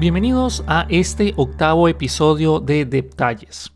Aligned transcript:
Bienvenidos 0.00 0.64
a 0.66 0.86
este 0.88 1.34
octavo 1.36 1.86
episodio 1.86 2.58
de 2.58 2.86
Detalles. 2.86 3.70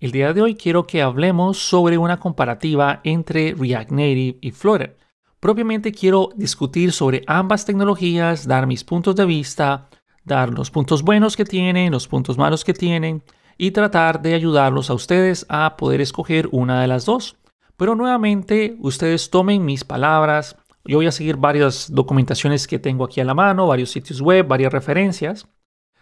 El 0.00 0.10
día 0.10 0.32
de 0.32 0.40
hoy 0.40 0.54
quiero 0.54 0.86
que 0.86 1.02
hablemos 1.02 1.58
sobre 1.58 1.98
una 1.98 2.18
comparativa 2.18 3.02
entre 3.04 3.52
React 3.52 3.90
Native 3.90 4.38
y 4.40 4.52
Flutter. 4.52 4.96
Propiamente 5.38 5.92
quiero 5.92 6.30
discutir 6.34 6.92
sobre 6.92 7.24
ambas 7.26 7.66
tecnologías, 7.66 8.48
dar 8.48 8.66
mis 8.66 8.84
puntos 8.84 9.16
de 9.16 9.26
vista, 9.26 9.90
dar 10.24 10.48
los 10.48 10.70
puntos 10.70 11.02
buenos 11.02 11.36
que 11.36 11.44
tienen, 11.44 11.92
los 11.92 12.08
puntos 12.08 12.38
malos 12.38 12.64
que 12.64 12.72
tienen 12.72 13.22
y 13.58 13.72
tratar 13.72 14.22
de 14.22 14.32
ayudarlos 14.32 14.88
a 14.88 14.94
ustedes 14.94 15.44
a 15.50 15.76
poder 15.76 16.00
escoger 16.00 16.48
una 16.52 16.80
de 16.80 16.86
las 16.86 17.04
dos. 17.04 17.36
Pero 17.76 17.94
nuevamente, 17.94 18.78
ustedes 18.80 19.28
tomen 19.28 19.62
mis 19.62 19.84
palabras. 19.84 20.56
Yo 20.86 20.96
voy 20.96 21.06
a 21.06 21.12
seguir 21.12 21.36
varias 21.36 21.92
documentaciones 21.92 22.66
que 22.66 22.78
tengo 22.78 23.04
aquí 23.04 23.20
a 23.20 23.26
la 23.26 23.34
mano, 23.34 23.66
varios 23.66 23.90
sitios 23.90 24.22
web, 24.22 24.48
varias 24.48 24.72
referencias 24.72 25.46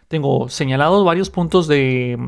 tengo 0.08 0.48
señalados 0.48 1.04
varios 1.04 1.30
puntos 1.30 1.66
de, 1.66 2.18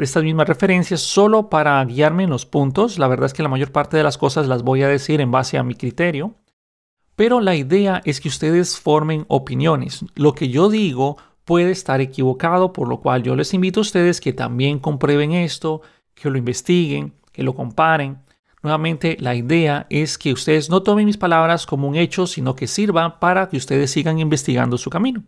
estas 0.00 0.22
mismas 0.22 0.48
referencias 0.48 1.00
solo 1.00 1.48
para 1.48 1.84
guiarme 1.84 2.24
en 2.24 2.30
los 2.30 2.46
puntos. 2.46 2.98
La 2.98 3.08
verdad 3.08 3.26
es 3.26 3.34
que 3.34 3.42
la 3.42 3.48
mayor 3.48 3.72
parte 3.72 3.96
de 3.96 4.02
las 4.02 4.18
cosas 4.18 4.48
las 4.48 4.62
voy 4.62 4.82
a 4.82 4.88
decir 4.88 5.20
en 5.20 5.30
base 5.30 5.58
a 5.58 5.62
mi 5.62 5.74
criterio. 5.74 6.34
Pero 7.16 7.40
la 7.40 7.54
idea 7.54 8.00
es 8.04 8.20
que 8.20 8.28
ustedes 8.28 8.78
formen 8.78 9.26
opiniones. 9.28 10.04
Lo 10.14 10.34
que 10.34 10.48
yo 10.48 10.70
digo 10.70 11.18
puede 11.44 11.70
estar 11.70 12.00
equivocado, 12.00 12.72
por 12.72 12.88
lo 12.88 13.00
cual 13.00 13.22
yo 13.22 13.36
les 13.36 13.52
invito 13.52 13.80
a 13.80 13.82
ustedes 13.82 14.20
que 14.20 14.32
también 14.32 14.78
comprueben 14.78 15.32
esto, 15.32 15.82
que 16.14 16.30
lo 16.30 16.38
investiguen, 16.38 17.12
que 17.32 17.42
lo 17.42 17.54
comparen. 17.54 18.18
Nuevamente, 18.62 19.16
la 19.20 19.34
idea 19.34 19.86
es 19.90 20.18
que 20.18 20.32
ustedes 20.32 20.70
no 20.70 20.82
tomen 20.82 21.06
mis 21.06 21.16
palabras 21.16 21.66
como 21.66 21.88
un 21.88 21.96
hecho, 21.96 22.26
sino 22.26 22.54
que 22.54 22.66
sirvan 22.66 23.18
para 23.18 23.48
que 23.48 23.56
ustedes 23.56 23.90
sigan 23.90 24.18
investigando 24.18 24.78
su 24.78 24.90
camino. 24.90 25.24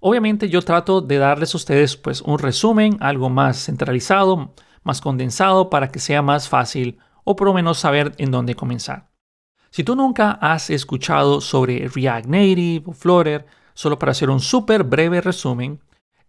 Obviamente 0.00 0.48
yo 0.48 0.62
trato 0.62 1.00
de 1.00 1.18
darles 1.18 1.54
a 1.54 1.56
ustedes 1.56 1.96
pues 1.96 2.22
un 2.22 2.38
resumen, 2.38 2.96
algo 3.00 3.30
más 3.30 3.64
centralizado, 3.64 4.54
más 4.82 5.00
condensado 5.00 5.70
para 5.70 5.88
que 5.88 5.98
sea 5.98 6.22
más 6.22 6.48
fácil 6.48 6.98
o 7.24 7.36
por 7.36 7.48
lo 7.48 7.54
menos 7.54 7.78
saber 7.78 8.14
en 8.18 8.30
dónde 8.30 8.54
comenzar. 8.54 9.10
Si 9.70 9.84
tú 9.84 9.96
nunca 9.96 10.32
has 10.40 10.70
escuchado 10.70 11.40
sobre 11.40 11.88
React 11.88 12.26
Native 12.26 12.84
o 12.86 12.92
Flutter, 12.92 13.46
solo 13.74 13.98
para 13.98 14.12
hacer 14.12 14.30
un 14.30 14.40
súper 14.40 14.82
breve 14.82 15.20
resumen, 15.20 15.80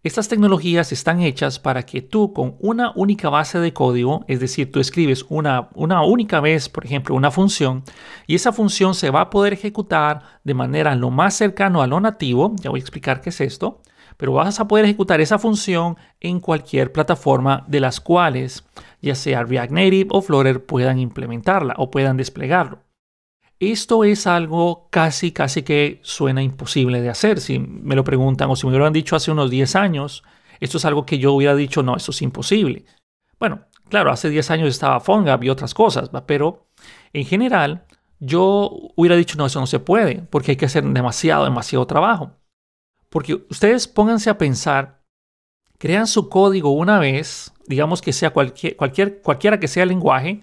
estas 0.02 0.28
tecnologías 0.28 0.92
están 0.92 1.20
hechas 1.20 1.58
para 1.58 1.82
que 1.82 2.00
tú 2.00 2.32
con 2.32 2.56
una 2.58 2.90
única 2.96 3.28
base 3.28 3.58
de 3.58 3.74
código, 3.74 4.24
es 4.28 4.40
decir, 4.40 4.72
tú 4.72 4.80
escribes 4.80 5.26
una, 5.28 5.68
una 5.74 6.02
única 6.02 6.40
vez, 6.40 6.70
por 6.70 6.86
ejemplo, 6.86 7.14
una 7.14 7.30
función, 7.30 7.84
y 8.26 8.34
esa 8.34 8.52
función 8.52 8.94
se 8.94 9.10
va 9.10 9.20
a 9.20 9.30
poder 9.30 9.52
ejecutar 9.52 10.22
de 10.42 10.54
manera 10.54 10.94
lo 10.94 11.10
más 11.10 11.34
cercano 11.34 11.82
a 11.82 11.86
lo 11.86 12.00
nativo, 12.00 12.54
ya 12.60 12.70
voy 12.70 12.80
a 12.80 12.82
explicar 12.82 13.20
qué 13.20 13.28
es 13.28 13.42
esto, 13.42 13.82
pero 14.16 14.32
vas 14.32 14.58
a 14.58 14.68
poder 14.68 14.86
ejecutar 14.86 15.20
esa 15.20 15.38
función 15.38 15.98
en 16.18 16.40
cualquier 16.40 16.92
plataforma 16.92 17.64
de 17.68 17.80
las 17.80 18.00
cuales, 18.00 18.64
ya 19.02 19.14
sea 19.14 19.44
React 19.44 19.72
Native 19.72 20.08
o 20.12 20.22
Flutter, 20.22 20.64
puedan 20.64 20.98
implementarla 20.98 21.74
o 21.76 21.90
puedan 21.90 22.16
desplegarlo. 22.16 22.89
Esto 23.60 24.04
es 24.04 24.26
algo 24.26 24.88
casi, 24.88 25.32
casi 25.32 25.62
que 25.62 26.00
suena 26.02 26.42
imposible 26.42 27.02
de 27.02 27.10
hacer. 27.10 27.40
Si 27.40 27.58
me 27.58 27.94
lo 27.94 28.04
preguntan 28.04 28.50
o 28.50 28.56
si 28.56 28.66
me 28.66 28.78
lo 28.78 28.86
han 28.86 28.94
dicho 28.94 29.14
hace 29.14 29.30
unos 29.30 29.50
10 29.50 29.76
años, 29.76 30.24
esto 30.60 30.78
es 30.78 30.84
algo 30.86 31.04
que 31.04 31.18
yo 31.18 31.34
hubiera 31.34 31.54
dicho, 31.54 31.82
no, 31.82 31.94
esto 31.94 32.10
es 32.10 32.22
imposible. 32.22 32.86
Bueno, 33.38 33.66
claro, 33.90 34.10
hace 34.10 34.30
10 34.30 34.50
años 34.50 34.68
estaba 34.68 34.98
Fonga, 35.00 35.38
y 35.42 35.50
otras 35.50 35.74
cosas, 35.74 36.10
pero 36.24 36.68
en 37.12 37.26
general 37.26 37.84
yo 38.18 38.70
hubiera 38.96 39.16
dicho, 39.16 39.36
no, 39.36 39.44
eso 39.44 39.60
no 39.60 39.66
se 39.66 39.78
puede, 39.78 40.22
porque 40.30 40.52
hay 40.52 40.56
que 40.56 40.64
hacer 40.66 40.82
demasiado, 40.84 41.44
demasiado 41.44 41.86
trabajo. 41.86 42.32
Porque 43.10 43.34
ustedes 43.50 43.86
pónganse 43.88 44.30
a 44.30 44.38
pensar, 44.38 45.02
crean 45.76 46.06
su 46.06 46.30
código 46.30 46.70
una 46.70 46.98
vez, 46.98 47.52
digamos 47.66 48.00
que 48.00 48.14
sea 48.14 48.30
cualquier, 48.30 48.76
cualquiera 48.76 49.60
que 49.60 49.68
sea 49.68 49.82
el 49.82 49.90
lenguaje, 49.90 50.42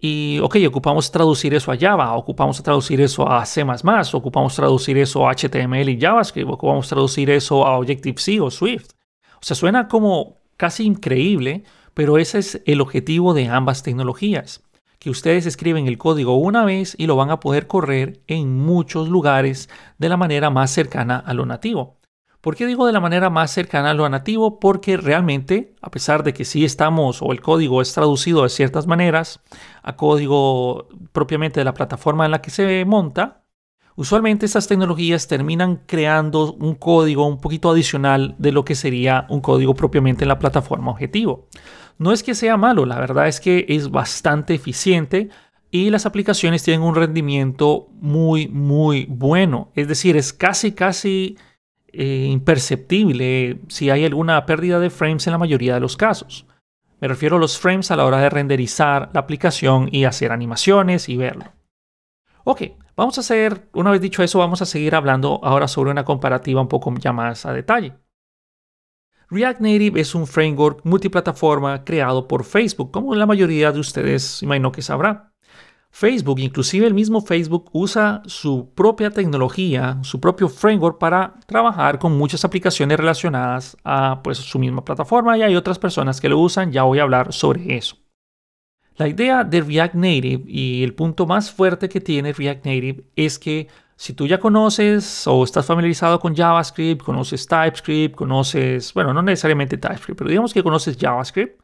y, 0.00 0.38
ok, 0.40 0.56
ocupamos 0.68 1.10
traducir 1.10 1.54
eso 1.54 1.72
a 1.72 1.76
Java, 1.76 2.14
ocupamos 2.14 2.62
traducir 2.62 3.00
eso 3.00 3.28
a 3.28 3.44
C++, 3.44 3.64
ocupamos 4.12 4.54
traducir 4.54 4.96
eso 4.96 5.28
a 5.28 5.34
HTML 5.34 5.88
y 5.88 6.00
JavaScript, 6.00 6.48
ocupamos 6.48 6.88
traducir 6.88 7.30
eso 7.30 7.66
a 7.66 7.76
Objective-C 7.78 8.40
o 8.40 8.50
Swift. 8.50 8.92
O 9.34 9.42
sea, 9.42 9.56
suena 9.56 9.88
como 9.88 10.36
casi 10.56 10.84
increíble, 10.84 11.64
pero 11.94 12.18
ese 12.18 12.38
es 12.38 12.62
el 12.64 12.80
objetivo 12.80 13.34
de 13.34 13.48
ambas 13.48 13.82
tecnologías. 13.82 14.62
Que 15.00 15.10
ustedes 15.10 15.46
escriben 15.46 15.88
el 15.88 15.98
código 15.98 16.36
una 16.36 16.64
vez 16.64 16.94
y 16.96 17.06
lo 17.06 17.16
van 17.16 17.30
a 17.30 17.40
poder 17.40 17.66
correr 17.66 18.20
en 18.28 18.56
muchos 18.56 19.08
lugares 19.08 19.68
de 19.98 20.08
la 20.08 20.16
manera 20.16 20.50
más 20.50 20.70
cercana 20.70 21.18
a 21.18 21.34
lo 21.34 21.44
nativo. 21.44 21.97
¿Por 22.40 22.54
qué 22.54 22.66
digo 22.66 22.86
de 22.86 22.92
la 22.92 23.00
manera 23.00 23.30
más 23.30 23.50
cercana 23.50 23.90
a 23.90 23.94
lo 23.94 24.08
nativo? 24.08 24.60
Porque 24.60 24.96
realmente, 24.96 25.74
a 25.82 25.90
pesar 25.90 26.22
de 26.22 26.32
que 26.32 26.44
sí 26.44 26.64
estamos 26.64 27.20
o 27.20 27.32
el 27.32 27.40
código 27.40 27.82
es 27.82 27.92
traducido 27.92 28.44
de 28.44 28.48
ciertas 28.48 28.86
maneras 28.86 29.40
a 29.82 29.96
código 29.96 30.86
propiamente 31.12 31.58
de 31.58 31.64
la 31.64 31.74
plataforma 31.74 32.24
en 32.24 32.30
la 32.30 32.40
que 32.40 32.50
se 32.50 32.84
monta, 32.84 33.42
usualmente 33.96 34.46
estas 34.46 34.68
tecnologías 34.68 35.26
terminan 35.26 35.82
creando 35.86 36.52
un 36.52 36.76
código 36.76 37.26
un 37.26 37.40
poquito 37.40 37.70
adicional 37.70 38.36
de 38.38 38.52
lo 38.52 38.64
que 38.64 38.76
sería 38.76 39.26
un 39.30 39.40
código 39.40 39.74
propiamente 39.74 40.22
en 40.22 40.28
la 40.28 40.38
plataforma 40.38 40.92
objetivo. 40.92 41.48
No 41.98 42.12
es 42.12 42.22
que 42.22 42.36
sea 42.36 42.56
malo, 42.56 42.86
la 42.86 43.00
verdad 43.00 43.26
es 43.26 43.40
que 43.40 43.66
es 43.68 43.90
bastante 43.90 44.54
eficiente 44.54 45.30
y 45.72 45.90
las 45.90 46.06
aplicaciones 46.06 46.62
tienen 46.62 46.82
un 46.82 46.94
rendimiento 46.94 47.88
muy, 48.00 48.46
muy 48.46 49.06
bueno. 49.10 49.72
Es 49.74 49.88
decir, 49.88 50.16
es 50.16 50.32
casi, 50.32 50.70
casi 50.70 51.36
eh, 52.00 52.28
imperceptible 52.30 53.60
si 53.66 53.90
hay 53.90 54.04
alguna 54.04 54.46
pérdida 54.46 54.78
de 54.78 54.88
frames 54.88 55.26
en 55.26 55.32
la 55.32 55.38
mayoría 55.38 55.74
de 55.74 55.80
los 55.80 55.96
casos. 55.96 56.46
Me 57.00 57.08
refiero 57.08 57.36
a 57.36 57.40
los 57.40 57.58
frames 57.58 57.90
a 57.90 57.96
la 57.96 58.04
hora 58.04 58.18
de 58.18 58.30
renderizar 58.30 59.10
la 59.12 59.18
aplicación 59.18 59.88
y 59.90 60.04
hacer 60.04 60.30
animaciones 60.30 61.08
y 61.08 61.16
verlo. 61.16 61.46
Ok, 62.44 62.62
vamos 62.94 63.18
a 63.18 63.20
hacer, 63.20 63.68
una 63.72 63.90
vez 63.90 64.00
dicho 64.00 64.22
eso, 64.22 64.38
vamos 64.38 64.62
a 64.62 64.66
seguir 64.66 64.94
hablando 64.94 65.40
ahora 65.42 65.66
sobre 65.66 65.90
una 65.90 66.04
comparativa 66.04 66.60
un 66.60 66.68
poco 66.68 66.94
ya 67.00 67.12
más 67.12 67.44
a 67.46 67.52
detalle. 67.52 67.94
React 69.28 69.60
Native 69.60 70.00
es 70.00 70.14
un 70.14 70.28
framework 70.28 70.84
multiplataforma 70.84 71.82
creado 71.82 72.28
por 72.28 72.44
Facebook, 72.44 72.92
como 72.92 73.12
la 73.16 73.26
mayoría 73.26 73.72
de 73.72 73.80
ustedes 73.80 74.40
imagino 74.44 74.70
que 74.70 74.82
sabrán. 74.82 75.27
Facebook, 75.98 76.38
inclusive 76.38 76.86
el 76.86 76.94
mismo 76.94 77.20
Facebook, 77.20 77.70
usa 77.72 78.22
su 78.26 78.72
propia 78.72 79.10
tecnología, 79.10 79.98
su 80.02 80.20
propio 80.20 80.48
framework 80.48 80.96
para 80.96 81.34
trabajar 81.44 81.98
con 81.98 82.16
muchas 82.16 82.44
aplicaciones 82.44 82.96
relacionadas 82.96 83.76
a 83.82 84.22
pues, 84.22 84.38
su 84.38 84.60
misma 84.60 84.84
plataforma. 84.84 85.36
Y 85.36 85.42
hay 85.42 85.56
otras 85.56 85.80
personas 85.80 86.20
que 86.20 86.28
lo 86.28 86.38
usan, 86.38 86.70
ya 86.70 86.84
voy 86.84 87.00
a 87.00 87.02
hablar 87.02 87.32
sobre 87.32 87.76
eso. 87.76 87.96
La 88.94 89.08
idea 89.08 89.42
de 89.42 89.60
React 89.60 89.94
Native 89.96 90.44
y 90.46 90.84
el 90.84 90.94
punto 90.94 91.26
más 91.26 91.50
fuerte 91.50 91.88
que 91.88 92.00
tiene 92.00 92.32
React 92.32 92.64
Native 92.64 93.04
es 93.16 93.36
que 93.40 93.66
si 93.96 94.12
tú 94.12 94.28
ya 94.28 94.38
conoces 94.38 95.26
o 95.26 95.42
estás 95.42 95.66
familiarizado 95.66 96.20
con 96.20 96.36
JavaScript, 96.36 97.02
conoces 97.02 97.44
TypeScript, 97.48 98.14
conoces, 98.14 98.94
bueno, 98.94 99.12
no 99.12 99.20
necesariamente 99.22 99.76
TypeScript, 99.76 100.16
pero 100.16 100.30
digamos 100.30 100.54
que 100.54 100.62
conoces 100.62 100.96
JavaScript, 100.96 101.60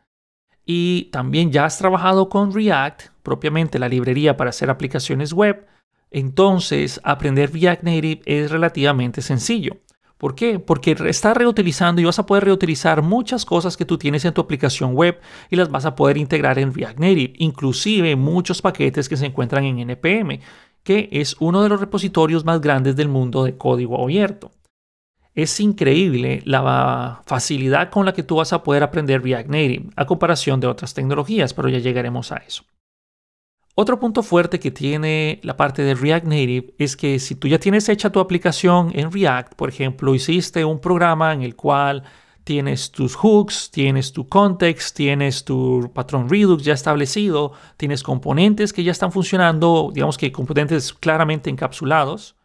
y 0.67 1.11
también 1.13 1.53
ya 1.53 1.65
has 1.65 1.79
trabajado 1.79 2.29
con 2.29 2.53
React, 2.53 3.03
propiamente 3.23 3.79
la 3.79 3.89
librería 3.89 4.37
para 4.37 4.51
hacer 4.51 4.71
aplicaciones 4.71 5.33
web, 5.33 5.67
entonces 6.11 7.01
aprender 7.05 7.53
React 7.53 7.83
Native 7.83 8.23
es 8.25 8.51
relativamente 8.51 9.21
sencillo. 9.21 9.79
¿Por 10.17 10.35
qué? 10.35 10.59
Porque 10.59 10.97
estás 11.07 11.37
reutilizando 11.37 12.01
y 12.01 12.05
vas 12.05 12.19
a 12.19 12.25
poder 12.25 12.45
reutilizar 12.45 13.03
muchas 13.03 13.45
cosas 13.45 13.77
que 13.77 13.85
tú 13.85 13.99
tienes 13.99 14.25
en 14.25 14.33
tu 14.33 14.41
aplicación 14.41 14.95
web 14.95 15.21
y 15.51 15.57
las 15.57 15.71
vas 15.71 15.85
a 15.85 15.97
poder 15.97 16.17
integrar 16.17 16.59
en 16.59 16.73
React 16.73 16.99
Native, 16.99 17.33
inclusive 17.39 18.17
muchos 18.17 18.63
paquetes 18.63 19.09
que 19.09 19.17
se 19.17 19.27
encuentran 19.27 19.65
en 19.65 19.81
NPM, 19.81 20.41
que 20.83 21.09
es 21.13 21.37
uno 21.41 21.63
de 21.63 21.69
los 21.69 21.81
repositorios 21.81 22.45
más 22.45 22.61
grandes 22.61 22.95
del 22.97 23.09
mundo 23.09 23.45
de 23.45 23.57
código 23.59 24.03
abierto. 24.03 24.53
Es 25.35 25.59
increíble 25.59 26.43
la 26.45 27.23
facilidad 27.27 27.91
con 27.91 28.07
la 28.07 28.13
que 28.13 28.23
tú 28.23 28.37
vas 28.37 28.53
a 28.53 28.63
poder 28.63 28.85
aprender 28.85 29.23
React 29.23 29.49
Native 29.49 29.91
a 29.97 30.07
comparación 30.07 30.61
de 30.61 30.69
otras 30.69 30.95
tecnologías, 30.95 31.53
pero 31.55 31.69
ya 31.69 31.79
llegaremos 31.79 32.31
a 32.31 32.37
eso. 32.37 32.65
Otro 33.77 33.99
punto 33.99 34.23
fuerte 34.23 34.61
que 34.61 34.71
tiene 34.71 35.41
la 35.43 35.57
parte 35.57 35.83
de 35.83 35.97
React 35.97 36.27
Native 36.27 36.75
es 36.79 36.97
que 36.97 37.19
si 37.19 37.35
tú 37.35 37.49
ya 37.49 37.59
tienes 37.59 37.89
hecha 37.89 38.11
tu 38.11 38.21
aplicación 38.21 38.93
en 38.95 39.11
React, 39.11 39.55
por 39.57 39.69
ejemplo, 39.69 40.15
hiciste 40.15 40.65
un 40.65 40.79
programa 40.79 41.33
en 41.33 41.43
el 41.43 41.57
cual 41.57 42.05
tienes 42.45 42.93
tus 42.93 43.17
hooks, 43.17 43.73
tienes 43.73 44.13
tu 44.13 44.29
context, 44.29 44.97
tienes 44.97 45.45
tu 45.45 45.91
patrón 45.93 46.29
Redux 46.29 46.63
ya 46.63 46.75
establecido, 46.75 47.53
tienes 47.77 48.05
componentes 48.05 48.73
que 48.73 48.85
ya 48.85 48.93
están 48.93 49.11
funcionando, 49.11 49.91
digamos 49.93 50.19
que 50.19 50.31
componentes 50.31 50.93
claramente 50.93 51.51
encapsulados, 51.51 52.37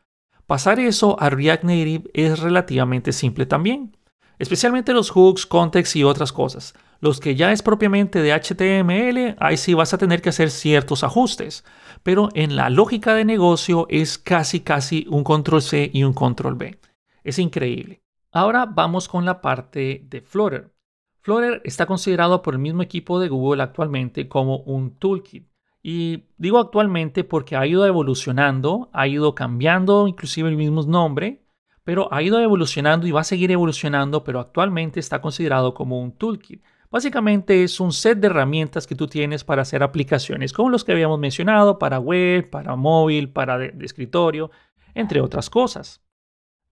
Pasar 0.50 0.80
eso 0.80 1.16
a 1.20 1.30
React 1.30 1.64
Native 1.64 2.10
es 2.12 2.40
relativamente 2.40 3.12
simple 3.12 3.46
también, 3.46 3.96
especialmente 4.40 4.94
los 4.94 5.12
hooks, 5.12 5.46
context 5.46 5.96
y 5.96 6.04
otras 6.04 6.34
cosas. 6.34 6.74
Los 7.02 7.20
que 7.20 7.36
ya 7.36 7.52
es 7.52 7.62
propiamente 7.62 8.24
de 8.24 8.34
HTML, 8.34 9.36
ahí 9.40 9.58
sí 9.58 9.76
vas 9.76 9.94
a 9.94 10.00
tener 10.00 10.24
que 10.24 10.30
hacer 10.30 10.50
ciertos 10.50 11.04
ajustes, 11.04 11.64
pero 12.02 12.30
en 12.34 12.56
la 12.56 12.72
lógica 12.72 13.14
de 13.14 13.26
negocio 13.26 13.86
es 13.92 14.18
casi 14.18 14.62
casi 14.62 15.06
un 15.12 15.24
control 15.24 15.62
C 15.62 15.92
y 15.94 16.04
un 16.04 16.14
control 16.14 16.56
B. 16.56 16.80
Es 17.24 17.38
increíble. 17.38 18.02
Ahora 18.32 18.66
vamos 18.66 19.08
con 19.08 19.26
la 19.26 19.42
parte 19.42 20.04
de 20.10 20.22
Flutter. 20.22 20.74
Flutter 21.22 21.62
está 21.64 21.86
considerado 21.86 22.42
por 22.42 22.56
el 22.56 22.60
mismo 22.60 22.82
equipo 22.82 23.20
de 23.20 23.30
Google 23.30 23.62
actualmente 23.62 24.28
como 24.28 24.58
un 24.62 24.98
toolkit. 24.98 25.48
Y 25.92 26.26
digo 26.38 26.60
actualmente 26.60 27.24
porque 27.24 27.56
ha 27.56 27.66
ido 27.66 27.84
evolucionando, 27.84 28.92
ha 28.94 29.08
ido 29.08 29.34
cambiando 29.34 30.08
inclusive 30.08 30.48
el 30.48 30.56
mismo 30.56 30.84
nombre, 30.84 31.42
pero 31.84 32.14
ha 32.14 32.22
ido 32.22 32.40
evolucionando 32.40 33.08
y 33.08 33.12
va 33.12 33.22
a 33.22 33.24
seguir 33.24 33.50
evolucionando, 33.50 34.24
pero 34.24 34.40
actualmente 34.40 35.00
está 35.00 35.20
considerado 35.20 35.74
como 35.74 36.00
un 36.00 36.12
toolkit. 36.12 36.64
Básicamente 36.92 37.64
es 37.64 37.80
un 37.80 37.92
set 37.92 38.20
de 38.20 38.28
herramientas 38.28 38.86
que 38.86 38.94
tú 38.94 39.08
tienes 39.08 39.44
para 39.44 39.64
hacer 39.64 39.82
aplicaciones, 39.82 40.54
como 40.54 40.70
los 40.70 40.84
que 40.84 40.92
habíamos 40.92 41.18
mencionado, 41.18 41.80
para 41.80 41.98
web, 41.98 42.52
para 42.52 42.76
móvil, 42.76 43.32
para 43.32 43.58
de, 43.58 43.74
escritorio, 43.84 44.52
entre 44.94 45.22
otras 45.22 45.50
cosas. 45.50 46.04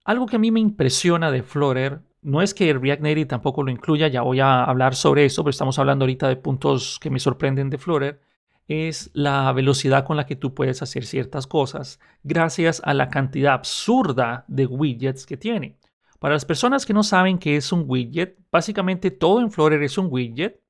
Algo 0.06 0.28
que 0.28 0.36
a 0.36 0.40
mí 0.40 0.52
me 0.52 0.60
impresiona 0.60 1.32
de 1.32 1.42
Flutter 1.42 2.02
no 2.22 2.44
es 2.44 2.54
que 2.54 2.72
React 2.72 3.02
Native 3.02 3.26
tampoco 3.26 3.64
lo 3.64 3.72
incluya, 3.72 4.10
ya 4.10 4.22
voy 4.22 4.42
a 4.42 4.64
hablar 4.64 4.94
sobre 4.94 5.26
eso, 5.26 5.44
pero 5.44 5.50
estamos 5.50 5.80
hablando 5.80 6.04
ahorita 6.06 6.28
de 6.28 6.36
puntos 6.36 7.00
que 7.02 7.10
me 7.10 7.20
sorprenden 7.20 7.72
de 7.72 7.80
Flutter, 7.80 8.27
es 8.68 9.10
la 9.14 9.52
velocidad 9.54 10.06
con 10.06 10.18
la 10.18 10.26
que 10.26 10.36
tú 10.36 10.54
puedes 10.54 10.82
hacer 10.82 11.06
ciertas 11.06 11.48
cosas 11.48 12.00
gracias 12.24 12.82
a 12.84 12.94
la 12.94 13.10
cantidad 13.10 13.54
absurda 13.54 14.46
de 14.48 14.66
widgets 14.66 15.26
que 15.26 15.38
tiene. 15.38 15.78
Para 16.20 16.34
las 16.34 16.46
personas 16.46 16.86
que 16.86 16.94
no 16.94 17.04
saben 17.04 17.38
qué 17.38 17.56
es 17.56 17.72
un 17.72 17.86
widget, 17.88 18.38
básicamente 18.52 19.12
todo 19.12 19.40
en 19.40 19.52
Flutter 19.52 19.84
es 19.84 19.98
un 19.98 20.08
widget, 20.10 20.62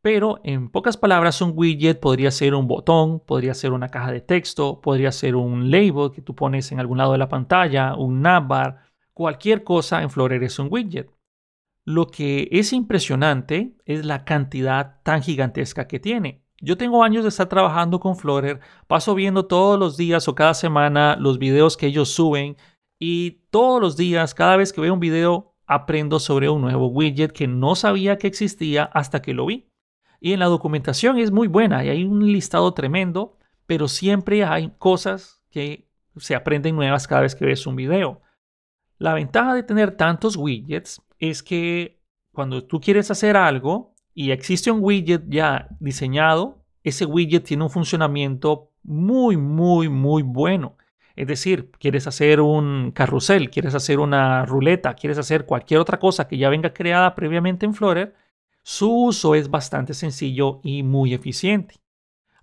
pero 0.00 0.40
en 0.44 0.70
pocas 0.70 0.96
palabras 0.96 1.42
un 1.42 1.52
widget 1.54 2.00
podría 2.00 2.30
ser 2.30 2.54
un 2.54 2.66
botón, 2.66 3.20
podría 3.20 3.54
ser 3.54 3.72
una 3.72 3.88
caja 3.88 4.10
de 4.10 4.20
texto, 4.20 4.80
podría 4.80 5.12
ser 5.12 5.36
un 5.36 5.70
label 5.70 6.10
que 6.12 6.22
tú 6.22 6.34
pones 6.34 6.72
en 6.72 6.80
algún 6.80 6.98
lado 6.98 7.12
de 7.12 7.18
la 7.18 7.28
pantalla, 7.28 7.94
un 7.94 8.22
navbar, 8.22 8.88
cualquier 9.12 9.62
cosa 9.64 10.02
en 10.02 10.10
Flutter 10.10 10.42
es 10.42 10.58
un 10.58 10.68
widget. 10.70 11.10
Lo 11.84 12.06
que 12.06 12.48
es 12.50 12.72
impresionante 12.72 13.76
es 13.84 14.04
la 14.04 14.24
cantidad 14.24 15.00
tan 15.02 15.22
gigantesca 15.22 15.86
que 15.86 15.98
tiene. 15.98 16.47
Yo 16.60 16.76
tengo 16.76 17.04
años 17.04 17.22
de 17.22 17.28
estar 17.28 17.48
trabajando 17.48 18.00
con 18.00 18.16
Flutter, 18.16 18.60
paso 18.88 19.14
viendo 19.14 19.46
todos 19.46 19.78
los 19.78 19.96
días 19.96 20.26
o 20.26 20.34
cada 20.34 20.54
semana 20.54 21.16
los 21.16 21.38
videos 21.38 21.76
que 21.76 21.86
ellos 21.86 22.10
suben 22.10 22.56
y 22.98 23.42
todos 23.50 23.80
los 23.80 23.96
días, 23.96 24.34
cada 24.34 24.56
vez 24.56 24.72
que 24.72 24.80
veo 24.80 24.94
un 24.94 25.00
video, 25.00 25.54
aprendo 25.66 26.18
sobre 26.18 26.48
un 26.48 26.62
nuevo 26.62 26.88
widget 26.88 27.32
que 27.32 27.46
no 27.46 27.76
sabía 27.76 28.18
que 28.18 28.26
existía 28.26 28.84
hasta 28.84 29.22
que 29.22 29.34
lo 29.34 29.46
vi. 29.46 29.70
Y 30.20 30.32
en 30.32 30.40
la 30.40 30.46
documentación 30.46 31.18
es 31.18 31.30
muy 31.30 31.46
buena 31.46 31.84
y 31.84 31.90
hay 31.90 32.04
un 32.04 32.26
listado 32.32 32.74
tremendo, 32.74 33.36
pero 33.66 33.86
siempre 33.86 34.44
hay 34.44 34.72
cosas 34.78 35.44
que 35.50 35.88
se 36.16 36.34
aprenden 36.34 36.74
nuevas 36.74 37.06
cada 37.06 37.20
vez 37.20 37.36
que 37.36 37.44
ves 37.44 37.68
un 37.68 37.76
video. 37.76 38.22
La 38.98 39.14
ventaja 39.14 39.54
de 39.54 39.62
tener 39.62 39.96
tantos 39.96 40.36
widgets 40.36 41.00
es 41.20 41.44
que 41.44 42.02
cuando 42.32 42.64
tú 42.64 42.80
quieres 42.80 43.12
hacer 43.12 43.36
algo 43.36 43.94
y 44.18 44.32
existe 44.32 44.72
un 44.72 44.80
widget 44.82 45.22
ya 45.28 45.68
diseñado, 45.78 46.58
ese 46.82 47.04
widget 47.04 47.44
tiene 47.44 47.62
un 47.62 47.70
funcionamiento 47.70 48.72
muy, 48.82 49.36
muy, 49.36 49.88
muy 49.88 50.22
bueno. 50.22 50.76
Es 51.14 51.28
decir, 51.28 51.70
quieres 51.78 52.08
hacer 52.08 52.40
un 52.40 52.90
carrusel, 52.90 53.48
quieres 53.48 53.76
hacer 53.76 54.00
una 54.00 54.44
ruleta, 54.44 54.94
quieres 54.94 55.18
hacer 55.18 55.46
cualquier 55.46 55.78
otra 55.78 56.00
cosa 56.00 56.26
que 56.26 56.36
ya 56.36 56.48
venga 56.48 56.74
creada 56.74 57.14
previamente 57.14 57.64
en 57.64 57.74
Flutter, 57.74 58.16
su 58.64 58.92
uso 58.92 59.36
es 59.36 59.48
bastante 59.50 59.94
sencillo 59.94 60.58
y 60.64 60.82
muy 60.82 61.14
eficiente. 61.14 61.76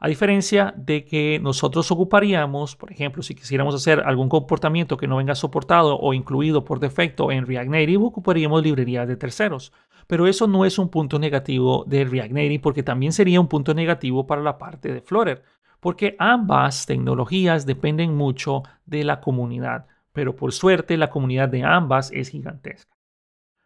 A 0.05 0.07
diferencia 0.07 0.71
de 0.77 1.03
que 1.03 1.39
nosotros 1.41 1.89
ocuparíamos, 1.89 2.75
por 2.75 2.91
ejemplo, 2.91 3.23
si 3.23 3.33
quisiéramos 3.33 3.73
hacer 3.73 4.01
algún 4.01 4.29
comportamiento 4.29 4.97
que 4.97 5.07
no 5.07 5.17
venga 5.17 5.33
soportado 5.33 5.97
o 5.97 6.13
incluido 6.13 6.63
por 6.63 6.79
defecto 6.79 7.31
en 7.31 7.47
React 7.47 7.71
Native, 7.71 8.03
ocuparíamos 8.03 8.61
librerías 8.61 9.07
de 9.07 9.17
terceros. 9.17 9.73
Pero 10.05 10.27
eso 10.27 10.45
no 10.45 10.63
es 10.63 10.77
un 10.77 10.89
punto 10.89 11.17
negativo 11.17 11.85
de 11.87 12.05
React 12.05 12.33
Native 12.33 12.59
porque 12.59 12.83
también 12.83 13.13
sería 13.13 13.41
un 13.41 13.47
punto 13.47 13.73
negativo 13.73 14.27
para 14.27 14.43
la 14.43 14.59
parte 14.59 14.93
de 14.93 15.01
Flutter 15.01 15.41
porque 15.79 16.15
ambas 16.19 16.85
tecnologías 16.85 17.65
dependen 17.65 18.13
mucho 18.13 18.61
de 18.85 19.05
la 19.05 19.19
comunidad, 19.19 19.87
pero 20.13 20.35
por 20.35 20.53
suerte 20.53 20.97
la 20.97 21.09
comunidad 21.09 21.49
de 21.49 21.63
ambas 21.63 22.11
es 22.11 22.29
gigantesca. 22.29 22.95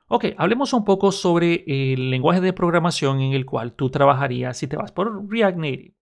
Ok, 0.08 0.28
hablemos 0.38 0.72
un 0.72 0.86
poco 0.86 1.12
sobre 1.12 1.66
el 1.68 2.10
lenguaje 2.10 2.40
de 2.40 2.54
programación 2.54 3.20
en 3.20 3.34
el 3.34 3.46
cual 3.46 3.74
tú 3.74 3.90
trabajarías 3.90 4.56
si 4.56 4.68
te 4.68 4.78
vas 4.78 4.94
por 4.94 5.30
React 5.30 5.58
Native. 5.58 5.99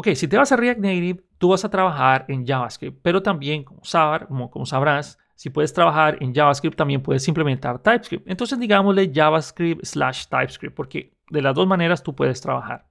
Ok, 0.00 0.10
si 0.14 0.28
te 0.28 0.36
vas 0.36 0.52
a 0.52 0.56
React 0.56 0.78
Native, 0.78 1.24
tú 1.38 1.48
vas 1.48 1.64
a 1.64 1.70
trabajar 1.70 2.24
en 2.28 2.46
JavaScript, 2.46 3.00
pero 3.02 3.20
también, 3.20 3.64
como, 3.64 3.82
como, 4.28 4.48
como 4.48 4.64
sabrás, 4.64 5.18
si 5.34 5.50
puedes 5.50 5.72
trabajar 5.72 6.18
en 6.20 6.32
JavaScript, 6.32 6.76
también 6.76 7.02
puedes 7.02 7.26
implementar 7.26 7.82
TypeScript. 7.82 8.30
Entonces, 8.30 8.60
digámosle 8.60 9.10
JavaScript 9.12 9.84
slash 9.84 10.26
TypeScript, 10.26 10.76
porque 10.76 11.16
de 11.30 11.42
las 11.42 11.52
dos 11.52 11.66
maneras 11.66 12.04
tú 12.04 12.14
puedes 12.14 12.40
trabajar. 12.40 12.88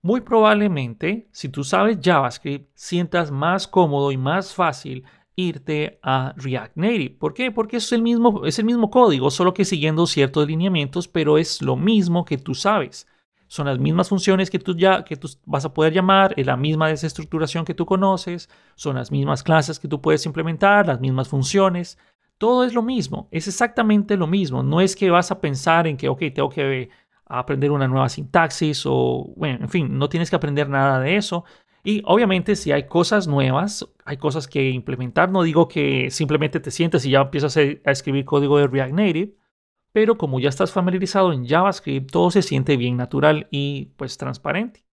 Muy 0.00 0.22
probablemente, 0.22 1.28
si 1.32 1.50
tú 1.50 1.64
sabes 1.64 1.98
JavaScript, 2.02 2.70
sientas 2.72 3.30
más 3.30 3.68
cómodo 3.68 4.10
y 4.10 4.16
más 4.16 4.54
fácil 4.54 5.04
irte 5.36 6.00
a 6.02 6.32
React 6.38 6.76
Native. 6.76 7.16
¿Por 7.20 7.34
qué? 7.34 7.50
Porque 7.50 7.76
es 7.76 7.92
el 7.92 8.00
mismo, 8.00 8.46
es 8.46 8.58
el 8.58 8.64
mismo 8.64 8.90
código, 8.90 9.30
solo 9.30 9.52
que 9.52 9.66
siguiendo 9.66 10.06
ciertos 10.06 10.46
lineamientos, 10.46 11.08
pero 11.08 11.36
es 11.36 11.60
lo 11.60 11.76
mismo 11.76 12.24
que 12.24 12.38
tú 12.38 12.54
sabes. 12.54 13.06
Son 13.52 13.66
las 13.66 13.78
mismas 13.78 14.08
funciones 14.08 14.48
que 14.48 14.58
tú, 14.58 14.74
ya, 14.74 15.04
que 15.04 15.14
tú 15.14 15.28
vas 15.44 15.66
a 15.66 15.74
poder 15.74 15.92
llamar, 15.92 16.32
es 16.38 16.46
la 16.46 16.56
misma 16.56 16.88
desestructuración 16.88 17.66
que 17.66 17.74
tú 17.74 17.84
conoces, 17.84 18.48
son 18.76 18.96
las 18.96 19.12
mismas 19.12 19.42
clases 19.42 19.78
que 19.78 19.88
tú 19.88 20.00
puedes 20.00 20.24
implementar, 20.24 20.86
las 20.86 21.00
mismas 21.00 21.28
funciones. 21.28 21.98
Todo 22.38 22.64
es 22.64 22.72
lo 22.72 22.80
mismo, 22.80 23.28
es 23.30 23.48
exactamente 23.48 24.16
lo 24.16 24.26
mismo. 24.26 24.62
No 24.62 24.80
es 24.80 24.96
que 24.96 25.10
vas 25.10 25.30
a 25.30 25.42
pensar 25.42 25.86
en 25.86 25.98
que, 25.98 26.08
ok, 26.08 26.20
tengo 26.34 26.48
que 26.48 26.88
aprender 27.26 27.72
una 27.72 27.86
nueva 27.86 28.08
sintaxis 28.08 28.86
o, 28.86 29.34
bueno, 29.36 29.58
en 29.60 29.68
fin, 29.68 29.98
no 29.98 30.08
tienes 30.08 30.30
que 30.30 30.36
aprender 30.36 30.70
nada 30.70 30.98
de 30.98 31.16
eso. 31.16 31.44
Y 31.84 32.00
obviamente 32.06 32.56
si 32.56 32.72
hay 32.72 32.86
cosas 32.86 33.28
nuevas, 33.28 33.86
hay 34.06 34.16
cosas 34.16 34.48
que 34.48 34.70
implementar. 34.70 35.30
No 35.30 35.42
digo 35.42 35.68
que 35.68 36.10
simplemente 36.10 36.58
te 36.58 36.70
sientes 36.70 37.04
y 37.04 37.10
ya 37.10 37.20
empiezas 37.20 37.54
a 37.58 37.90
escribir 37.90 38.24
código 38.24 38.56
de 38.56 38.66
React 38.66 38.94
Native, 38.94 39.34
pero 39.92 40.16
como 40.18 40.40
ya 40.40 40.48
estás 40.48 40.72
familiarizado 40.72 41.32
en 41.32 41.46
JavaScript, 41.46 42.10
todo 42.10 42.30
se 42.30 42.42
siente 42.42 42.76
bien 42.76 42.96
natural 42.96 43.46
y 43.50 43.92
pues 43.96 44.16
transparente. 44.16 44.84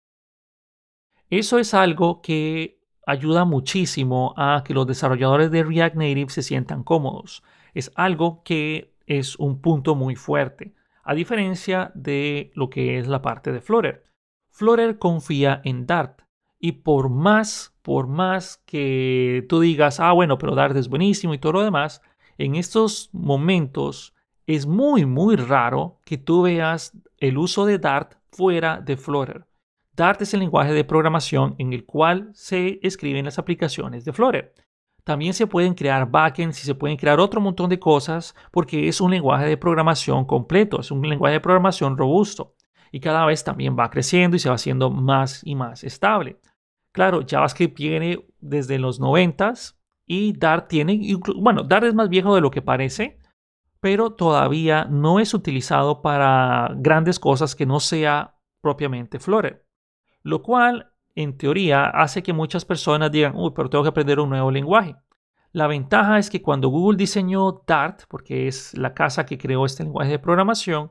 Eso 1.30 1.58
es 1.58 1.74
algo 1.74 2.20
que 2.22 2.80
ayuda 3.06 3.44
muchísimo 3.44 4.34
a 4.36 4.62
que 4.64 4.74
los 4.74 4.86
desarrolladores 4.86 5.50
de 5.50 5.64
React 5.64 5.96
Native 5.96 6.30
se 6.30 6.42
sientan 6.42 6.84
cómodos. 6.84 7.42
Es 7.72 7.92
algo 7.94 8.42
que 8.44 8.94
es 9.06 9.36
un 9.36 9.60
punto 9.60 9.94
muy 9.94 10.16
fuerte 10.16 10.74
a 11.02 11.14
diferencia 11.14 11.90
de 11.94 12.52
lo 12.54 12.70
que 12.70 12.98
es 12.98 13.08
la 13.08 13.22
parte 13.22 13.52
de 13.52 13.60
Flutter. 13.60 14.04
Flutter 14.50 14.98
confía 14.98 15.60
en 15.64 15.86
Dart 15.86 16.22
y 16.58 16.72
por 16.72 17.08
más, 17.08 17.74
por 17.82 18.06
más 18.06 18.58
que 18.66 19.44
tú 19.48 19.60
digas, 19.60 19.98
ah, 19.98 20.12
bueno, 20.12 20.38
pero 20.38 20.54
Dart 20.54 20.76
es 20.76 20.88
buenísimo 20.88 21.34
y 21.34 21.38
todo 21.38 21.52
lo 21.54 21.64
demás, 21.64 22.02
en 22.38 22.54
estos 22.54 23.08
momentos 23.12 24.14
es 24.54 24.66
muy, 24.66 25.04
muy 25.06 25.36
raro 25.36 25.98
que 26.04 26.18
tú 26.18 26.42
veas 26.42 26.96
el 27.18 27.38
uso 27.38 27.66
de 27.66 27.78
Dart 27.78 28.14
fuera 28.30 28.80
de 28.80 28.96
Flutter. 28.96 29.46
Dart 29.94 30.22
es 30.22 30.32
el 30.34 30.40
lenguaje 30.40 30.72
de 30.72 30.84
programación 30.84 31.54
en 31.58 31.72
el 31.72 31.84
cual 31.84 32.30
se 32.32 32.80
escriben 32.82 33.24
las 33.24 33.38
aplicaciones 33.38 34.04
de 34.04 34.12
Flutter. 34.12 34.54
También 35.04 35.34
se 35.34 35.46
pueden 35.46 35.74
crear 35.74 36.10
backends 36.10 36.62
y 36.62 36.66
se 36.66 36.74
pueden 36.74 36.96
crear 36.96 37.20
otro 37.20 37.40
montón 37.40 37.68
de 37.70 37.78
cosas 37.78 38.34
porque 38.50 38.88
es 38.88 39.00
un 39.00 39.10
lenguaje 39.10 39.46
de 39.46 39.56
programación 39.56 40.24
completo, 40.24 40.80
es 40.80 40.90
un 40.90 41.06
lenguaje 41.08 41.34
de 41.34 41.40
programación 41.40 41.96
robusto 41.96 42.54
y 42.92 43.00
cada 43.00 43.24
vez 43.26 43.44
también 43.44 43.76
va 43.78 43.90
creciendo 43.90 44.36
y 44.36 44.40
se 44.40 44.48
va 44.48 44.56
haciendo 44.56 44.90
más 44.90 45.42
y 45.44 45.54
más 45.54 45.84
estable. 45.84 46.40
Claro, 46.92 47.24
JavaScript 47.26 47.76
viene 47.76 48.24
desde 48.40 48.78
los 48.78 49.00
90 49.00 49.54
y 50.06 50.32
Dart 50.32 50.68
tiene, 50.68 51.00
bueno, 51.36 51.62
Dart 51.62 51.84
es 51.84 51.94
más 51.94 52.08
viejo 52.08 52.34
de 52.34 52.40
lo 52.40 52.50
que 52.50 52.62
parece, 52.62 53.19
pero 53.80 54.12
todavía 54.12 54.84
no 54.84 55.20
es 55.20 55.34
utilizado 55.34 56.02
para 56.02 56.70
grandes 56.76 57.18
cosas 57.18 57.54
que 57.54 57.66
no 57.66 57.80
sea 57.80 58.36
propiamente 58.60 59.18
Flutter, 59.18 59.66
lo 60.22 60.42
cual 60.42 60.92
en 61.14 61.36
teoría 61.36 61.86
hace 61.86 62.22
que 62.22 62.32
muchas 62.32 62.64
personas 62.64 63.10
digan, 63.10 63.34
uy, 63.34 63.52
pero 63.54 63.70
tengo 63.70 63.82
que 63.82 63.88
aprender 63.88 64.20
un 64.20 64.30
nuevo 64.30 64.50
lenguaje. 64.50 64.96
La 65.52 65.66
ventaja 65.66 66.18
es 66.18 66.30
que 66.30 66.42
cuando 66.42 66.68
Google 66.68 66.96
diseñó 66.96 67.62
Dart, 67.66 68.02
porque 68.08 68.46
es 68.46 68.76
la 68.76 68.94
casa 68.94 69.26
que 69.26 69.38
creó 69.38 69.66
este 69.66 69.82
lenguaje 69.82 70.12
de 70.12 70.18
programación, 70.18 70.90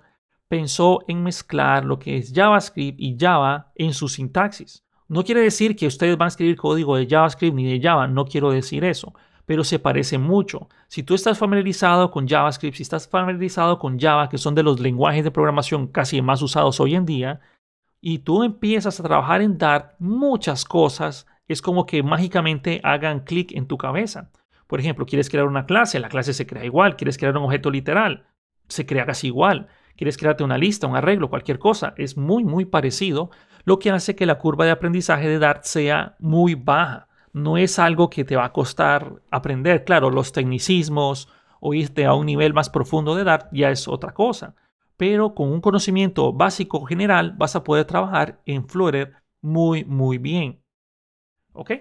pensó 0.50 1.00
en 1.08 1.24
mezclar 1.24 1.86
lo 1.86 1.98
que 2.00 2.17
es 2.17 2.34
JavaScript 2.34 3.00
y 3.00 3.15
Java 3.17 3.72
en 3.75 3.93
su 3.93 4.10
sintaxis. 4.10 4.84
No 5.08 5.24
quiere 5.24 5.41
decir 5.41 5.75
que 5.75 5.88
ustedes 5.88 6.17
van 6.17 6.25
a 6.25 6.29
escribir 6.29 6.58
código 6.58 6.98
de 6.98 7.08
JavaScript 7.08 7.55
ni 7.55 7.72
de 7.72 7.81
Java, 7.81 8.08
no 8.08 8.25
quiero 8.25 8.51
decir 8.51 8.84
eso, 8.84 9.13
pero 9.50 9.63
se 9.63 9.79
parece 9.79 10.20
mucho. 10.20 10.70
Si 10.88 11.01
tú 11.01 11.15
estás 11.15 11.39
familiarizado 11.39 12.12
con 12.12 12.27
JavaScript, 12.27 12.77
si 12.77 12.84
estás 12.84 13.08
familiarizado 13.08 13.79
con 13.79 14.00
Java, 14.00 14.29
que 14.29 14.38
son 14.38 14.53
de 14.53 14.62
los 14.62 14.79
lenguajes 14.79 15.24
de 15.24 15.32
programación 15.32 15.88
casi 15.88 16.22
más 16.22 16.44
usados 16.44 16.79
hoy 16.79 16.94
en 16.94 17.08
día, 17.08 17.39
y 18.00 18.20
tú 18.20 18.44
empiezas 18.44 19.00
a 19.00 19.03
trabajar 19.03 19.41
en 19.41 19.58
Dart, 19.58 19.96
muchas 19.98 20.65
cosas 20.65 21.25
es 21.48 21.63
como 21.63 21.88
que 21.88 22.03
mágicamente 22.03 22.79
hagan 22.84 23.22
clic 23.22 23.51
en 23.53 23.65
tu 23.65 23.79
cabeza. 23.79 24.29
Por 24.68 24.82
ejemplo, 24.82 25.08
quieres 25.08 25.32
crear 25.32 25.48
una 25.48 25.65
clase, 25.65 26.00
la 26.00 26.10
clase 26.10 26.36
se 26.36 26.46
crea 26.46 26.63
igual. 26.63 26.96
Quieres 26.96 27.18
crear 27.18 27.36
un 27.36 27.46
objeto 27.46 27.72
literal, 27.72 28.27
se 28.68 28.86
crea 28.86 29.08
casi 29.08 29.25
igual. 29.25 29.68
Quieres 29.98 30.15
crearte 30.18 30.44
una 30.44 30.60
lista, 30.60 30.86
un 30.86 30.96
arreglo, 30.96 31.32
cualquier 31.32 31.58
cosa. 31.58 31.96
Es 31.98 32.18
muy, 32.18 32.44
muy 32.44 32.65
parecido, 32.65 33.32
lo 33.63 33.79
que 33.79 33.89
hace 33.89 34.15
que 34.15 34.27
la 34.27 34.38
curva 34.38 34.65
de 34.65 34.72
aprendizaje 34.72 35.27
de 35.27 35.39
Dart 35.39 35.63
sea 35.63 36.18
muy 36.20 36.53
baja. 36.53 37.09
No 37.34 37.58
es 37.58 37.80
algo 37.80 38.10
que 38.10 38.26
te 38.26 38.36
va 38.36 38.46
a 38.46 38.54
costar 38.54 39.22
aprender. 39.32 39.84
Claro, 39.84 40.10
los 40.10 40.32
tecnicismos 40.32 41.30
o 41.60 41.74
irte 41.74 42.06
a 42.06 42.14
un 42.14 42.26
nivel 42.26 42.54
más 42.54 42.70
profundo 42.70 43.16
de 43.16 43.24
Dart 43.24 43.48
ya 43.52 43.70
es 43.70 43.88
otra 43.88 44.14
cosa. 44.14 44.56
Pero 44.98 45.34
con 45.34 45.52
un 45.52 45.62
conocimiento 45.62 46.34
básico 46.34 46.86
general 46.86 47.34
vas 47.38 47.56
a 47.56 47.64
poder 47.64 47.86
trabajar 47.86 48.42
en 48.46 48.68
Flutter 48.68 49.14
muy, 49.42 49.86
muy 49.86 50.18
bien. 50.18 50.62
¿Ok? 51.54 51.72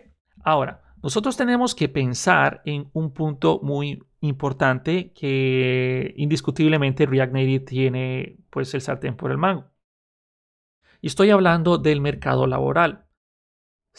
Ahora, 0.45 0.83
nosotros 1.03 1.37
tenemos 1.37 1.75
que 1.75 1.89
pensar 1.89 2.63
en 2.65 2.91
un 2.93 3.13
punto 3.13 3.61
muy 3.63 4.03
importante 4.21 5.13
que 5.13 6.15
indiscutiblemente 6.17 7.07
React 7.07 7.33
Native 7.33 7.61
tiene 7.61 8.39
pues 8.51 8.75
el 8.75 8.81
sartén 8.81 9.17
por 9.17 9.31
el 9.31 9.39
mango. 9.39 9.67
Y 11.01 11.07
estoy 11.07 11.31
hablando 11.31 11.79
del 11.79 12.01
mercado 12.01 12.47
laboral. 12.47 13.08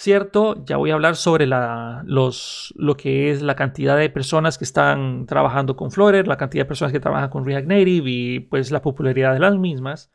Cierto, 0.01 0.63
ya 0.63 0.77
voy 0.77 0.91
a 0.91 0.94
hablar 0.94 1.18
sobre 1.18 1.46
la, 1.46 2.03
lo 2.06 2.96
que 2.96 3.32
es 3.32 3.41
la 3.41 3.58
cantidad 3.58 3.98
de 3.98 4.10
personas 4.10 4.58
que 4.58 4.63
están 4.63 5.25
trabajando 5.25 5.75
con 5.75 5.91
Flutter, 5.91 6.25
la 6.25 6.38
cantidad 6.38 6.63
de 6.63 6.70
personas 6.70 6.94
que 6.94 7.01
trabajan 7.01 7.29
con 7.29 7.44
React 7.44 7.68
Native 7.68 8.10
y 8.10 8.39
pues 8.39 8.72
la 8.72 8.82
popularidad 8.82 9.34
de 9.34 9.39
las 9.39 9.58
mismas. 9.58 10.10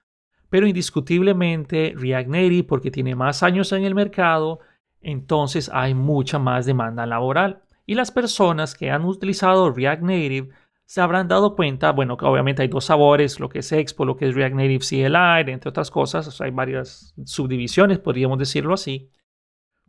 Pero 0.49 0.67
indiscutiblemente 0.67 1.93
React 1.99 2.31
Native, 2.31 2.65
porque 2.65 2.91
tiene 2.91 3.15
más 3.15 3.43
años 3.43 3.73
en 3.73 3.85
el 3.85 3.95
mercado, 3.95 4.61
entonces 5.03 5.71
hay 5.71 5.93
mucha 5.93 6.39
más 6.39 6.65
demanda 6.65 7.05
laboral. 7.05 7.61
Y 7.85 7.95
las 7.95 8.11
personas 8.11 8.75
que 8.75 8.91
han 8.91 9.05
utilizado 9.05 9.71
React 9.71 10.03
Native 10.03 10.49
se 10.87 11.03
habrán 11.03 11.29
dado 11.29 11.55
cuenta, 11.55 11.93
bueno, 11.93 12.17
que 12.17 12.25
obviamente 12.25 12.63
hay 12.63 12.69
dos 12.69 12.87
sabores, 12.87 13.39
lo 13.39 13.51
que 13.51 13.59
es 13.59 13.71
Expo, 13.71 14.07
lo 14.07 14.17
que 14.17 14.29
es 14.29 14.35
React 14.35 14.55
Native 14.55 14.79
CLI, 14.89 15.53
entre 15.53 15.69
otras 15.69 15.91
cosas, 15.91 16.41
hay 16.41 16.53
varias 16.53 17.15
subdivisiones, 17.27 17.99
podríamos 17.99 18.39
decirlo 18.39 18.73
así, 18.73 19.11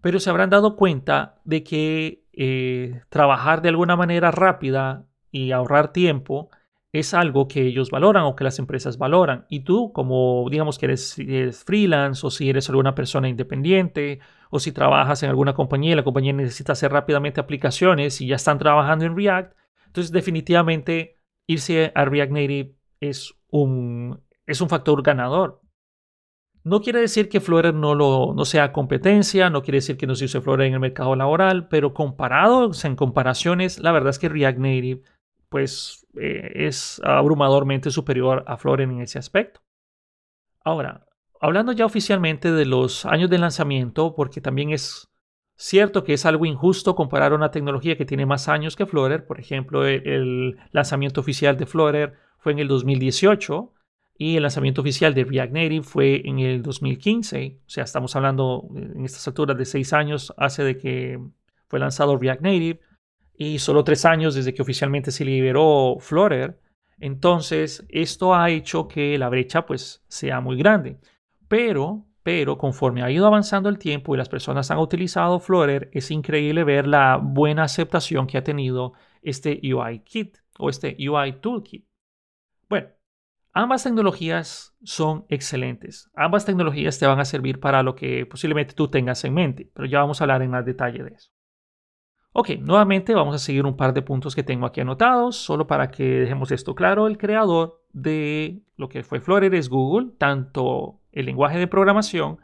pero 0.05 0.19
se 0.19 0.29
habrán 0.29 0.51
dado 0.51 0.75
cuenta 0.75 1.41
de 1.45 1.63
que 1.63 2.25
eh, 2.31 3.01
trabajar 3.09 3.63
de 3.63 3.69
alguna 3.69 3.95
manera 3.95 4.29
rápida 4.29 5.07
y 5.31 5.51
ahorrar 5.51 5.93
tiempo 5.93 6.51
es 6.91 7.15
algo 7.15 7.47
que 7.47 7.63
ellos 7.63 7.89
valoran 7.89 8.23
o 8.25 8.35
que 8.35 8.43
las 8.43 8.59
empresas 8.59 8.99
valoran. 8.99 9.47
Y 9.49 9.61
tú, 9.61 9.91
como 9.93 10.47
digamos 10.51 10.77
que 10.77 10.85
eres, 10.85 11.15
freelance 11.65 12.23
o 12.23 12.29
si 12.29 12.47
eres 12.47 12.69
alguna 12.69 12.93
persona 12.93 13.29
independiente 13.29 14.19
o 14.51 14.59
si 14.59 14.71
trabajas 14.71 15.23
en 15.23 15.31
alguna 15.31 15.55
compañía 15.55 15.95
la 15.95 16.03
compañía 16.03 16.33
necesita 16.33 16.73
hacer 16.73 16.91
rápidamente 16.91 17.41
aplicaciones 17.41 18.21
y 18.21 18.27
ya 18.27 18.35
están 18.35 18.59
trabajando 18.59 19.05
en 19.05 19.17
React, 19.17 19.57
entonces 19.87 20.11
definitivamente 20.11 21.17
irse 21.47 21.91
a 21.95 22.05
React 22.05 22.31
Native 22.31 22.75
es 22.99 23.33
un, 23.49 24.21
es 24.45 24.61
un 24.61 24.69
factor 24.69 25.01
ganador. 25.01 25.64
No 26.65 26.81
quiere 26.81 26.99
decir 26.99 27.29
que 27.29 27.41
Flutter 27.41 27.75
no, 27.75 27.93
lo, 27.93 28.43
sea 28.43 28.73
competencia, 28.73 29.51
no 29.51 29.61
quiere 29.61 29.77
decir 29.77 29.97
que 29.97 30.07
no 30.07 30.15
se 30.15 30.25
use 30.25 30.41
Flutter 30.41 30.65
en 30.65 30.73
el 30.73 30.79
mercado 30.79 31.15
laboral, 31.15 31.67
pero 31.67 31.93
comparados 31.93 32.83
en 32.85 32.95
comparaciones, 32.95 33.77
la 33.77 33.91
verdad 33.91 34.09
es 34.09 34.17
que 34.17 34.29
React 34.29 34.57
Native 34.57 35.01
pues 35.49 36.07
eh, 36.19 36.51
es 36.55 36.99
abrumadormente 37.03 37.91
superior 37.91 38.43
a 38.47 38.57
Floren 38.57 38.89
en 38.93 39.01
ese 39.01 39.19
aspecto. 39.19 39.61
Ahora, 40.63 41.05
hablando 41.39 41.71
ya 41.71 41.85
oficialmente 41.85 42.51
de 42.51 42.65
los 42.65 43.05
años 43.05 43.29
de 43.29 43.37
lanzamiento, 43.37 44.15
porque 44.15 44.41
también 44.41 44.71
es 44.71 45.07
cierto 45.55 46.03
que 46.03 46.13
es 46.13 46.25
algo 46.25 46.47
injusto 46.47 46.95
comparar 46.95 47.33
una 47.33 47.51
tecnología 47.51 47.95
que 47.95 48.05
tiene 48.05 48.25
más 48.25 48.49
años 48.49 48.75
que 48.75 48.87
Flutter. 48.87 49.27
Por 49.27 49.39
ejemplo, 49.39 49.85
el, 49.85 50.57
lanzamiento 50.71 51.21
oficial 51.21 51.57
de 51.57 51.67
Flutter 51.67 52.15
fue 52.39 52.53
en 52.53 52.59
el 52.59 52.67
2018 52.67 53.71
y 54.17 54.37
el 54.37 54.43
lanzamiento 54.43 54.81
oficial 54.81 55.13
de 55.13 55.25
React 55.25 55.53
Native 55.53 55.83
fue 55.83 56.21
en 56.25 56.39
el 56.39 56.61
2015. 56.61 57.59
O 57.65 57.69
sea, 57.69 57.83
estamos 57.83 58.15
hablando 58.15 58.67
en 58.75 59.03
estas 59.03 59.27
alturas 59.27 59.57
de 59.57 59.65
seis 59.65 59.91
años 59.91 60.33
hace 60.37 60.63
de 60.63 60.77
que 60.77 61.19
fue 61.67 61.79
lanzado 61.79 62.17
React 62.17 62.41
Native 62.41 62.79
y 63.37 63.59
solo 63.59 63.83
tres 63.83 64.05
años 64.05 64.33
desde 64.33 64.53
que 64.53 64.61
oficialmente 64.61 65.11
se 65.11 65.25
liberó 65.25 65.97
Flutter. 65.99 66.57
Entonces, 66.99 67.85
esto 67.89 68.33
ha 68.33 68.49
hecho 68.49 68.87
que 68.87 69.17
la 69.17 69.27
brecha 69.27 69.65
pues 69.65 70.01
sea 70.07 70.39
muy 70.39 70.55
grande. 70.57 70.97
Pero, 71.49 72.05
pero 72.23 72.57
conforme 72.57 73.03
ha 73.03 73.11
ido 73.11 73.27
avanzando 73.27 73.67
el 73.67 73.77
tiempo 73.77 74.15
y 74.15 74.17
las 74.17 74.29
personas 74.29 74.71
han 74.71 74.77
utilizado 74.79 75.41
Flutter, 75.41 75.89
es 75.91 76.09
increíble 76.09 76.63
ver 76.63 76.87
la 76.87 77.17
buena 77.21 77.63
aceptación 77.63 78.27
que 78.27 78.37
ha 78.37 78.43
tenido 78.45 78.93
este 79.21 79.59
UI 79.61 79.99
Kit 79.99 80.37
o 80.57 80.69
este 80.69 80.95
UI 80.97 81.33
Toolkit. 81.41 81.85
Bueno, 82.69 82.87
ambas 83.55 83.83
tecnologías 83.83 84.75
son 84.83 85.25
excelentes. 85.29 86.11
Ambas 86.13 86.45
tecnologías 86.45 86.99
te 86.99 87.07
van 87.07 87.19
a 87.19 87.25
servir 87.25 87.59
para 87.59 87.81
lo 87.81 87.95
que 87.95 88.25
posiblemente 88.27 88.75
tú 88.75 88.89
tengas 88.89 89.23
en 89.23 89.33
mente, 89.33 89.71
pero 89.73 89.87
ya 89.87 90.01
vamos 90.01 90.21
a 90.21 90.25
hablar 90.25 90.43
en 90.43 90.51
más 90.51 90.65
detalle 90.65 91.03
de 91.03 91.15
eso. 91.15 91.31
Ok, 92.33 92.49
nuevamente 92.59 93.15
vamos 93.15 93.33
a 93.33 93.39
seguir 93.39 93.65
un 93.65 93.77
par 93.77 93.93
de 93.93 94.01
puntos 94.01 94.35
que 94.35 94.43
tengo 94.43 94.65
aquí 94.65 94.81
anotados, 94.81 95.37
solo 95.37 95.67
para 95.67 95.89
que 95.89 96.03
dejemos 96.03 96.51
esto 96.51 96.75
claro. 96.75 97.07
El 97.07 97.17
creador 97.17 97.81
de 97.93 98.61
lo 98.75 98.89
que 98.89 99.03
fue 99.03 99.21
Flutter 99.21 99.55
es 99.55 99.69
Google, 99.69 100.11
tanto 100.17 100.99
el 101.13 101.27
lenguaje 101.27 101.57
de 101.57 101.67
programación 101.67 102.39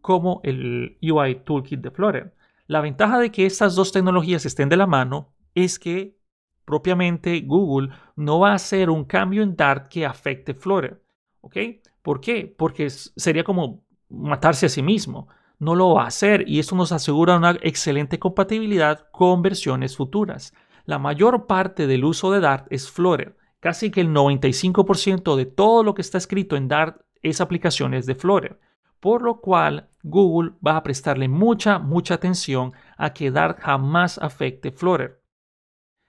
como 0.00 0.40
el 0.42 0.98
UI 1.00 1.42
Toolkit 1.44 1.80
de 1.80 1.92
Flutter. 1.92 2.34
La 2.66 2.80
ventaja 2.80 3.20
de 3.20 3.30
que 3.30 3.46
estas 3.46 3.76
dos 3.76 3.92
tecnologías 3.92 4.44
estén 4.44 4.68
de 4.68 4.76
la 4.76 4.88
mano 4.88 5.32
es 5.54 5.78
que 5.78 6.18
propiamente 6.66 7.40
Google 7.40 7.88
no 8.16 8.40
va 8.40 8.50
a 8.50 8.56
hacer 8.56 8.90
un 8.90 9.04
cambio 9.04 9.42
en 9.42 9.56
Dart 9.56 9.88
que 9.88 10.04
afecte 10.04 10.52
Flutter. 10.52 11.02
¿Ok? 11.40 11.56
¿Por 12.02 12.20
qué? 12.20 12.54
Porque 12.58 12.90
sería 12.90 13.44
como 13.44 13.86
matarse 14.10 14.66
a 14.66 14.68
sí 14.68 14.82
mismo 14.82 15.28
no 15.58 15.74
lo 15.74 15.94
va 15.94 16.04
a 16.04 16.08
hacer 16.08 16.48
y 16.48 16.58
esto 16.58 16.76
nos 16.76 16.92
asegura 16.92 17.36
una 17.36 17.56
excelente 17.62 18.18
compatibilidad 18.18 19.08
con 19.10 19.42
versiones 19.42 19.96
futuras. 19.96 20.52
La 20.84 20.98
mayor 20.98 21.46
parte 21.46 21.86
del 21.86 22.04
uso 22.04 22.30
de 22.30 22.40
Dart 22.40 22.66
es 22.70 22.90
Flutter. 22.90 23.36
Casi 23.60 23.90
que 23.90 24.00
el 24.00 24.10
95% 24.10 25.34
de 25.34 25.46
todo 25.46 25.82
lo 25.82 25.94
que 25.94 26.02
está 26.02 26.18
escrito 26.18 26.56
en 26.56 26.68
Dart 26.68 27.00
es 27.22 27.40
aplicaciones 27.40 28.06
de 28.06 28.14
Flutter. 28.14 28.60
Por 29.00 29.22
lo 29.22 29.40
cual 29.40 29.88
Google 30.02 30.52
va 30.64 30.76
a 30.76 30.82
prestarle 30.82 31.28
mucha, 31.28 31.78
mucha 31.78 32.14
atención 32.14 32.72
a 32.96 33.12
que 33.12 33.30
Dart 33.30 33.58
jamás 33.60 34.18
afecte 34.18 34.70
Flutter. 34.70 35.20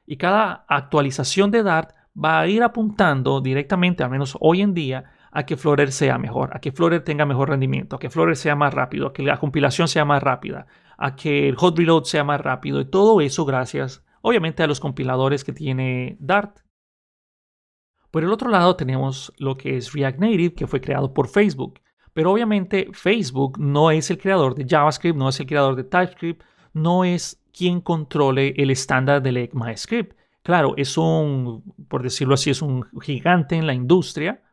Y 0.08 0.18
cada 0.18 0.66
actualización 0.68 1.52
de 1.52 1.62
Dart 1.62 1.92
va 2.18 2.40
a 2.40 2.48
ir 2.48 2.64
apuntando 2.64 3.42
directamente, 3.42 4.04
al 4.04 4.10
menos 4.10 4.36
hoy 4.40 4.62
en 4.62 4.74
día, 4.74 5.12
a 5.32 5.46
que 5.46 5.58
Flutter 5.58 5.92
sea 5.92 6.18
mejor, 6.18 6.56
a 6.56 6.60
que 6.60 6.72
Flutter 6.72 7.04
tenga 7.04 7.26
mejor 7.26 7.50
rendimiento, 7.50 7.98
a 7.98 8.00
que 8.00 8.10
Flutter 8.10 8.36
sea 8.36 8.56
más 8.56 8.74
rápido, 8.74 9.08
a 9.08 9.14
que 9.14 9.22
la 9.22 9.38
compilación 9.38 9.88
sea 9.88 10.06
más 10.06 10.24
rápida, 10.24 10.66
a 10.98 11.16
que 11.16 11.48
el 11.48 11.56
hot 11.58 11.78
reload 11.78 12.06
sea 12.06 12.24
más 12.24 12.42
rápido 12.42 12.82
y 12.82 12.86
todo 12.86 13.22
eso 13.22 13.46
gracias 13.46 14.04
obviamente 14.22 14.64
a 14.64 14.68
los 14.68 14.80
compiladores 14.80 15.44
que 15.44 15.54
tiene 15.54 16.18
Dart. 16.20 16.60
Por 18.10 18.24
el 18.24 18.32
otro 18.32 18.50
lado 18.50 18.76
tenemos 18.76 19.34
lo 19.38 19.56
que 19.56 19.78
es 19.78 19.94
React 19.94 20.20
Native 20.20 20.54
que 20.54 20.68
fue 20.68 20.82
creado 20.82 21.14
por 21.14 21.28
Facebook, 21.28 21.82
pero 22.14 22.32
obviamente 22.32 22.90
Facebook 22.94 23.60
no 23.60 23.92
es 23.92 24.10
el 24.10 24.18
creador 24.18 24.56
de 24.56 24.66
JavaScript, 24.68 25.18
no 25.18 25.30
es 25.30 25.40
el 25.40 25.46
creador 25.46 25.76
de 25.76 25.84
TypeScript, 25.84 26.44
no 26.74 27.04
es 27.04 27.44
quien 27.58 27.82
controle 27.82 28.54
el 28.58 28.70
estándar 28.70 29.22
del 29.22 29.38
ECMAScript. 29.38 30.16
Claro, 30.44 30.76
es 30.78 30.98
un, 30.98 31.64
por 31.88 32.04
decirlo 32.04 32.36
así, 32.36 32.52
es 32.52 32.62
un 32.62 32.86
gigante 33.02 33.56
en 33.56 33.66
la 33.66 33.74
industria, 33.74 34.44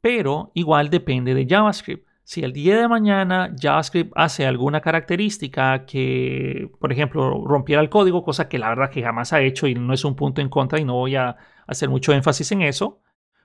pero 0.00 0.52
igual 0.54 0.90
depende 0.90 1.34
de 1.34 1.46
JavaScript. 1.48 2.06
Si 2.24 2.44
el 2.44 2.52
día 2.52 2.78
de 2.78 2.88
mañana 2.88 3.52
JavaScript 3.60 4.12
hace 4.14 4.46
alguna 4.46 4.80
característica 4.80 5.84
que, 5.86 6.70
por 6.78 6.92
ejemplo, 6.92 7.44
rompiera 7.44 7.82
el 7.82 7.90
código, 7.90 8.22
cosa 8.22 8.48
que 8.48 8.58
la 8.58 8.68
verdad 8.68 8.90
que 8.90 9.02
jamás 9.02 9.32
ha 9.32 9.40
hecho 9.40 9.66
y 9.66 9.74
no 9.74 9.92
es 9.92 10.04
un 10.04 10.14
punto 10.14 10.40
en 10.40 10.48
contra 10.48 10.78
y 10.78 10.84
no 10.84 10.94
voy 10.94 11.16
a 11.16 11.36
hacer 11.66 11.88
mucho 11.88 12.12
énfasis 12.12 12.52
en 12.52 12.62
eso, 12.62 13.00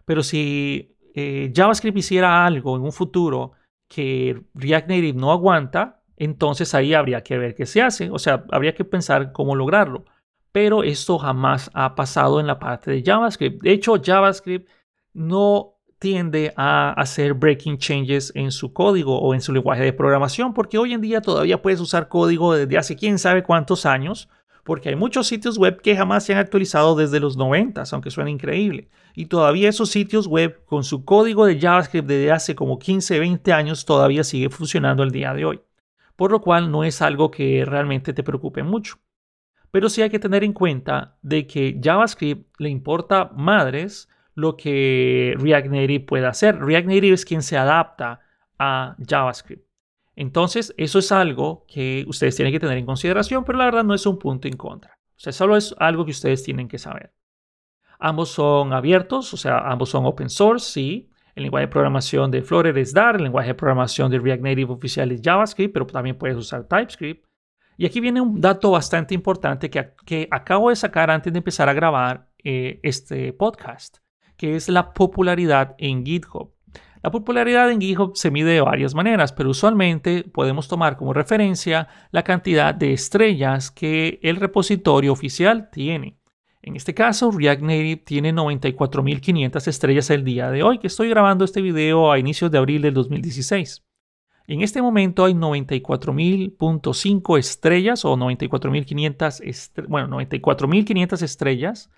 pero 0.06 0.22
si 0.22 0.96
eh, 1.16 1.52
JavaScript 1.56 1.98
hiciera 1.98 2.46
algo 2.46 2.76
en 2.76 2.84
un 2.84 2.92
futuro 2.92 3.54
que 3.88 4.44
React 4.54 4.90
Native 4.90 5.14
no 5.18 5.32
aguanta, 5.32 5.97
entonces 6.18 6.74
ahí 6.74 6.94
habría 6.94 7.22
que 7.22 7.38
ver 7.38 7.56
qué 7.56 7.66
se 7.66 7.82
hace, 7.82 8.10
o 8.10 8.20
sea, 8.20 8.44
habría 8.52 8.74
que 8.74 8.84
pensar 8.84 9.32
cómo 9.32 9.56
lograrlo. 9.56 10.06
Pero 10.52 10.84
esto 10.84 11.20
jamás 11.20 11.70
ha 11.74 11.94
pasado 11.94 12.40
en 12.40 12.48
la 12.48 12.58
parte 12.58 12.90
de 12.90 13.04
JavaScript. 13.04 13.62
De 13.62 13.72
hecho, 13.72 14.02
JavaScript 14.04 14.68
no 15.14 15.76
tiende 16.00 16.54
a 16.56 16.92
hacer 16.94 17.34
breaking 17.34 17.78
changes 17.78 18.32
en 18.36 18.52
su 18.52 18.74
código 18.74 19.20
o 19.20 19.34
en 19.34 19.42
su 19.42 19.54
lenguaje 19.54 19.84
de 19.84 19.94
programación, 19.94 20.54
porque 20.54 20.78
hoy 20.78 20.94
en 20.94 21.02
día 21.02 21.22
todavía 21.22 21.62
puedes 21.62 21.80
usar 21.80 22.08
código 22.08 22.56
desde 22.56 22.78
hace 22.78 22.96
quién 22.96 23.20
sabe 23.20 23.44
cuántos 23.44 23.86
años, 23.86 24.30
porque 24.64 24.90
hay 24.90 24.96
muchos 24.96 25.28
sitios 25.28 25.58
web 25.58 25.82
que 25.82 25.96
jamás 25.96 26.26
se 26.26 26.34
han 26.34 26.40
actualizado 26.40 26.96
desde 26.96 27.20
los 27.20 27.38
90, 27.38 27.84
aunque 27.92 28.12
suena 28.12 28.30
increíble. 28.30 28.90
Y 29.16 29.28
todavía 29.28 29.70
esos 29.70 29.90
sitios 29.90 30.28
web 30.28 30.64
con 30.66 30.84
su 30.84 31.06
código 31.06 31.46
de 31.46 31.60
JavaScript 31.60 32.08
desde 32.08 32.32
hace 32.32 32.56
como 32.56 32.78
15, 32.78 33.20
20 33.20 33.54
años 33.54 33.86
todavía 33.86 34.24
sigue 34.24 34.50
funcionando 34.50 35.04
el 35.04 35.12
día 35.12 35.34
de 35.34 35.46
hoy. 35.46 35.62
Por 36.18 36.32
lo 36.32 36.42
cual 36.42 36.70
no 36.70 36.84
es 36.84 37.02
algo 37.02 37.32
que 37.32 37.64
realmente 37.66 38.12
te 38.12 38.24
preocupe 38.24 38.64
mucho. 38.64 38.98
Pero 39.72 39.88
sí 39.88 40.02
hay 40.02 40.10
que 40.10 40.20
tener 40.20 40.44
en 40.44 40.52
cuenta 40.52 41.18
de 41.22 41.48
que 41.48 41.80
JavaScript 41.82 42.60
le 42.60 42.70
importa 42.70 43.32
madres 43.34 44.10
lo 44.34 44.58
que 44.58 45.34
React 45.38 45.68
Native 45.68 46.00
puede 46.02 46.28
hacer. 46.28 46.60
React 46.60 46.88
Native 46.88 47.14
es 47.14 47.26
quien 47.26 47.42
se 47.42 47.58
adapta 47.58 48.20
a 48.60 48.96
JavaScript. 49.08 49.66
Entonces, 50.16 50.74
eso 50.78 51.00
es 51.00 51.12
algo 51.12 51.66
que 51.68 52.04
ustedes 52.08 52.36
tienen 52.36 52.52
que 52.52 52.60
tener 52.60 52.78
en 52.78 52.86
consideración, 52.86 53.44
pero 53.46 53.60
la 53.60 53.66
verdad 53.66 53.84
no 53.84 53.94
es 53.94 54.06
un 54.06 54.18
punto 54.18 54.48
en 54.48 54.58
contra. 54.58 54.98
O 55.16 55.20
sea, 55.20 55.32
solo 55.32 55.56
es 55.56 55.76
algo 55.78 56.06
que 56.06 56.12
ustedes 56.12 56.44
tienen 56.44 56.68
que 56.68 56.80
saber. 56.80 57.14
Ambos 58.00 58.30
son 58.30 58.74
abiertos, 58.74 59.34
o 59.34 59.38
sea, 59.38 59.60
ambos 59.60 59.90
son 59.90 60.06
open 60.06 60.30
source, 60.30 60.72
sí. 60.72 61.10
El 61.38 61.44
lenguaje 61.44 61.68
de 61.68 61.72
programación 61.72 62.32
de 62.32 62.42
Flutter 62.42 62.76
es 62.80 62.96
Dart, 62.96 63.18
el 63.18 63.26
lenguaje 63.26 63.50
de 63.50 63.54
programación 63.54 64.10
de 64.10 64.18
React 64.18 64.42
Native 64.42 64.74
oficial 64.74 65.12
es 65.12 65.22
JavaScript, 65.24 65.72
pero 65.72 65.86
también 65.86 66.18
puedes 66.18 66.36
usar 66.36 66.64
TypeScript. 66.64 67.28
Y 67.78 67.86
aquí 67.86 68.00
viene 68.00 68.20
un 68.20 68.42
dato 68.42 68.72
bastante 68.72 69.14
importante 69.14 69.70
que, 69.70 70.28
acabo 70.32 70.72
de 70.72 70.76
sacar 70.76 71.12
antes 71.12 71.32
de 71.32 71.38
empezar 71.38 71.70
a 71.70 71.74
grabar 71.74 72.28
eh, 72.44 72.80
este 72.82 73.34
podcast, 73.34 73.98
que 74.36 74.56
es 74.56 74.68
la 74.68 74.96
popularidad 74.96 75.76
en 75.78 76.04
GitHub. 76.04 76.56
La 77.04 77.12
popularidad 77.12 77.70
en 77.70 77.82
GitHub 77.82 78.18
se 78.18 78.32
mide 78.32 78.54
de 78.54 78.62
varias 78.62 78.96
maneras, 78.96 79.32
pero 79.32 79.52
usualmente 79.52 80.24
podemos 80.24 80.68
tomar 80.68 80.98
como 80.98 81.14
referencia 81.14 81.88
la 82.10 82.24
cantidad 82.24 82.74
de 82.74 82.94
estrellas 82.94 83.70
que 83.70 84.20
el 84.24 84.38
repositorio 84.38 85.14
oficial 85.14 85.70
tiene. 85.70 86.18
En 86.68 86.76
este 86.76 86.94
caso, 86.94 87.32
React 87.32 87.62
Native 87.62 88.02
tiene 88.04 88.34
94.500 88.34 89.68
estrellas 89.70 90.10
el 90.10 90.26
día 90.26 90.52
de 90.52 90.64
hoy, 90.64 90.80
que 90.80 90.88
estoy 90.88 91.08
grabando 91.08 91.46
este 91.46 91.62
video 91.62 92.12
a 92.12 92.20
inicios 92.20 92.52
de 92.52 92.58
abril 92.58 92.82
del 92.82 92.94
2016. 92.94 93.86
En 94.48 94.62
este 94.62 94.82
momento 94.82 95.24
hay 95.24 95.34
94.000.5 95.34 97.40
estrellas 97.40 98.04
o 98.04 98.18
94.500 98.18 99.88
bueno, 99.88 100.20
94.500 100.20 101.22
estrellas 101.22 101.90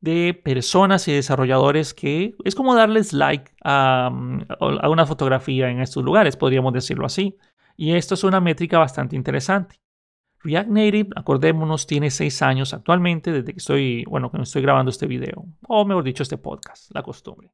de 0.00 0.34
personas 0.34 1.06
y 1.06 1.12
desarrolladores 1.12 1.94
que 1.94 2.34
es 2.44 2.56
como 2.56 2.74
darles 2.74 3.12
like 3.12 3.52
a, 3.62 4.10
a, 4.58 4.88
una 4.88 5.06
fotografía 5.06 5.70
en 5.70 5.80
estos 5.80 6.02
lugares, 6.02 6.36
podríamos 6.36 6.72
decirlo 6.72 7.06
así. 7.06 7.38
Y 7.76 7.94
esto 7.94 8.14
es 8.14 8.24
una 8.24 8.40
métrica 8.40 8.80
bastante 8.80 9.14
interesante. 9.14 9.76
React 10.42 10.68
Native, 10.68 11.08
acordémonos, 11.16 11.86
tiene 11.86 12.10
seis 12.10 12.40
años 12.42 12.72
actualmente 12.72 13.30
desde 13.32 13.52
que 13.52 13.58
estoy, 13.58 14.04
bueno, 14.04 14.30
que 14.30 14.40
estoy 14.40 14.62
grabando 14.62 14.90
este 14.90 15.06
video, 15.06 15.44
o 15.66 15.84
mejor 15.84 16.04
dicho, 16.04 16.22
este 16.22 16.38
podcast, 16.38 16.90
la 16.94 17.02
costumbre. 17.02 17.52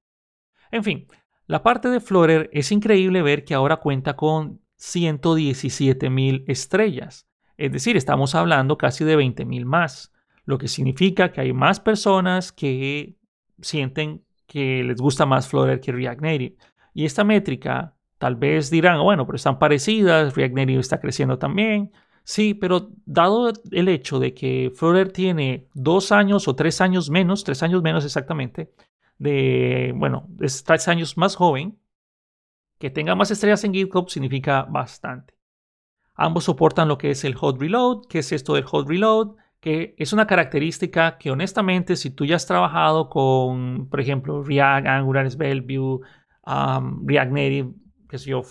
En 0.70 0.84
fin, 0.84 1.06
la 1.46 1.62
parte 1.62 1.88
de 1.88 2.00
Flutter 2.00 2.48
es 2.52 2.70
increíble 2.72 3.22
ver 3.22 3.44
que 3.44 3.54
ahora 3.54 3.76
cuenta 3.76 4.14
con 4.14 4.60
117 4.76 6.10
mil 6.10 6.44
estrellas. 6.46 7.26
Es 7.56 7.72
decir, 7.72 7.96
estamos 7.96 8.34
hablando 8.34 8.76
casi 8.78 9.04
de 9.04 9.16
20 9.16 9.44
mil 9.44 9.64
más, 9.64 10.12
lo 10.44 10.58
que 10.58 10.68
significa 10.68 11.32
que 11.32 11.40
hay 11.40 11.52
más 11.52 11.80
personas 11.80 12.52
que 12.52 13.16
sienten 13.60 14.24
que 14.46 14.84
les 14.84 15.00
gusta 15.00 15.26
más 15.26 15.48
Flutter 15.48 15.80
que 15.80 15.92
React 15.92 16.20
Native. 16.20 16.56
Y 16.94 17.04
esta 17.04 17.24
métrica, 17.24 17.94
tal 18.18 18.36
vez 18.36 18.70
dirán, 18.70 19.02
bueno, 19.02 19.26
pero 19.26 19.36
están 19.36 19.58
parecidas, 19.58 20.34
React 20.34 20.54
Native 20.54 20.80
está 20.80 21.00
creciendo 21.00 21.38
también. 21.38 21.90
Sí, 22.28 22.54
pero 22.54 22.90
dado 23.04 23.52
el 23.70 23.88
hecho 23.88 24.18
de 24.18 24.34
que 24.34 24.72
Flutter 24.74 25.12
tiene 25.12 25.68
dos 25.74 26.10
años 26.10 26.48
o 26.48 26.56
tres 26.56 26.80
años 26.80 27.08
menos, 27.08 27.44
tres 27.44 27.62
años 27.62 27.82
menos 27.82 28.04
exactamente, 28.04 28.72
de, 29.16 29.92
bueno, 29.94 30.28
es 30.40 30.64
tres 30.64 30.88
años 30.88 31.16
más 31.16 31.36
joven, 31.36 31.78
que 32.80 32.90
tenga 32.90 33.14
más 33.14 33.30
estrellas 33.30 33.62
en 33.62 33.74
GitHub 33.74 34.10
significa 34.10 34.64
bastante. 34.64 35.34
Ambos 36.16 36.44
soportan 36.44 36.88
lo 36.88 36.98
que 36.98 37.12
es 37.12 37.22
el 37.22 37.36
hot 37.36 37.60
reload. 37.60 38.06
¿Qué 38.08 38.18
es 38.18 38.32
esto 38.32 38.54
del 38.54 38.64
hot 38.64 38.88
reload? 38.88 39.36
Que 39.60 39.94
es 39.96 40.12
una 40.12 40.26
característica 40.26 41.18
que 41.18 41.30
honestamente 41.30 41.94
si 41.94 42.10
tú 42.10 42.24
ya 42.24 42.34
has 42.34 42.46
trabajado 42.46 43.08
con, 43.08 43.88
por 43.88 44.00
ejemplo, 44.00 44.42
React, 44.42 44.88
Angular, 44.88 45.30
Svelte, 45.30 45.78
um, 45.78 47.06
React 47.06 47.32
Native, 47.32 47.72
que 48.16 48.24
sé 48.24 48.30
yo, 48.30 48.42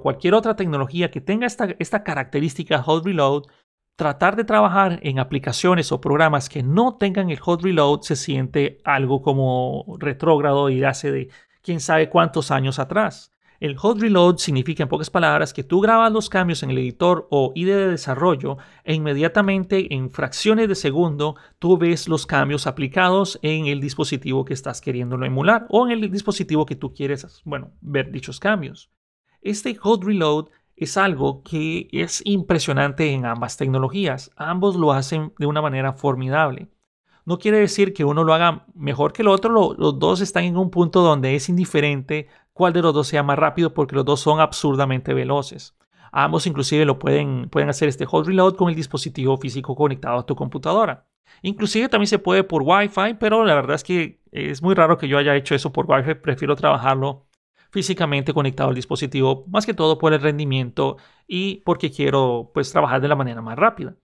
cualquier 0.00 0.34
otra 0.34 0.56
tecnología 0.56 1.10
que 1.10 1.20
tenga 1.20 1.46
esta, 1.46 1.68
esta 1.78 2.02
característica 2.02 2.82
hot 2.82 3.04
reload, 3.04 3.44
tratar 3.96 4.36
de 4.36 4.44
trabajar 4.44 4.98
en 5.02 5.18
aplicaciones 5.18 5.92
o 5.92 6.00
programas 6.00 6.48
que 6.48 6.62
no 6.62 6.96
tengan 6.96 7.30
el 7.30 7.38
hot 7.38 7.62
reload 7.62 8.02
se 8.02 8.16
siente 8.16 8.78
algo 8.84 9.22
como 9.22 9.96
retrógrado 9.98 10.68
y 10.68 10.82
hace 10.84 11.12
de 11.12 11.30
quién 11.62 11.80
sabe 11.80 12.10
cuántos 12.10 12.50
años 12.50 12.78
atrás. 12.78 13.34
El 13.60 13.76
hot 13.76 14.00
reload 14.00 14.38
significa 14.38 14.82
en 14.82 14.88
pocas 14.88 15.10
palabras 15.10 15.54
que 15.54 15.62
tú 15.62 15.80
grabas 15.80 16.12
los 16.12 16.28
cambios 16.28 16.62
en 16.62 16.70
el 16.70 16.78
editor 16.78 17.28
o 17.30 17.52
IDE 17.54 17.76
de 17.76 17.88
desarrollo 17.88 18.58
e 18.82 18.94
inmediatamente 18.94 19.94
en 19.94 20.10
fracciones 20.10 20.68
de 20.68 20.74
segundo 20.74 21.36
tú 21.58 21.78
ves 21.78 22.08
los 22.08 22.26
cambios 22.26 22.66
aplicados 22.66 23.38
en 23.42 23.66
el 23.66 23.80
dispositivo 23.80 24.44
que 24.44 24.54
estás 24.54 24.80
queriéndolo 24.80 25.24
emular 25.24 25.66
o 25.70 25.86
en 25.86 25.92
el 25.92 26.10
dispositivo 26.10 26.66
que 26.66 26.76
tú 26.76 26.92
quieres, 26.92 27.40
bueno, 27.44 27.70
ver 27.80 28.10
dichos 28.10 28.40
cambios. 28.40 28.90
Este 29.44 29.74
hot 29.74 30.02
reload 30.02 30.46
es 30.74 30.96
algo 30.96 31.42
que 31.42 31.88
es 31.92 32.22
impresionante 32.24 33.12
en 33.12 33.26
ambas 33.26 33.58
tecnologías. 33.58 34.30
Ambos 34.36 34.74
lo 34.74 34.90
hacen 34.90 35.34
de 35.38 35.44
una 35.44 35.60
manera 35.60 35.92
formidable. 35.92 36.68
No 37.26 37.38
quiere 37.38 37.58
decir 37.58 37.92
que 37.92 38.06
uno 38.06 38.24
lo 38.24 38.32
haga 38.32 38.64
mejor 38.74 39.12
que 39.12 39.20
el 39.20 39.28
otro, 39.28 39.74
los 39.76 39.98
dos 39.98 40.22
están 40.22 40.44
en 40.44 40.56
un 40.56 40.70
punto 40.70 41.02
donde 41.02 41.36
es 41.36 41.50
indiferente 41.50 42.28
cuál 42.54 42.72
de 42.72 42.80
los 42.80 42.94
dos 42.94 43.06
sea 43.06 43.22
más 43.22 43.38
rápido 43.38 43.74
porque 43.74 43.94
los 43.94 44.06
dos 44.06 44.20
son 44.20 44.40
absurdamente 44.40 45.12
veloces. 45.12 45.76
Ambos 46.10 46.46
inclusive 46.46 46.86
lo 46.86 46.98
pueden, 46.98 47.50
pueden 47.50 47.68
hacer 47.68 47.90
este 47.90 48.06
hot 48.06 48.26
reload 48.26 48.54
con 48.54 48.70
el 48.70 48.74
dispositivo 48.74 49.36
físico 49.36 49.76
conectado 49.76 50.20
a 50.20 50.26
tu 50.26 50.34
computadora. 50.34 51.06
Inclusive 51.42 51.90
también 51.90 52.08
se 52.08 52.18
puede 52.18 52.44
por 52.44 52.62
Wi-Fi, 52.62 53.16
pero 53.20 53.44
la 53.44 53.54
verdad 53.54 53.74
es 53.74 53.84
que 53.84 54.22
es 54.32 54.62
muy 54.62 54.74
raro 54.74 54.96
que 54.96 55.06
yo 55.06 55.18
haya 55.18 55.36
hecho 55.36 55.54
eso 55.54 55.70
por 55.70 55.84
Wi-Fi. 55.86 56.14
Prefiero 56.14 56.56
trabajarlo 56.56 57.26
físicamente 57.74 58.32
conectado 58.32 58.68
al 58.68 58.76
dispositivo, 58.76 59.44
más 59.48 59.66
que 59.66 59.74
todo 59.74 59.98
por 59.98 60.12
el 60.14 60.20
rendimiento 60.20 60.96
y 61.26 61.56
porque 61.64 61.90
quiero 61.90 62.52
pues 62.54 62.70
trabajar 62.70 63.00
de 63.00 63.08
la 63.08 63.16
manera 63.16 63.42
más 63.42 63.58
rápida. 63.58 63.96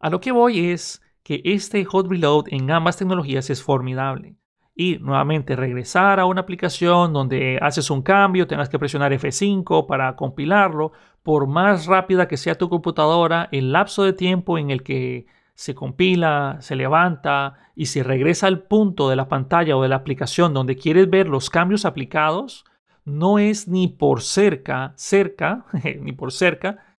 A 0.00 0.08
lo 0.08 0.22
que 0.22 0.32
voy 0.32 0.70
es 0.70 1.02
que 1.22 1.42
este 1.44 1.84
hot 1.84 2.08
reload 2.08 2.46
en 2.48 2.70
ambas 2.70 2.96
tecnologías 2.96 3.50
es 3.50 3.62
formidable. 3.62 4.36
Y 4.74 4.96
nuevamente 5.00 5.54
regresar 5.54 6.18
a 6.18 6.24
una 6.24 6.40
aplicación 6.40 7.12
donde 7.12 7.58
haces 7.60 7.90
un 7.90 8.00
cambio, 8.00 8.46
tengas 8.46 8.70
que 8.70 8.78
presionar 8.78 9.12
F5 9.12 9.86
para 9.86 10.16
compilarlo, 10.16 10.92
por 11.22 11.46
más 11.46 11.84
rápida 11.84 12.26
que 12.26 12.38
sea 12.38 12.54
tu 12.56 12.70
computadora, 12.70 13.50
el 13.52 13.70
lapso 13.72 14.02
de 14.02 14.14
tiempo 14.14 14.56
en 14.56 14.70
el 14.70 14.82
que 14.82 15.26
se 15.56 15.74
compila, 15.74 16.58
se 16.60 16.76
levanta 16.76 17.54
y 17.74 17.86
se 17.86 18.02
regresa 18.02 18.46
al 18.46 18.62
punto 18.62 19.08
de 19.08 19.16
la 19.16 19.26
pantalla 19.26 19.76
o 19.76 19.82
de 19.82 19.88
la 19.88 19.96
aplicación 19.96 20.54
donde 20.54 20.76
quieres 20.76 21.10
ver 21.10 21.28
los 21.28 21.50
cambios 21.50 21.84
aplicados, 21.84 22.64
no 23.04 23.38
es 23.38 23.66
ni 23.66 23.88
por 23.88 24.22
cerca, 24.22 24.92
cerca, 24.96 25.64
ni 26.00 26.12
por 26.12 26.30
cerca, 26.30 26.96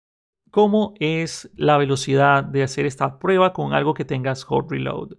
como 0.51 0.95
es 1.01 1.51
la 1.55 1.77
velocidad 1.77 2.43
de 2.43 2.63
hacer 2.63 2.87
esta 2.87 3.19
prueba 3.19 3.53
con 3.53 3.75
algo 3.75 3.93
que 3.93 4.07
tengas 4.07 4.43
hot 4.45 4.71
reload. 4.71 5.19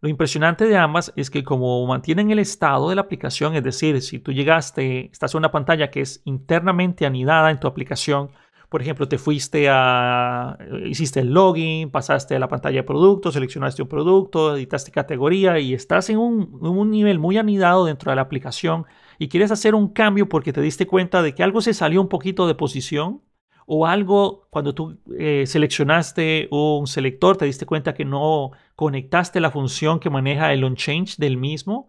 Lo 0.00 0.08
impresionante 0.08 0.64
de 0.64 0.76
ambas 0.78 1.12
es 1.16 1.28
que 1.28 1.44
como 1.44 1.84
mantienen 1.86 2.30
el 2.30 2.38
estado 2.38 2.88
de 2.88 2.94
la 2.94 3.02
aplicación, 3.02 3.54
es 3.54 3.64
decir, 3.64 4.00
si 4.00 4.18
tú 4.18 4.32
llegaste, 4.32 5.10
estás 5.12 5.34
en 5.34 5.38
una 5.38 5.50
pantalla 5.50 5.90
que 5.90 6.00
es 6.00 6.22
internamente 6.24 7.04
anidada 7.04 7.50
en 7.50 7.60
tu 7.60 7.66
aplicación, 7.66 8.30
por 8.68 8.82
ejemplo, 8.82 9.08
te 9.08 9.16
fuiste 9.16 9.68
a, 9.70 10.58
hiciste 10.84 11.20
el 11.20 11.32
login, 11.32 11.90
pasaste 11.90 12.36
a 12.36 12.38
la 12.38 12.48
pantalla 12.48 12.80
de 12.80 12.82
producto, 12.82 13.32
seleccionaste 13.32 13.82
un 13.82 13.88
producto, 13.88 14.56
editaste 14.56 14.90
categoría 14.90 15.58
y 15.58 15.72
estás 15.72 16.10
en 16.10 16.18
un, 16.18 16.90
nivel 16.90 17.18
muy 17.18 17.38
anidado 17.38 17.86
dentro 17.86 18.10
de 18.10 18.16
la 18.16 18.22
aplicación 18.22 18.84
y 19.18 19.28
quieres 19.28 19.50
hacer 19.50 19.74
un 19.74 19.88
cambio 19.88 20.28
porque 20.28 20.52
te 20.52 20.60
diste 20.60 20.86
cuenta 20.86 21.22
de 21.22 21.34
que 21.34 21.42
algo 21.42 21.62
se 21.62 21.72
salió 21.72 22.00
un 22.02 22.08
poquito 22.08 22.46
de 22.46 22.54
posición 22.54 23.22
o 23.66 23.86
algo 23.86 24.46
cuando 24.50 24.74
tú 24.74 24.98
eh, 25.18 25.44
seleccionaste 25.46 26.48
un 26.50 26.86
selector 26.86 27.38
te 27.38 27.46
diste 27.46 27.66
cuenta 27.66 27.94
que 27.94 28.04
no 28.04 28.50
conectaste 28.76 29.40
la 29.40 29.50
función 29.50 29.98
que 29.98 30.10
maneja 30.10 30.52
el 30.52 30.64
onChange 30.64 31.16
del 31.16 31.38
mismo. 31.38 31.88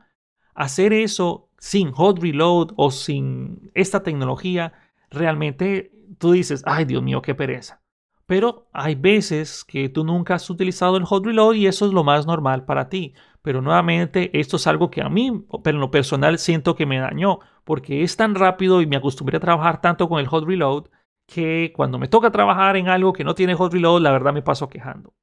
Hacer 0.55 0.93
eso 0.93 1.49
sin 1.57 1.91
hot 1.91 2.21
reload 2.21 2.71
o 2.77 2.89
sin 2.91 3.71
esta 3.73 4.01
tecnología 4.03 4.73
realmente 5.09 5.91
tú 6.19 6.33
dices, 6.33 6.63
ay 6.65 6.85
Dios 6.85 7.01
mío, 7.01 7.21
qué 7.21 7.33
pereza. 7.33 7.81
Pero 8.29 8.69
hay 8.73 8.93
veces 8.93 9.63
que 9.63 9.89
tú 9.89 10.03
nunca 10.03 10.35
has 10.35 10.47
utilizado 10.51 10.97
el 10.97 11.03
hot 11.05 11.25
reload 11.25 11.55
y 11.55 11.65
eso 11.65 11.87
es 11.87 11.93
lo 11.93 12.03
más 12.03 12.27
normal 12.27 12.63
para 12.63 12.87
ti. 12.87 13.15
Pero 13.41 13.61
nuevamente, 13.61 14.37
esto 14.39 14.57
es 14.57 14.67
algo 14.67 14.91
que 14.91 15.01
a 15.01 15.09
mí, 15.09 15.45
en 15.65 15.79
lo 15.79 15.89
personal, 15.89 16.37
siento 16.37 16.75
que 16.75 16.85
me 16.85 16.99
dañó, 16.99 17.39
porque 17.63 18.03
es 18.03 18.17
tan 18.17 18.35
rápido 18.35 18.81
y 18.81 18.85
me 18.85 18.97
acostumbré 18.97 19.37
a 19.37 19.39
trabajar 19.39 19.81
tanto 19.81 20.07
con 20.07 20.19
el 20.19 20.27
hot 20.27 20.45
reload 20.45 20.89
que 21.25 21.73
cuando 21.75 21.97
me 21.97 22.07
toca 22.07 22.29
trabajar 22.31 22.77
en 22.77 22.87
algo 22.87 23.13
que 23.13 23.23
no 23.23 23.33
tiene 23.33 23.55
hot 23.55 23.73
reload, 23.73 24.01
la 24.01 24.11
verdad 24.11 24.33
me 24.33 24.43
paso 24.43 24.69
quejando. 24.69 25.15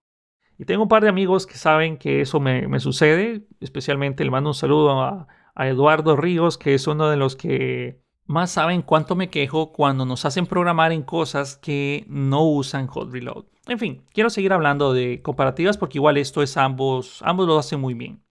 Y 0.58 0.64
tengo 0.64 0.82
un 0.82 0.88
par 0.88 1.04
de 1.04 1.08
amigos 1.08 1.46
que 1.46 1.58
saben 1.58 1.98
que 1.98 2.22
eso 2.22 2.40
me, 2.40 2.80
sucede, 2.80 3.46
especialmente 3.60 4.24
le 4.24 4.32
mando 4.32 4.50
un 4.50 4.54
saludo 4.54 5.00
a 5.00 5.68
Eduardo 5.68 6.16
Ríos, 6.16 6.58
que 6.58 6.74
es 6.74 6.88
uno 6.88 7.08
de 7.08 7.16
los 7.16 7.36
que 7.36 8.00
más 8.26 8.50
saben 8.50 8.82
cuánto 8.82 9.14
me 9.16 9.30
quejo 9.30 9.72
cuando 9.72 10.04
nos 10.04 10.24
hacen 10.24 10.46
programar 10.46 10.92
en 10.92 11.02
cosas 11.02 11.56
que 11.56 12.04
no 12.08 12.44
usan 12.44 12.86
hot 12.86 13.12
reload. 13.12 13.44
En 13.66 13.78
fin, 13.78 14.04
quiero 14.12 14.30
seguir 14.30 14.52
hablando 14.52 14.92
de 14.92 15.22
comparativas 15.22 15.76
porque 15.76 15.98
igual 15.98 16.16
esto 16.16 16.42
es 16.42 16.56
ambos, 16.56 17.22
ambos 17.22 17.46
lo 17.46 17.58
hacen 17.58 17.80
muy 17.80 17.94
bien. 17.94 18.22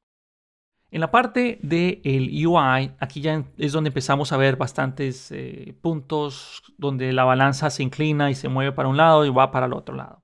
En 0.91 1.01
la 1.01 1.11
parte 1.11 1.59
del 1.61 2.01
UI, 2.47 2.93
aquí 2.99 3.19
ya 3.19 3.43
es 3.57 3.73
donde 3.73 3.89
empezamos 3.89 4.31
a 4.31 4.37
ver 4.37 4.55
bastantes 4.55 5.29
eh, 5.31 5.75
puntos 5.81 6.61
donde 6.77 7.11
la 7.11 7.25
balanza 7.25 7.69
se 7.69 7.83
inclina 7.83 8.31
y 8.31 8.35
se 8.35 8.47
mueve 8.47 8.71
para 8.71 8.87
un 8.87 8.95
lado 8.95 9.25
y 9.25 9.29
va 9.29 9.51
para 9.51 9.65
el 9.65 9.73
otro 9.73 9.95
lado. 9.95 10.23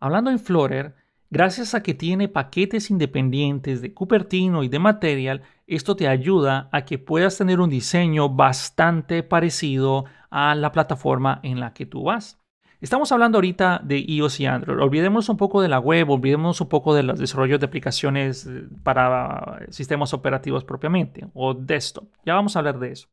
Hablando 0.00 0.30
en 0.30 0.38
Flutter, 0.38 0.94
gracias 1.34 1.74
a 1.74 1.82
que 1.82 1.94
tiene 1.94 2.28
paquetes 2.28 2.90
independientes 2.90 3.82
de 3.82 3.92
Cupertino 3.92 4.62
y 4.62 4.68
de 4.68 4.78
Material, 4.78 5.42
esto 5.66 5.96
te 5.96 6.06
ayuda 6.06 6.68
a 6.70 6.84
que 6.84 6.96
puedas 6.96 7.36
tener 7.36 7.58
un 7.58 7.68
diseño 7.68 8.28
bastante 8.28 9.24
parecido 9.24 10.04
a 10.30 10.54
la 10.54 10.70
plataforma 10.70 11.40
en 11.42 11.58
la 11.58 11.74
que 11.74 11.86
tú 11.86 12.04
vas. 12.04 12.40
Estamos 12.80 13.10
hablando 13.10 13.38
ahorita 13.38 13.80
de 13.82 13.98
iOS 13.98 14.38
y 14.40 14.46
Android. 14.46 14.78
Olvidemos 14.80 15.28
un 15.28 15.36
poco 15.36 15.60
de 15.60 15.68
la 15.68 15.80
web, 15.80 16.08
olvidemos 16.08 16.60
un 16.60 16.68
poco 16.68 16.94
de 16.94 17.02
los 17.02 17.18
desarrollos 17.18 17.58
de 17.58 17.66
aplicaciones 17.66 18.46
eh, 18.46 18.68
para 18.84 19.66
sistemas 19.70 20.14
operativos 20.14 20.64
propiamente 20.64 21.26
o 21.34 21.52
desktop. 21.52 22.04
Ya 22.24 22.34
vamos 22.34 22.54
a 22.54 22.60
hablar 22.60 22.78
de 22.78 22.92
eso. 22.92 23.08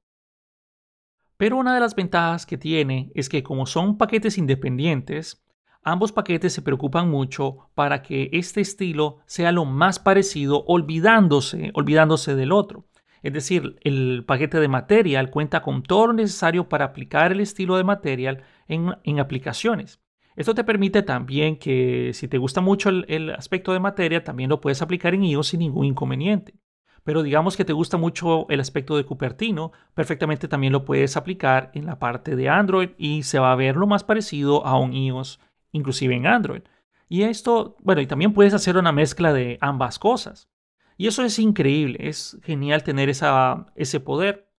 Pero 1.38 1.58
una 1.58 1.74
de 1.74 1.80
las 1.80 1.96
ventajas 1.96 2.46
que 2.46 2.60
tiene 2.60 3.12
es 3.16 3.30
que 3.30 3.42
como 3.42 3.66
son 3.66 3.98
paquetes 3.98 4.38
independientes, 4.38 5.42
ambos 5.84 6.12
paquetes 6.12 6.54
se 6.54 6.62
preocupan 6.62 7.10
mucho 7.10 7.70
para 7.76 8.02
que 8.02 8.30
este 8.34 8.62
estilo 8.62 9.20
sea 9.26 9.52
lo 9.52 9.66
más 9.66 10.00
parecido 10.00 10.64
olvidándose, 10.66 11.72
olvidándose 11.74 12.36
del 12.36 12.52
otro. 12.52 12.86
Es 13.22 13.34
decir, 13.34 13.78
el 13.82 14.24
paquete 14.26 14.60
de 14.60 14.68
Material 14.68 15.30
cuenta 15.30 15.62
con 15.62 15.84
todo 15.84 16.08
lo 16.08 16.14
necesario 16.14 16.70
para 16.70 16.86
aplicar 16.86 17.32
el 17.32 17.40
estilo 17.40 17.78
de 17.78 17.84
Material 17.84 18.44
en, 18.68 19.20
aplicaciones. 19.20 20.02
Esto 20.36 20.56
te 20.56 20.64
permite 20.64 21.04
también 21.04 21.58
que 21.58 22.12
si 22.14 22.28
te 22.28 22.38
gusta 22.38 22.62
mucho 22.62 22.90
el, 22.90 23.30
aspecto 23.32 23.74
de 23.74 23.80
Material, 23.80 24.24
también 24.24 24.50
lo 24.50 24.62
puedes 24.62 24.82
aplicar 24.82 25.14
en 25.14 25.26
iOS 25.26 25.50
sin 25.50 25.60
ningún 25.60 25.86
inconveniente. 25.86 26.56
Pero 27.04 27.24
digamos 27.24 27.58
que 27.58 27.66
te 27.66 27.74
gusta 27.74 27.98
mucho 27.98 28.48
el 28.50 28.60
aspecto 28.60 28.96
de 28.96 29.06
Cupertino, 29.06 29.72
perfectamente 29.94 30.48
también 30.48 30.74
lo 30.74 30.86
puedes 30.86 31.18
aplicar 31.18 31.72
en 31.74 31.86
la 31.86 32.00
parte 32.00 32.36
de 32.36 32.50
Android 32.50 32.92
y 32.98 33.24
se 33.24 33.40
va 33.40 33.52
a 33.52 33.56
ver 33.56 33.76
lo 33.76 33.88
más 33.88 34.04
parecido 34.04 34.66
a 34.66 34.78
un 34.80 34.94
iOS, 34.94 35.40
inclusive 35.72 36.16
en 36.16 36.28
Android. 36.28 36.62
Y 37.10 37.24
esto, 37.24 37.76
bueno, 37.82 38.02
y 38.02 38.08
también 38.08 38.34
puedes 38.34 38.54
hacer 38.54 38.78
una 38.78 38.92
mezcla 38.92 39.34
de 39.34 39.58
ambas 39.62 40.00
cosas. 40.00 40.50
Y 40.98 41.08
eso 41.08 41.24
es 41.24 41.40
increíble, 41.40 41.98
es 42.00 42.38
genial 42.44 42.84
tener 42.84 43.10
esa, 43.10 43.66
ese 43.76 44.00
poder. 44.00 44.50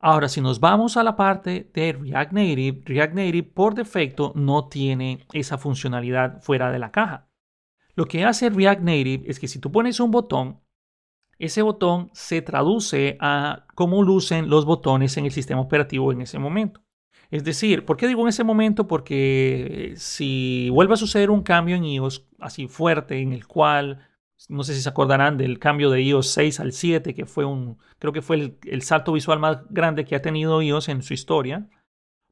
Ahora, 0.00 0.28
si 0.28 0.40
nos 0.40 0.60
vamos 0.60 0.96
a 0.96 1.02
la 1.02 1.16
parte 1.16 1.70
de 1.72 1.92
React 1.92 2.32
Native, 2.32 2.82
React 2.84 3.14
Native 3.14 3.42
por 3.44 3.74
defecto 3.74 4.32
no 4.34 4.68
tiene 4.68 5.26
esa 5.32 5.56
funcionalidad 5.56 6.42
fuera 6.42 6.70
de 6.72 6.78
la 6.78 6.90
caja. 6.90 7.28
Lo 7.94 8.06
que 8.06 8.24
hace 8.24 8.50
React 8.50 8.82
Native 8.82 9.24
es 9.26 9.38
que 9.38 9.48
si 9.48 9.60
tú 9.60 9.70
pones 9.70 10.00
un 10.00 10.10
botón, 10.10 10.60
ese 11.38 11.62
botón 11.62 12.10
se 12.12 12.42
traduce 12.42 13.16
a 13.20 13.66
cómo 13.74 14.02
lucen 14.02 14.48
los 14.48 14.64
botones 14.64 15.16
en 15.16 15.26
el 15.26 15.32
sistema 15.32 15.60
operativo 15.60 16.12
en 16.12 16.22
ese 16.22 16.38
momento. 16.38 16.83
Es 17.34 17.42
decir, 17.42 17.84
¿por 17.84 17.96
qué 17.96 18.06
digo 18.06 18.22
en 18.22 18.28
ese 18.28 18.44
momento? 18.44 18.86
Porque 18.86 19.94
si 19.96 20.70
vuelve 20.70 20.94
a 20.94 20.96
suceder 20.96 21.30
un 21.30 21.42
cambio 21.42 21.74
en 21.74 21.84
iOS 21.84 22.28
así 22.38 22.68
fuerte 22.68 23.18
en 23.18 23.32
el 23.32 23.48
cual 23.48 24.06
no 24.48 24.62
sé 24.62 24.72
si 24.72 24.80
se 24.80 24.88
acordarán 24.88 25.36
del 25.36 25.58
cambio 25.58 25.90
de 25.90 26.00
iOS 26.00 26.28
6 26.28 26.60
al 26.60 26.70
7, 26.70 27.12
que 27.12 27.26
fue 27.26 27.44
un, 27.44 27.78
creo 27.98 28.12
que 28.12 28.22
fue 28.22 28.56
el, 28.62 28.82
salto 28.82 29.12
visual 29.12 29.40
más 29.40 29.58
grande 29.68 30.04
que 30.04 30.14
ha 30.14 30.22
tenido 30.22 30.62
iOS 30.62 30.90
en 30.90 31.02
su 31.02 31.12
historia. 31.12 31.68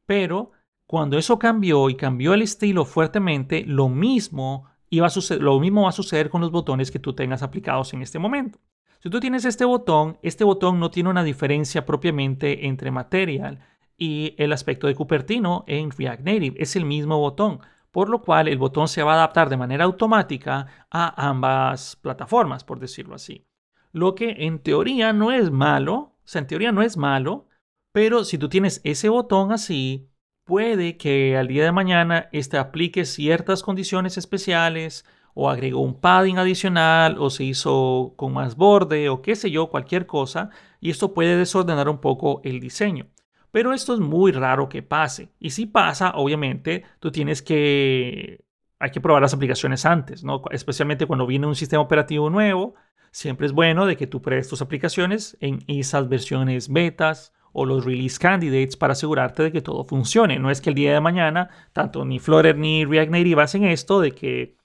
Pero 0.06 0.52
cuando 0.86 1.18
eso 1.18 1.36
cambió 1.36 1.90
y 1.90 1.96
cambió 1.96 2.32
el 2.32 2.42
estilo 2.42 2.84
fuertemente, 2.84 3.64
lo 3.66 3.88
mismo, 3.88 4.68
iba 4.88 5.08
a 5.08 5.10
suceder, 5.10 5.42
lo 5.42 5.58
mismo 5.58 5.82
va 5.82 5.88
a 5.88 5.92
suceder 5.92 6.30
con 6.30 6.42
los 6.42 6.52
botones 6.52 6.92
que 6.92 7.00
tú 7.00 7.12
tengas 7.12 7.42
aplicados 7.42 7.92
en 7.92 8.02
este 8.02 8.20
momento. 8.20 8.60
Si 9.00 9.10
tú 9.10 9.18
tienes 9.18 9.44
este 9.46 9.64
botón, 9.64 10.18
este 10.22 10.44
botón 10.44 10.78
no 10.78 10.92
tiene 10.92 11.10
una 11.10 11.24
diferencia 11.24 11.84
propiamente 11.84 12.68
entre 12.68 12.92
Material 12.92 13.58
y 13.96 14.34
el 14.38 14.52
aspecto 14.52 14.86
de 14.86 14.94
Cupertino 14.94 15.64
en 15.66 15.90
React 15.90 16.22
Native. 16.22 16.56
Es 16.58 16.76
el 16.76 16.84
mismo 16.84 17.18
botón 17.18 17.60
por 17.92 18.08
lo 18.08 18.22
cual 18.22 18.48
el 18.48 18.58
botón 18.58 18.88
se 18.88 19.02
va 19.02 19.12
a 19.12 19.16
adaptar 19.16 19.50
de 19.50 19.58
manera 19.58 19.84
automática 19.84 20.66
a 20.90 21.28
ambas 21.28 21.96
plataformas, 21.96 22.64
por 22.64 22.80
decirlo 22.80 23.14
así. 23.14 23.46
Lo 23.92 24.14
que 24.14 24.46
en 24.46 24.58
teoría 24.58 25.12
no 25.12 25.30
es 25.30 25.50
malo, 25.50 25.94
o 25.94 26.20
sea, 26.24 26.40
en 26.40 26.46
teoría 26.46 26.72
no 26.72 26.82
es 26.82 26.96
malo, 26.96 27.46
pero 27.92 28.24
si 28.24 28.38
tú 28.38 28.48
tienes 28.48 28.80
ese 28.84 29.10
botón 29.10 29.52
así, 29.52 30.08
puede 30.44 30.96
que 30.96 31.36
al 31.36 31.48
día 31.48 31.64
de 31.64 31.72
mañana 31.72 32.30
este 32.32 32.56
aplique 32.56 33.04
ciertas 33.04 33.62
condiciones 33.62 34.16
especiales 34.16 35.04
o 35.34 35.50
agregó 35.50 35.80
un 35.80 36.00
padding 36.00 36.38
adicional 36.38 37.16
o 37.18 37.28
se 37.28 37.44
hizo 37.44 38.14
con 38.16 38.32
más 38.32 38.56
borde 38.56 39.10
o 39.10 39.20
qué 39.20 39.36
sé 39.36 39.50
yo, 39.50 39.68
cualquier 39.68 40.06
cosa, 40.06 40.48
y 40.80 40.90
esto 40.90 41.12
puede 41.12 41.36
desordenar 41.36 41.90
un 41.90 42.00
poco 42.00 42.40
el 42.44 42.58
diseño. 42.58 43.08
Pero 43.52 43.72
esto 43.74 43.94
es 43.94 44.00
muy 44.00 44.32
raro 44.32 44.68
que 44.68 44.82
pase. 44.82 45.28
Y 45.38 45.50
si 45.50 45.66
pasa, 45.66 46.12
obviamente, 46.16 46.84
tú 46.98 47.12
tienes 47.12 47.42
que... 47.42 48.44
Hay 48.80 48.90
que 48.90 49.00
probar 49.00 49.22
las 49.22 49.34
aplicaciones 49.34 49.86
antes, 49.86 50.24
¿no? 50.24 50.42
Especialmente 50.50 51.06
cuando 51.06 51.26
viene 51.26 51.46
un 51.46 51.54
sistema 51.54 51.82
operativo 51.82 52.30
nuevo. 52.30 52.74
Siempre 53.12 53.46
es 53.46 53.52
bueno 53.52 53.86
de 53.86 53.96
que 53.96 54.08
tú 54.08 54.20
pruebes 54.20 54.48
tus 54.48 54.62
aplicaciones 54.62 55.36
en 55.40 55.62
esas 55.68 56.08
versiones 56.08 56.68
betas 56.68 57.32
o 57.52 57.66
los 57.66 57.84
release 57.84 58.18
candidates 58.18 58.76
para 58.76 58.94
asegurarte 58.94 59.44
de 59.44 59.52
que 59.52 59.60
todo 59.60 59.84
funcione. 59.84 60.38
No 60.38 60.50
es 60.50 60.60
que 60.60 60.70
el 60.70 60.74
día 60.74 60.94
de 60.94 61.00
mañana 61.00 61.50
tanto 61.72 62.04
ni 62.04 62.18
Flutter 62.18 62.56
ni 62.56 62.84
React 62.84 63.12
Native 63.12 63.42
hacen 63.42 63.64
esto 63.64 64.00
de 64.00 64.12
que 64.12 64.56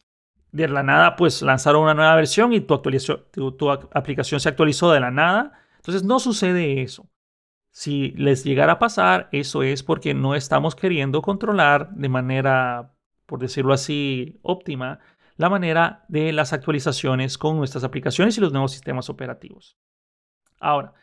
de 0.52 0.67
la 0.67 0.82
nada 0.82 1.15
pues 1.15 1.41
lanzaron 1.41 1.84
una 1.84 1.93
nueva 1.93 2.15
versión 2.15 2.54
y 2.54 2.62
tu, 2.62 2.80
tu 3.52 3.69
aplicación 3.69 4.39
se 4.39 4.50
actualizó 4.50 4.91
de 4.91 5.02
la 5.02 5.12
nada. 5.12 5.52
Entonces 5.76 6.04
no 6.04 6.19
sucede 6.19 6.82
eso. 6.82 7.08
Si 7.77 8.09
les 8.13 8.43
llegara 8.43 8.73
a 8.73 8.79
pasar, 8.79 9.29
eso 9.31 9.61
es 9.61 9.83
porque 9.83 10.15
no 10.15 10.33
estamos 10.33 10.75
queriendo 10.75 11.21
controlar 11.21 11.91
de 11.91 12.09
manera, 12.09 12.95
por 13.27 13.37
decirlo 13.37 13.71
así, 13.71 14.39
óptima 14.41 14.97
la 15.35 15.47
manera 15.51 16.03
de 16.07 16.33
las 16.33 16.53
actualizaciones 16.53 17.37
con 17.37 17.55
nuestras 17.55 17.83
aplicaciones 17.83 18.35
y 18.35 18.41
los 18.41 18.51
nuevos 18.51 18.71
sistemas 18.71 19.11
operativos. 19.11 19.77
Ahora, 20.59 20.95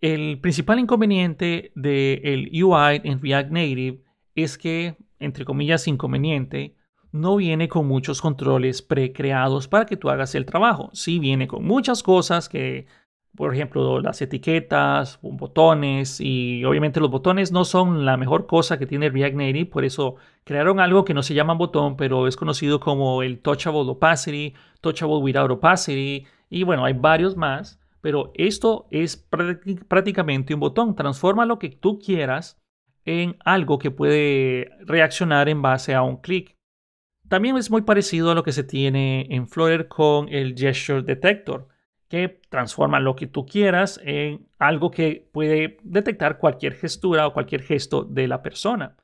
el 0.00 0.38
principal 0.40 0.78
inconveniente 0.78 1.72
del 1.74 2.50
UI 2.52 3.00
en 3.02 3.20
React 3.20 3.50
Native 3.50 4.04
es 4.36 4.58
que, 4.58 4.96
entre 5.18 5.44
comillas, 5.44 5.88
inconveniente, 5.88 6.76
no 7.10 7.34
viene 7.34 7.68
con 7.68 7.88
muchos 7.88 8.20
controles 8.20 8.80
precreados 8.80 9.66
para 9.66 9.86
que 9.86 9.96
tú 9.96 10.08
hagas 10.08 10.36
el 10.36 10.46
trabajo. 10.46 10.88
Sí 10.92 11.18
viene 11.18 11.48
con 11.48 11.64
muchas 11.64 12.04
cosas 12.04 12.48
que 12.48 12.86
por 13.36 13.54
ejemplo, 13.54 14.00
las 14.00 14.20
etiquetas, 14.22 15.18
botones 15.22 16.20
y 16.20 16.64
obviamente 16.64 17.00
los 17.00 17.10
botones 17.10 17.52
no 17.52 17.64
son 17.64 18.04
la 18.04 18.16
mejor 18.16 18.46
cosa 18.46 18.78
que 18.78 18.86
tiene 18.86 19.10
React 19.10 19.36
Native, 19.36 19.66
por 19.66 19.84
eso 19.84 20.16
crearon 20.44 20.80
algo 20.80 21.04
que 21.04 21.14
no 21.14 21.22
se 21.22 21.34
llama 21.34 21.54
botón, 21.54 21.96
pero 21.96 22.26
es 22.26 22.36
conocido 22.36 22.80
como 22.80 23.22
el 23.22 23.40
Touchable 23.40 23.82
Opacity, 23.82 24.54
Touchable 24.80 25.18
Without 25.18 25.50
Opacity 25.50 26.26
y 26.48 26.62
bueno, 26.62 26.84
hay 26.84 26.94
varios 26.94 27.36
más, 27.36 27.78
pero 28.00 28.32
esto 28.34 28.86
es 28.90 29.16
prácticamente 29.88 30.54
un 30.54 30.60
botón, 30.60 30.96
transforma 30.96 31.46
lo 31.46 31.58
que 31.58 31.68
tú 31.68 31.98
quieras 31.98 32.60
en 33.04 33.36
algo 33.44 33.78
que 33.78 33.90
puede 33.90 34.70
reaccionar 34.80 35.48
en 35.48 35.62
base 35.62 35.94
a 35.94 36.02
un 36.02 36.16
clic. 36.16 36.56
También 37.28 37.56
es 37.56 37.70
muy 37.70 37.82
parecido 37.82 38.30
a 38.30 38.34
lo 38.34 38.42
que 38.42 38.52
se 38.52 38.64
tiene 38.64 39.26
en 39.30 39.46
Flutter 39.48 39.88
con 39.88 40.28
el 40.28 40.54
Gesture 40.56 41.02
Detector 41.02 41.68
que 42.08 42.40
transforma 42.48 43.00
lo 43.00 43.16
que 43.16 43.26
tú 43.26 43.46
quieras 43.46 44.00
en 44.04 44.46
algo 44.58 44.90
que 44.90 45.28
puede 45.32 45.78
detectar 45.82 46.38
cualquier 46.38 46.74
gestura 46.74 47.26
o 47.26 47.32
cualquier 47.32 47.62
gesto 47.62 48.04
de 48.04 48.28
la 48.28 48.42
persona. 48.42 48.96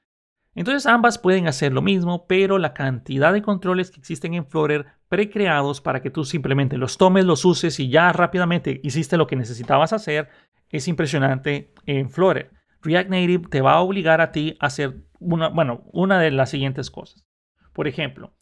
Entonces 0.54 0.86
ambas 0.86 1.18
pueden 1.18 1.48
hacer 1.48 1.72
lo 1.72 1.80
mismo, 1.80 2.26
pero 2.26 2.58
la 2.58 2.74
cantidad 2.74 3.32
de 3.32 3.42
controles 3.42 3.90
que 3.90 4.00
existen 4.00 4.34
en 4.34 4.46
Flutter 4.46 4.86
precreados 5.08 5.80
para 5.80 6.02
que 6.02 6.10
tú 6.10 6.24
simplemente 6.24 6.76
los 6.76 6.98
tomes, 6.98 7.24
los 7.24 7.44
uses 7.44 7.80
y 7.80 7.88
ya 7.88 8.12
rápidamente 8.12 8.80
hiciste 8.82 9.16
lo 9.16 9.26
que 9.26 9.36
necesitabas 9.36 9.92
hacer 9.92 10.28
es 10.68 10.88
impresionante 10.88 11.72
en 11.86 12.10
Flutter. 12.10 12.50
React 12.82 13.10
Native 13.10 13.48
te 13.48 13.62
va 13.62 13.74
a 13.74 13.80
obligar 13.80 14.20
a 14.20 14.32
ti 14.32 14.56
a 14.60 14.66
hacer 14.66 15.04
una, 15.20 15.48
bueno, 15.48 15.84
una 15.92 16.18
de 16.18 16.30
las 16.30 16.50
siguientes 16.50 16.90
cosas. 16.90 17.26
Por 17.72 17.88
ejemplo, 17.88 18.34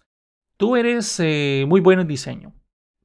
tú 0.56 0.76
eres 0.76 1.20
eh, 1.20 1.64
muy 1.68 1.80
bueno 1.80 2.02
en 2.02 2.08
diseño, 2.08 2.54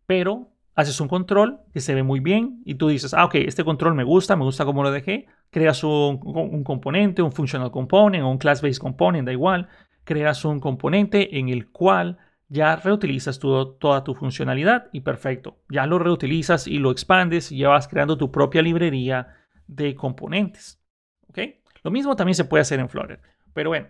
pero 0.08 0.55
haces 0.76 1.00
un 1.00 1.08
control 1.08 1.62
que 1.74 1.80
se 1.80 1.96
ve 1.96 2.04
muy 2.04 2.20
bien 2.20 2.62
y 2.66 2.76
tú 2.76 2.90
dices, 2.90 3.14
ah, 3.14 3.26
ok, 3.26 3.36
este 3.36 3.64
control 3.64 3.96
me 3.96 4.04
gusta, 4.04 4.36
me 4.36 4.44
gusta 4.44 4.66
cómo 4.66 4.84
lo 4.84 4.92
dejé, 4.92 5.26
creas 5.50 5.84
un, 5.84 6.64
componente, 6.64 7.22
un 7.22 7.32
functional 7.32 7.72
component 7.72 8.24
o 8.24 8.30
un 8.30 8.38
class-based 8.38 8.80
component, 8.80 9.26
da 9.26 9.32
igual, 9.32 9.70
creas 10.04 10.44
un 10.44 10.60
componente 10.60 11.40
en 11.40 11.50
el 11.50 11.72
cual 11.72 12.18
ya 12.50 12.76
reutilizas 12.76 13.40
toda 13.40 14.04
tu 14.04 14.14
funcionalidad 14.14 14.90
y 14.92 15.02
perfecto, 15.02 15.58
ya 15.70 15.86
lo 15.88 15.98
reutilizas 15.98 16.68
y 16.68 16.78
lo 16.78 16.92
expandes 16.92 17.52
y 17.52 17.60
ya 17.60 17.70
vas 17.70 17.88
creando 17.88 18.18
tu 18.18 18.30
propia 18.32 18.62
librería 18.62 19.36
de 19.68 19.96
componentes. 19.96 20.82
¿ok? 21.30 21.40
Lo 21.84 21.92
mismo 21.92 22.16
también 22.16 22.36
se 22.36 22.46
puede 22.46 22.62
hacer 22.62 22.80
en 22.80 22.90
Flutter. 22.90 23.22
Pero 23.54 23.70
bueno, 23.70 23.88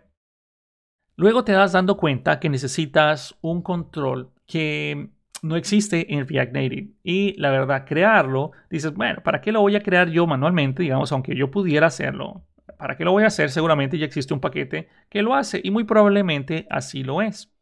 luego 1.16 1.44
te 1.44 1.52
das 1.52 1.72
dando 1.72 1.98
cuenta 1.98 2.40
que 2.40 2.50
necesitas 2.50 3.36
un 3.42 3.64
control 3.64 4.32
que 4.46 5.15
no 5.46 5.56
existe 5.56 6.14
en 6.14 6.28
React 6.28 6.54
Native. 6.54 6.90
Y 7.04 7.40
la 7.40 7.52
verdad, 7.52 7.86
crearlo, 7.86 8.52
dices, 8.70 8.94
bueno, 8.94 9.22
¿para 9.24 9.42
qué 9.42 9.52
lo 9.52 9.62
voy 9.62 9.76
a 9.76 9.82
crear 9.82 10.10
yo 10.10 10.26
manualmente? 10.26 10.82
Digamos, 10.82 11.12
aunque 11.12 11.36
yo 11.36 11.52
pudiera 11.52 11.88
hacerlo. 11.88 12.48
¿Para 12.78 12.98
qué 12.98 13.06
lo 13.06 13.12
voy 13.12 13.24
a 13.24 13.28
hacer? 13.28 13.52
Seguramente 13.52 13.98
ya 13.98 14.06
existe 14.06 14.34
un 14.34 14.40
paquete 14.40 14.90
que 15.08 15.22
lo 15.22 15.36
hace 15.36 15.62
y 15.64 15.70
muy 15.70 15.84
probablemente 15.84 16.66
así 16.70 17.04
lo 17.04 17.22
es. 17.22 17.54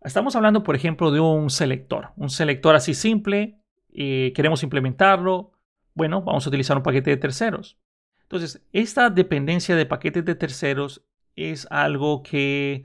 Estamos 0.00 0.34
hablando, 0.36 0.62
por 0.62 0.74
ejemplo, 0.74 1.10
de 1.10 1.20
un 1.20 1.50
selector. 1.50 2.12
Un 2.16 2.30
selector 2.30 2.74
así 2.74 2.94
simple. 2.94 3.60
Eh, 3.92 4.32
queremos 4.34 4.62
implementarlo. 4.62 5.52
Bueno, 5.94 6.22
vamos 6.22 6.46
a 6.46 6.48
utilizar 6.48 6.78
un 6.78 6.82
paquete 6.82 7.10
de 7.10 7.18
terceros. 7.18 7.78
Entonces, 8.22 8.66
esta 8.72 9.10
dependencia 9.10 9.76
de 9.76 9.84
paquetes 9.84 10.24
de 10.24 10.34
terceros 10.34 11.04
es 11.36 11.68
algo 11.70 12.22
que 12.22 12.84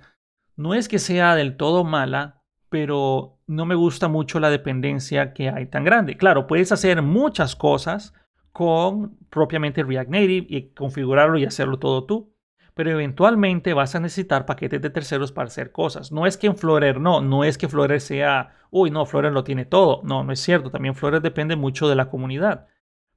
no 0.57 0.73
es 0.73 0.89
que 0.89 0.99
sea 0.99 1.35
del 1.35 1.55
todo 1.55 1.85
mala, 1.85 2.36
pero 2.69 3.39
no 3.47 3.65
me 3.65 3.75
gusta 3.75 4.07
mucho 4.07 4.39
la 4.39 4.49
dependencia 4.49 5.33
que 5.33 5.49
hay 5.49 5.67
tan 5.67 5.83
grande. 5.83 6.17
Claro, 6.17 6.47
puedes 6.47 6.71
hacer 6.71 7.01
muchas 7.01 7.55
cosas 7.55 8.13
con 8.51 9.17
propiamente 9.29 9.83
React 9.83 10.09
Native 10.09 10.47
y 10.49 10.69
configurarlo 10.73 11.37
y 11.37 11.45
hacerlo 11.45 11.79
todo 11.79 12.05
tú, 12.05 12.33
pero 12.73 12.91
eventualmente 12.91 13.73
vas 13.73 13.95
a 13.95 13.99
necesitar 13.99 14.45
paquetes 14.45 14.81
de 14.81 14.89
terceros 14.89 15.31
para 15.31 15.47
hacer 15.47 15.71
cosas. 15.71 16.11
No 16.11 16.25
es 16.25 16.37
que 16.37 16.47
en 16.47 16.57
Flutter 16.57 16.99
no, 16.99 17.21
no 17.21 17.43
es 17.43 17.57
que 17.57 17.67
Flutter 17.67 18.01
sea, 18.01 18.55
uy, 18.69 18.91
no, 18.91 19.05
Flutter 19.05 19.31
lo 19.31 19.43
tiene 19.43 19.65
todo. 19.65 20.01
No, 20.03 20.23
no 20.23 20.31
es 20.31 20.39
cierto. 20.39 20.71
También 20.71 20.95
Flutter 20.95 21.21
depende 21.21 21.55
mucho 21.55 21.87
de 21.87 21.95
la 21.95 22.09
comunidad. 22.09 22.67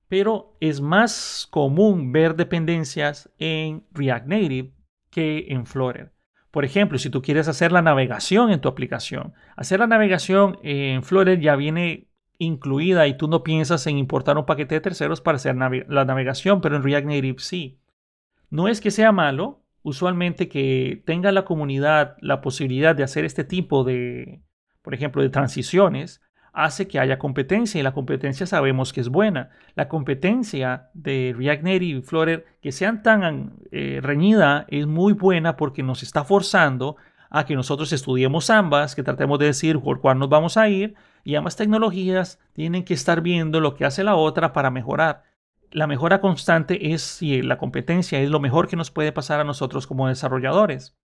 Pero 0.09 0.57
es 0.61 0.81
más 0.81 1.47
común 1.51 2.13
ver 2.13 2.37
dependencias 2.37 3.31
en 3.39 3.85
React 3.93 4.27
Native 4.27 4.75
que 5.11 5.47
en 5.49 5.67
Flutter. 5.67 6.13
Por 6.51 6.65
ejemplo, 6.65 6.99
si 6.99 7.11
tú 7.11 7.23
quieres 7.23 7.49
hacer 7.49 7.71
la 7.73 7.83
navegación 7.83 8.51
en 8.51 8.61
tu 8.61 8.69
aplicación, 8.69 9.35
hacer 9.57 9.79
la 9.81 9.87
navegación 9.87 10.59
en 10.63 11.03
Flutter 11.03 11.41
ya 11.41 11.55
viene 11.57 12.09
incluida 12.39 13.07
y 13.07 13.17
tú 13.17 13.29
no 13.29 13.43
piensas 13.43 13.87
en 13.87 13.99
importar 13.99 14.37
un 14.39 14.47
paquete 14.47 14.75
de 14.75 14.81
terceros 14.81 15.21
para 15.21 15.37
hacer 15.37 15.55
la 15.57 16.05
navegación, 16.05 16.61
pero 16.61 16.77
en 16.77 16.83
React 16.83 17.07
Native 17.07 17.39
sí. 17.39 17.79
No 18.49 18.67
es 18.67 18.81
que 18.81 18.91
sea 18.91 19.13
malo, 19.13 19.63
usualmente 19.83 20.49
que 20.49 21.03
tenga 21.07 21.33
la 21.33 21.45
comunidad 21.45 22.17
la 22.21 22.41
posibilidad 22.41 22.97
de 22.97 23.05
hacer 23.05 23.25
este 23.25 23.45
tipo 23.45 23.85
de, 23.85 24.43
por 24.83 24.95
ejemplo, 24.95 25.23
de 25.23 25.29
transiciones, 25.29 26.21
hace 26.65 26.89
que 26.89 26.99
haya 26.99 27.19
competencia 27.19 27.79
y 27.79 27.83
la 27.83 27.93
competencia 27.93 28.47
sabemos 28.47 28.93
que 28.93 29.01
es 29.01 29.09
buena. 29.09 29.51
La 29.75 29.89
competencia 29.89 30.91
de 30.95 31.35
React 31.37 31.63
Native 31.63 31.99
y 31.99 32.03
Flutter 32.03 32.47
que 32.61 32.73
sean 32.73 33.03
tan 33.03 33.55
eh, 33.71 34.01
reñida 34.03 34.67
es 34.69 34.87
muy 34.87 35.13
buena 35.13 35.57
porque 35.57 35.83
nos 35.83 36.03
está 36.03 36.25
forzando 36.25 36.97
a 37.31 37.45
que 37.47 37.55
nosotros 37.55 37.93
estudiemos 37.93 38.51
ambas, 38.51 38.95
que 38.95 39.03
tratemos 39.03 39.39
de 39.39 39.47
decir 39.47 39.79
por 39.81 40.01
cuál 40.01 40.19
nos 40.19 40.29
vamos 40.29 40.57
a 40.57 40.69
ir 40.69 40.95
y 41.25 41.37
ambas 41.37 41.57
tecnologías 41.57 42.39
tienen 42.53 42.85
que 42.85 42.95
estar 42.95 43.21
viendo 43.21 43.61
lo 43.61 43.75
que 43.75 43.85
hace 43.85 44.05
la 44.05 44.17
otra 44.17 44.53
para 44.53 44.71
mejorar. 44.71 45.25
La 45.71 45.87
mejora 45.87 46.21
constante 46.21 46.93
es 46.93 47.03
si 47.03 47.43
la 47.43 47.59
competencia 47.59 48.21
es 48.21 48.29
lo 48.29 48.41
mejor 48.41 48.67
que 48.67 48.77
nos 48.77 48.91
puede 48.91 49.13
pasar 49.13 49.41
a 49.41 49.45
nosotros 49.45 49.87
como 49.87 50.09
desarrolladores 50.09 50.97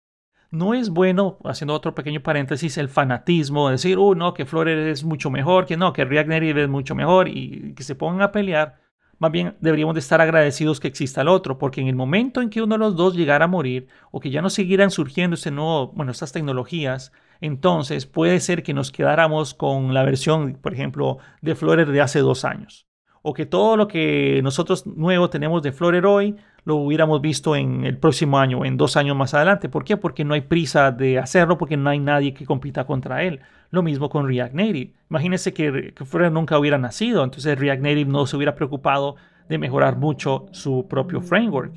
no 0.51 0.73
es 0.73 0.89
bueno, 0.89 1.37
haciendo 1.43 1.73
otro 1.73 1.95
pequeño 1.95 2.21
paréntesis, 2.21 2.77
el 2.77 2.89
fanatismo, 2.89 3.67
de 3.67 3.73
decir, 3.73 3.97
uh, 3.97 4.15
no, 4.15 4.33
que 4.33 4.45
Flutter 4.45 4.77
es 4.77 5.03
mucho 5.03 5.29
mejor, 5.29 5.65
que 5.65 5.77
no, 5.77 5.93
que 5.93 6.05
React 6.05 6.29
Native 6.29 6.63
es 6.63 6.69
mucho 6.69 6.95
mejor 6.95 7.27
y 7.27 7.73
que 7.75 7.83
se 7.83 7.95
pongan 7.95 8.21
a 8.21 8.31
pelear. 8.31 8.79
Más 9.17 9.31
bien 9.31 9.55
deberíamos 9.61 9.95
de 9.95 9.99
estar 9.99 10.19
agradecidos 10.19 10.79
que 10.79 10.87
exista 10.87 11.21
el 11.21 11.29
otro, 11.29 11.57
porque 11.57 11.81
en 11.81 11.87
el 11.87 11.95
momento 11.95 12.41
en 12.41 12.49
que 12.49 12.61
uno 12.61 12.75
de 12.75 12.79
los 12.79 12.95
dos 12.95 13.15
llegara 13.15 13.45
a 13.45 13.47
morir 13.47 13.87
o 14.11 14.19
que 14.19 14.29
ya 14.29 14.41
no 14.41 14.49
siguieran 14.49 14.91
surgiendo 14.91 15.35
este 15.35 15.51
nuevo, 15.51 15.93
bueno, 15.93 16.11
estas 16.11 16.33
tecnologías, 16.33 17.11
entonces 17.39 18.05
puede 18.05 18.39
ser 18.39 18.63
que 18.63 18.73
nos 18.73 18.91
quedáramos 18.91 19.53
con 19.53 19.93
la 19.93 20.03
versión, 20.03 20.57
por 20.61 20.73
ejemplo, 20.73 21.17
de 21.41 21.55
Flutter 21.55 21.91
de 21.91 22.01
hace 22.01 22.19
dos 22.19 22.43
años. 22.43 22.87
O 23.21 23.33
que 23.33 23.45
todo 23.45 23.75
lo 23.77 23.87
que 23.87 24.41
nosotros 24.43 24.85
nuevo 24.85 25.29
tenemos 25.29 25.63
de 25.63 25.71
Flutter 25.71 26.05
hoy 26.05 26.35
lo 26.65 26.77
hubiéramos 26.77 27.21
visto 27.21 27.55
en 27.55 27.85
el 27.85 27.97
próximo 27.97 28.39
año, 28.39 28.65
en 28.65 28.75
dos 28.75 28.97
años 28.97 29.15
más 29.15 29.35
adelante. 29.35 29.69
¿Por 29.69 29.85
qué? 29.85 29.97
Porque 29.97 30.25
no 30.25 30.33
hay 30.33 30.41
prisa 30.41 30.91
de 30.91 31.19
hacerlo, 31.19 31.59
porque 31.59 31.77
no 31.77 31.91
hay 31.91 31.99
nadie 31.99 32.33
que 32.33 32.45
compita 32.45 32.85
contra 32.85 33.23
él. 33.23 33.41
Lo 33.69 33.83
mismo 33.83 34.09
con 34.09 34.27
React 34.27 34.55
Native. 34.55 34.93
Imagínense 35.09 35.53
que, 35.53 35.93
que 35.93 36.29
nunca 36.31 36.57
hubiera 36.57 36.79
nacido, 36.79 37.23
entonces 37.23 37.57
React 37.57 37.83
Native 37.83 38.11
no 38.11 38.25
se 38.25 38.35
hubiera 38.35 38.55
preocupado 38.55 39.15
de 39.47 39.59
mejorar 39.59 39.97
mucho 39.97 40.47
su 40.51 40.87
propio 40.87 41.21
framework. 41.21 41.75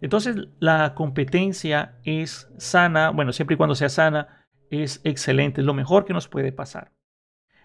Entonces 0.00 0.36
la 0.60 0.94
competencia 0.94 1.96
es 2.04 2.48
sana, 2.58 3.10
bueno, 3.10 3.32
siempre 3.32 3.54
y 3.54 3.56
cuando 3.56 3.74
sea 3.74 3.88
sana, 3.88 4.46
es 4.70 5.00
excelente, 5.02 5.62
es 5.62 5.66
lo 5.66 5.74
mejor 5.74 6.04
que 6.04 6.12
nos 6.12 6.28
puede 6.28 6.52
pasar. 6.52 6.92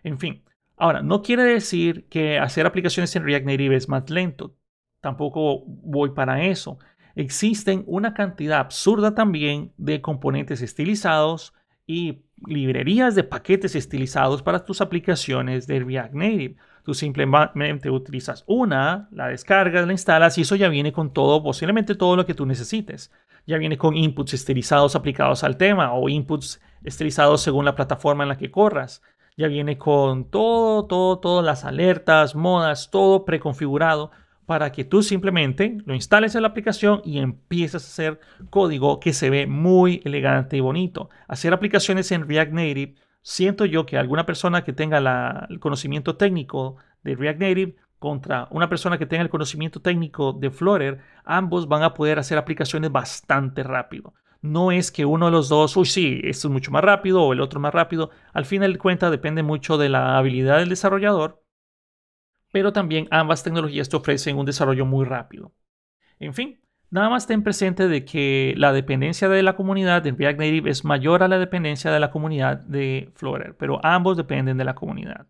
En 0.04 0.18
fin, 0.18 0.44
ahora, 0.76 1.04
no 1.04 1.22
quiere 1.22 1.44
decir 1.44 2.08
que 2.10 2.40
hacer 2.40 2.66
aplicaciones 2.66 3.16
en 3.16 3.24
React 3.24 3.46
Native 3.46 3.76
es 3.76 3.90
más 3.90 4.10
lento 4.10 4.56
tampoco 5.04 5.66
voy 5.68 6.12
para 6.12 6.46
eso. 6.46 6.80
Existen 7.16 7.84
una 7.88 8.14
cantidad 8.14 8.60
absurda 8.60 9.14
también 9.14 9.74
de 9.78 10.02
componentes 10.02 10.62
estilizados 10.62 11.54
y 11.86 12.24
librerías 12.48 13.14
de 13.14 13.26
paquetes 13.26 13.76
estilizados 13.76 14.42
para 14.42 14.64
tus 14.64 14.80
aplicaciones 14.80 15.68
de 15.68 15.82
React 15.82 16.14
Native. 16.14 16.56
Tú 16.86 16.94
simplemente 16.94 17.90
utilizas 17.90 18.46
una, 18.48 19.10
la 19.12 19.28
descargas, 19.28 19.86
la 19.86 19.92
instalas 19.92 20.38
y 20.38 20.42
eso 20.42 20.56
ya 20.56 20.70
viene 20.70 20.94
con 20.94 21.12
todo, 21.12 21.44
posiblemente 21.44 21.96
todo 21.96 22.16
lo 22.16 22.26
que 22.26 22.34
tú 22.34 22.46
necesites. 22.46 23.12
Ya 23.46 23.58
viene 23.58 23.78
con 23.78 23.98
inputs 23.98 24.34
estilizados 24.34 24.96
aplicados 24.96 25.44
al 25.44 25.58
tema 25.58 25.94
o 25.94 26.08
inputs 26.08 26.62
estilizados 26.86 27.42
según 27.42 27.66
la 27.66 27.76
plataforma 27.76 28.24
en 28.24 28.30
la 28.30 28.38
que 28.38 28.52
corras. 28.52 29.02
Ya 29.36 29.48
viene 29.48 29.78
con 29.78 30.30
todo, 30.30 30.86
todo, 30.86 31.20
todas 31.20 31.46
las 31.46 31.66
alertas, 31.66 32.36
modas, 32.36 32.90
todo 32.90 33.26
preconfigurado 33.26 34.12
para 34.46 34.72
que 34.72 34.84
tú 34.84 35.04
simplemente 35.04 35.78
lo 35.86 35.94
instales 35.94 36.36
en 36.36 36.42
la 36.42 36.50
aplicación 36.50 37.02
y 37.06 37.20
empieces 37.20 37.84
a 37.84 37.88
hacer 37.88 38.20
código 38.50 39.00
que 39.00 39.14
se 39.14 39.30
ve 39.30 39.48
muy 39.48 40.02
elegante 40.04 40.58
y 40.58 40.62
bonito. 40.62 41.10
Hacer 41.28 41.54
aplicaciones 41.54 42.12
en 42.12 42.28
React 42.28 42.52
Native, 42.54 42.96
siento 43.22 43.66
yo 43.66 43.86
que 43.86 43.98
alguna 43.98 44.26
persona 44.26 44.64
que 44.64 44.74
tenga 44.74 45.48
el 45.50 45.60
conocimiento 45.60 46.18
técnico 46.18 46.78
de 47.04 47.16
React 47.16 47.40
Native 47.40 47.76
contra 48.00 48.48
una 48.52 48.68
persona 48.68 48.98
que 48.98 49.06
tenga 49.06 49.24
el 49.24 49.30
conocimiento 49.30 49.82
técnico 49.82 50.34
de 50.34 50.52
Flutter, 50.52 51.00
ambos 51.24 51.70
van 51.70 51.84
a 51.84 51.94
poder 51.94 52.20
hacer 52.20 52.38
aplicaciones 52.38 52.92
bastante 52.92 53.64
rápido. 53.64 54.14
No 54.42 54.74
es 54.74 54.92
que 54.92 55.06
uno 55.06 55.28
de 55.28 55.32
los 55.32 55.48
dos, 55.48 55.78
uy, 55.78 55.86
sí, 55.86 56.20
esto 56.26 56.50
es 56.50 56.52
mucho 56.52 56.70
más 56.70 56.84
rápido 56.84 57.24
o 57.24 57.32
el 57.32 57.40
otro 57.40 57.62
más 57.62 57.74
rápido. 57.74 58.10
Al 58.34 58.44
final 58.44 58.74
de 58.74 58.80
cuentas 58.80 59.10
depende 59.10 59.42
mucho 59.42 59.78
de 59.78 59.88
la 59.88 60.18
habilidad 60.18 60.58
del 60.58 60.68
desarrollador 60.68 61.43
pero 62.54 62.72
también 62.72 63.08
ambas 63.10 63.44
tecnologías 63.44 63.90
te 63.90 63.96
ofrecen 63.96 64.38
un 64.38 64.46
desarrollo 64.46 64.86
muy 64.86 65.06
rápido. 65.06 65.56
En 66.20 66.36
fin, 66.36 66.62
nada 66.92 67.10
más 67.10 67.26
ten 67.26 67.42
presente 67.42 67.88
de 67.88 68.06
que 68.06 68.54
la 68.58 68.72
dependencia 68.72 69.28
de 69.28 69.42
la 69.42 69.56
comunidad 69.56 70.04
de 70.04 70.12
React 70.12 70.40
Native 70.40 70.70
es 70.70 70.86
mayor 70.86 71.24
a 71.24 71.28
la 71.28 71.40
dependencia 71.40 71.92
de 71.92 72.00
la 72.00 72.12
comunidad 72.12 72.60
de 72.60 73.12
Flutter, 73.16 73.58
pero 73.58 73.84
ambos 73.84 74.18
dependen 74.18 74.58
de 74.58 74.66
la 74.66 74.76
comunidad. 74.76 75.26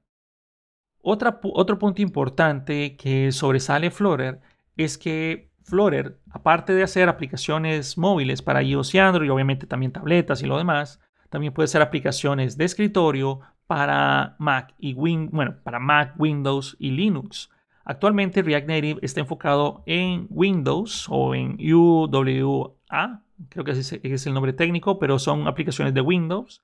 otro 1.01 1.79
punto 1.79 2.01
importante 2.01 2.97
que 2.97 3.31
sobresale 3.31 3.89
Flutter 3.89 4.41
es 4.75 4.97
que 4.97 5.49
Flutter, 5.63 6.19
aparte 6.29 6.73
de 6.73 6.83
hacer 6.83 7.07
aplicaciones 7.07 7.97
móviles 7.97 8.41
para 8.41 8.61
iOS 8.61 8.95
y 8.95 8.99
Android, 8.99 9.27
y 9.27 9.31
obviamente 9.31 9.65
también 9.65 9.93
tabletas 9.93 10.43
y 10.43 10.45
lo 10.45 10.57
demás, 10.57 10.99
también 11.29 11.53
puede 11.53 11.65
hacer 11.65 11.81
aplicaciones 11.81 12.57
de 12.57 12.65
escritorio 12.65 13.39
para 13.67 14.35
Mac 14.39 14.73
y 14.77 14.93
Win 14.93 15.29
bueno, 15.31 15.55
para 15.63 15.79
Mac, 15.79 16.13
Windows 16.17 16.75
y 16.79 16.91
Linux. 16.91 17.49
Actualmente 17.85 18.41
React 18.41 18.67
Native 18.67 18.99
está 19.01 19.19
enfocado 19.19 19.83
en 19.85 20.27
Windows 20.29 21.07
o 21.09 21.35
en 21.35 21.57
UWA, 21.59 23.21
creo 23.49 23.65
que 23.65 23.71
ese 23.71 23.99
es 24.01 24.27
el 24.27 24.33
nombre 24.33 24.53
técnico, 24.53 24.99
pero 24.99 25.19
son 25.19 25.47
aplicaciones 25.47 25.93
de 25.93 26.01
Windows. 26.01 26.63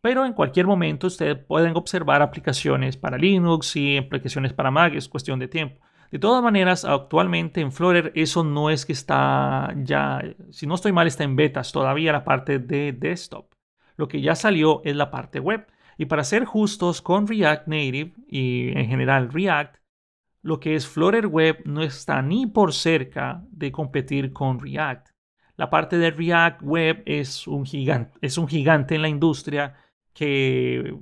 Pero 0.00 0.24
en 0.24 0.32
cualquier 0.32 0.66
momento 0.66 1.08
ustedes 1.08 1.36
pueden 1.36 1.76
observar 1.76 2.22
aplicaciones 2.22 2.96
para 2.96 3.18
Linux 3.18 3.76
y 3.76 3.98
aplicaciones 3.98 4.52
para 4.52 4.70
Mac, 4.70 4.94
es 4.94 5.08
cuestión 5.08 5.38
de 5.38 5.48
tiempo. 5.48 5.80
De 6.10 6.18
todas 6.18 6.42
maneras, 6.42 6.84
actualmente 6.84 7.60
en 7.60 7.70
Flutter 7.70 8.10
eso 8.16 8.42
no 8.42 8.70
es 8.70 8.84
que 8.84 8.92
está 8.92 9.72
ya, 9.76 10.20
si 10.50 10.66
no 10.66 10.74
estoy 10.74 10.92
mal, 10.92 11.06
está 11.06 11.22
en 11.22 11.36
betas 11.36 11.70
todavía 11.70 12.12
la 12.12 12.24
parte 12.24 12.58
de 12.58 12.92
desktop. 12.92 13.46
Lo 13.96 14.08
que 14.08 14.20
ya 14.20 14.34
salió 14.34 14.80
es 14.84 14.96
la 14.96 15.10
parte 15.10 15.38
web. 15.38 15.66
Y 16.00 16.06
para 16.06 16.24
ser 16.24 16.46
justos 16.46 17.02
con 17.02 17.26
React 17.26 17.66
Native 17.66 18.12
y 18.26 18.70
en 18.70 18.86
general 18.88 19.30
React, 19.30 19.76
lo 20.40 20.58
que 20.58 20.74
es 20.74 20.88
Flutter 20.88 21.26
Web 21.26 21.60
no 21.66 21.82
está 21.82 22.22
ni 22.22 22.46
por 22.46 22.72
cerca 22.72 23.44
de 23.50 23.70
competir 23.70 24.32
con 24.32 24.58
React. 24.58 25.08
La 25.56 25.68
parte 25.68 25.98
de 25.98 26.10
React 26.10 26.62
Web 26.62 27.02
es 27.04 27.46
un 27.46 27.66
gigante, 27.66 28.16
es 28.22 28.38
un 28.38 28.48
gigante 28.48 28.94
en 28.94 29.02
la 29.02 29.10
industria 29.10 29.74
que, 30.14 30.98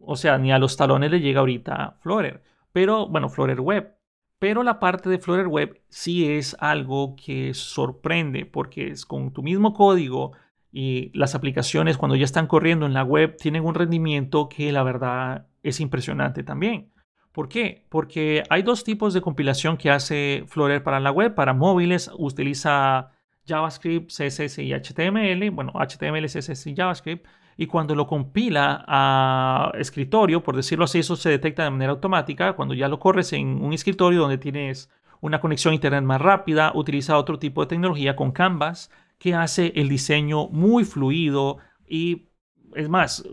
o 0.00 0.16
sea, 0.16 0.38
ni 0.38 0.50
a 0.50 0.58
los 0.58 0.78
talones 0.78 1.10
le 1.10 1.20
llega 1.20 1.40
ahorita 1.40 1.98
Flutter. 2.00 2.42
Pero 2.72 3.06
bueno, 3.06 3.28
Flutter 3.28 3.60
Web. 3.60 3.98
Pero 4.38 4.62
la 4.62 4.80
parte 4.80 5.10
de 5.10 5.18
Flutter 5.18 5.48
Web 5.48 5.82
sí 5.90 6.26
es 6.26 6.56
algo 6.58 7.16
que 7.16 7.52
sorprende 7.52 8.46
porque 8.46 8.92
es 8.92 9.04
con 9.04 9.30
tu 9.30 9.42
mismo 9.42 9.74
código 9.74 10.32
y 10.70 11.10
las 11.16 11.34
aplicaciones 11.34 11.96
cuando 11.96 12.16
ya 12.16 12.24
están 12.24 12.46
corriendo 12.46 12.86
en 12.86 12.92
la 12.92 13.04
web 13.04 13.36
tienen 13.36 13.64
un 13.64 13.74
rendimiento 13.74 14.48
que 14.48 14.70
la 14.72 14.82
verdad 14.82 15.46
es 15.62 15.80
impresionante 15.80 16.42
también. 16.42 16.90
¿Por 17.32 17.48
qué? 17.48 17.84
Porque 17.88 18.42
hay 18.50 18.62
dos 18.62 18.84
tipos 18.84 19.14
de 19.14 19.20
compilación 19.20 19.76
que 19.76 19.90
hace 19.90 20.44
Flutter 20.48 20.82
para 20.82 20.98
la 21.00 21.10
web. 21.10 21.34
Para 21.34 21.54
móviles 21.54 22.10
utiliza 22.18 23.12
JavaScript, 23.46 24.10
CSS 24.10 24.58
y 24.58 24.72
HTML. 24.72 25.50
Bueno, 25.50 25.72
HTML, 25.74 26.26
CSS 26.26 26.66
y 26.66 26.74
JavaScript. 26.74 27.26
Y 27.56 27.66
cuando 27.66 27.94
lo 27.94 28.06
compila 28.06 28.84
a 28.86 29.72
escritorio, 29.78 30.42
por 30.42 30.56
decirlo 30.56 30.84
así, 30.84 31.00
eso 31.00 31.16
se 31.16 31.30
detecta 31.30 31.64
de 31.64 31.70
manera 31.70 31.92
automática. 31.92 32.54
Cuando 32.54 32.74
ya 32.74 32.88
lo 32.88 32.98
corres 32.98 33.32
en 33.32 33.62
un 33.62 33.72
escritorio 33.72 34.20
donde 34.20 34.38
tienes 34.38 34.90
una 35.20 35.40
conexión 35.40 35.72
a 35.72 35.74
internet 35.74 36.04
más 36.04 36.20
rápida, 36.20 36.72
utiliza 36.74 37.18
otro 37.18 37.38
tipo 37.38 37.62
de 37.62 37.68
tecnología 37.68 38.16
con 38.16 38.32
Canvas 38.32 38.90
que 39.18 39.34
hace 39.34 39.72
el 39.76 39.88
diseño 39.88 40.48
muy 40.48 40.84
fluido 40.84 41.58
y 41.88 42.28
es 42.74 42.88
más, 42.88 43.24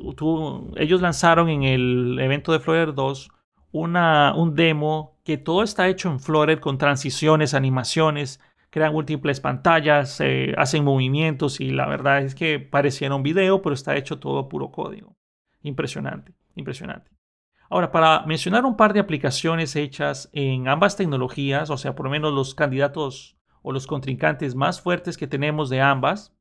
ellos 0.78 1.02
lanzaron 1.02 1.50
en 1.50 1.64
el 1.64 2.20
evento 2.20 2.52
de 2.52 2.60
Flutter 2.60 2.94
2 2.94 3.30
una, 3.72 4.34
un 4.36 4.56
demo 4.56 5.20
que 5.26 5.38
todo 5.38 5.62
está 5.64 5.88
hecho 5.90 6.10
en 6.10 6.20
Flutter 6.20 6.60
con 6.60 6.78
transiciones, 6.78 7.54
animaciones, 7.54 8.40
crean 8.70 8.94
múltiples 8.94 9.42
pantallas, 9.42 10.20
eh, 10.22 10.54
hacen 10.58 10.84
movimientos 10.84 11.60
y 11.60 11.72
la 11.72 11.88
verdad 11.88 12.22
es 12.22 12.36
que 12.36 12.60
pareciera 12.60 13.16
un 13.16 13.24
video, 13.24 13.62
pero 13.62 13.74
está 13.74 13.98
hecho 13.98 14.20
todo 14.20 14.48
puro 14.48 14.72
código. 14.72 15.18
Impresionante, 15.62 16.34
impresionante. 16.56 17.12
Ahora, 17.70 17.92
para 17.92 18.26
mencionar 18.26 18.66
un 18.66 18.78
par 18.78 18.94
de 18.94 19.00
aplicaciones 19.00 19.76
hechas 19.76 20.30
en 20.34 20.68
ambas 20.68 20.96
tecnologías, 20.96 21.70
o 21.70 21.78
sea, 21.78 21.96
por 21.96 22.06
lo 22.06 22.12
menos 22.12 22.34
los 22.34 22.54
candidatos 22.54 23.36
o 23.66 23.72
los 23.72 23.88
contrincantes 23.88 24.54
más 24.54 24.80
fuertes 24.80 25.18
que 25.18 25.26
tenemos 25.26 25.70
de 25.70 25.82
ambas, 25.82 26.36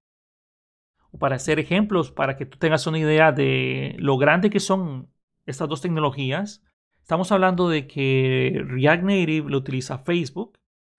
o 1.10 1.18
para 1.18 1.36
hacer 1.36 1.58
ejemplos, 1.58 2.10
para 2.10 2.36
que 2.36 2.44
tú 2.44 2.58
tengas 2.58 2.86
una 2.86 2.98
idea 2.98 3.32
de 3.32 3.96
lo 3.98 4.18
grande 4.18 4.50
que 4.50 4.60
son 4.60 5.08
estas 5.46 5.68
dos 5.68 5.80
tecnologías, 5.80 6.62
estamos 7.00 7.32
hablando 7.32 7.68
de 7.70 7.86
que 7.86 8.62
React 8.66 9.04
Native 9.04 9.50
lo 9.50 9.56
utiliza 9.56 9.98
Facebook. 9.98 10.58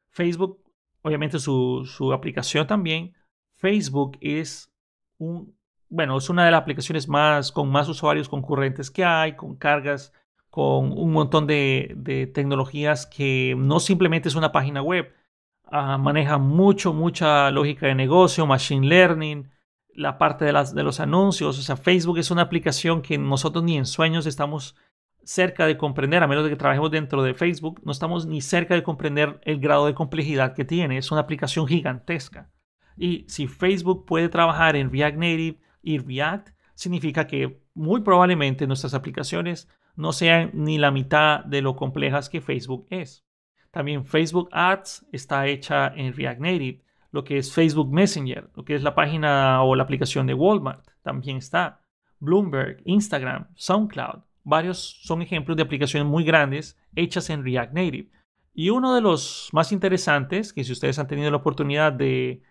Facebook 0.09 0.65
obviamente 1.03 1.37
su, 1.37 2.11
aplicación 2.11 2.65
también. 2.65 3.13
Facebook 3.53 4.17
es 4.21 4.73
un, 5.19 5.55
bueno, 5.89 6.17
es 6.17 6.27
una 6.31 6.43
de 6.43 6.51
las 6.51 6.61
aplicaciones 6.61 7.07
más, 7.07 7.51
con 7.51 7.69
más 7.69 7.87
usuarios 7.87 8.27
concurrentes 8.27 8.89
que 8.89 9.05
hay, 9.05 9.35
con 9.35 9.55
cargas, 9.55 10.11
con 10.49 10.91
un 10.91 11.11
montón 11.11 11.45
de, 11.45 12.31
tecnologías 12.33 13.05
que 13.05 13.53
no 13.55 13.79
simplemente 13.79 14.29
es 14.29 14.35
una 14.35 14.51
página 14.51 14.81
web, 14.81 15.13
ah, 15.75 15.97
maneja 15.97 16.37
mucho, 16.37 16.93
mucha 16.93 17.51
lógica 17.51 17.87
de 17.87 17.95
negocio, 17.95 18.45
machine 18.45 18.87
learning, 18.87 19.49
la 19.93 20.17
parte 20.17 20.45
de, 20.45 20.53
las, 20.53 20.73
de 20.73 20.83
los 20.83 20.99
anuncios. 20.99 21.57
O 21.59 21.61
sea, 21.61 21.77
Facebook 21.77 22.17
es 22.17 22.31
una 22.31 22.43
aplicación 22.43 23.01
que 23.01 23.17
nosotros 23.17 23.63
ni 23.63 23.77
en 23.77 23.85
sueños 23.85 24.25
estamos 24.25 24.75
cerca 25.23 25.65
de 25.65 25.77
comprender, 25.77 26.23
a 26.23 26.27
menos 26.27 26.43
de 26.43 26.51
que 26.51 26.55
trabajemos 26.55 26.91
dentro 26.91 27.23
de 27.23 27.33
Facebook, 27.33 27.81
no 27.83 27.91
estamos 27.91 28.25
ni 28.25 28.41
cerca 28.41 28.75
de 28.75 28.83
comprender 28.83 29.39
el 29.43 29.59
grado 29.59 29.87
de 29.87 29.95
complejidad 29.95 30.53
que 30.53 30.65
tiene. 30.65 30.97
Es 30.97 31.11
una 31.11 31.21
aplicación 31.21 31.67
gigantesca. 31.67 32.51
Y 32.95 33.25
si 33.27 33.47
Facebook 33.47 34.05
puede 34.05 34.29
trabajar 34.29 34.75
en 34.75 34.91
React 34.91 35.17
Native 35.17 35.59
y 35.81 35.97
React, 35.97 36.49
significa 36.75 37.27
que 37.27 37.61
muy 37.73 38.01
probablemente 38.01 38.67
nuestras 38.67 38.93
aplicaciones 38.93 39.67
no 39.95 40.13
sean 40.13 40.51
ni 40.53 40.77
la 40.77 40.91
mitad 40.91 41.43
de 41.43 41.61
lo 41.61 41.75
complejas 41.75 42.29
que 42.29 42.41
Facebook 42.41 42.85
es. 42.89 43.24
También 43.75 44.05
Facebook 44.05 44.47
Ads 44.53 45.05
está 45.11 45.47
hecha 45.47 45.91
en 45.97 46.13
React 46.13 46.39
Native. 46.39 46.81
Lo 47.11 47.25
que 47.25 47.37
es 47.37 47.53
Facebook 47.53 47.91
Messenger, 47.91 48.49
lo 48.55 48.63
que 48.63 48.73
es 48.73 48.83
la 48.83 48.95
página 48.95 49.61
o 49.63 49.75
la 49.75 49.83
aplicación 49.83 50.25
de 50.27 50.33
Walmart, 50.33 50.87
también 51.01 51.35
está. 51.35 51.81
Bloomberg, 52.21 52.81
Instagram, 52.85 53.49
SoundCloud, 53.55 54.21
varios 54.45 55.01
son 55.03 55.21
ejemplos 55.21 55.57
de 55.57 55.63
aplicaciones 55.63 56.07
muy 56.07 56.23
grandes 56.23 56.79
hechas 56.95 57.29
en 57.29 57.43
React 57.43 57.73
Native. 57.73 58.09
Y 58.53 58.69
uno 58.69 58.95
de 58.95 59.01
los 59.01 59.49
más 59.51 59.73
interesantes, 59.73 60.53
que 60.53 60.63
si 60.63 60.71
ustedes 60.71 60.97
han 60.97 61.07
tenido 61.07 61.29
la 61.29 61.37
oportunidad 61.37 61.91
de 61.91 62.43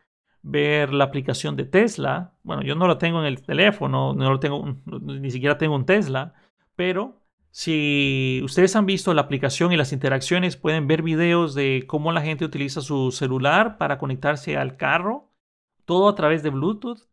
ver 0.42 0.92
la 0.92 1.04
aplicación 1.04 1.56
de 1.56 1.64
Tesla, 1.64 2.34
bueno, 2.42 2.62
yo 2.62 2.74
no 2.74 2.86
lo 2.86 2.98
tengo 2.98 3.20
en 3.20 3.26
el 3.26 3.40
teléfono, 3.40 4.12
no 4.12 4.30
lo 4.30 4.40
tengo, 4.40 4.76
ni 5.00 5.30
siquiera 5.30 5.56
tengo 5.56 5.74
un 5.74 5.86
Tesla, 5.86 6.34
pero 6.76 7.23
si 7.56 8.40
ustedes 8.42 8.74
han 8.74 8.84
visto 8.84 9.14
la 9.14 9.20
aplicación 9.20 9.70
y 9.70 9.76
las 9.76 9.92
interacciones, 9.92 10.56
pueden 10.56 10.88
ver 10.88 11.02
videos 11.02 11.54
de 11.54 11.84
cómo 11.86 12.10
la 12.10 12.20
gente 12.20 12.44
utiliza 12.44 12.80
su 12.80 13.12
celular 13.12 13.78
para 13.78 13.96
conectarse 13.96 14.56
al 14.56 14.76
carro, 14.76 15.30
todo 15.84 16.08
a 16.08 16.16
través 16.16 16.42
de 16.42 16.50
Bluetooth. 16.50 17.08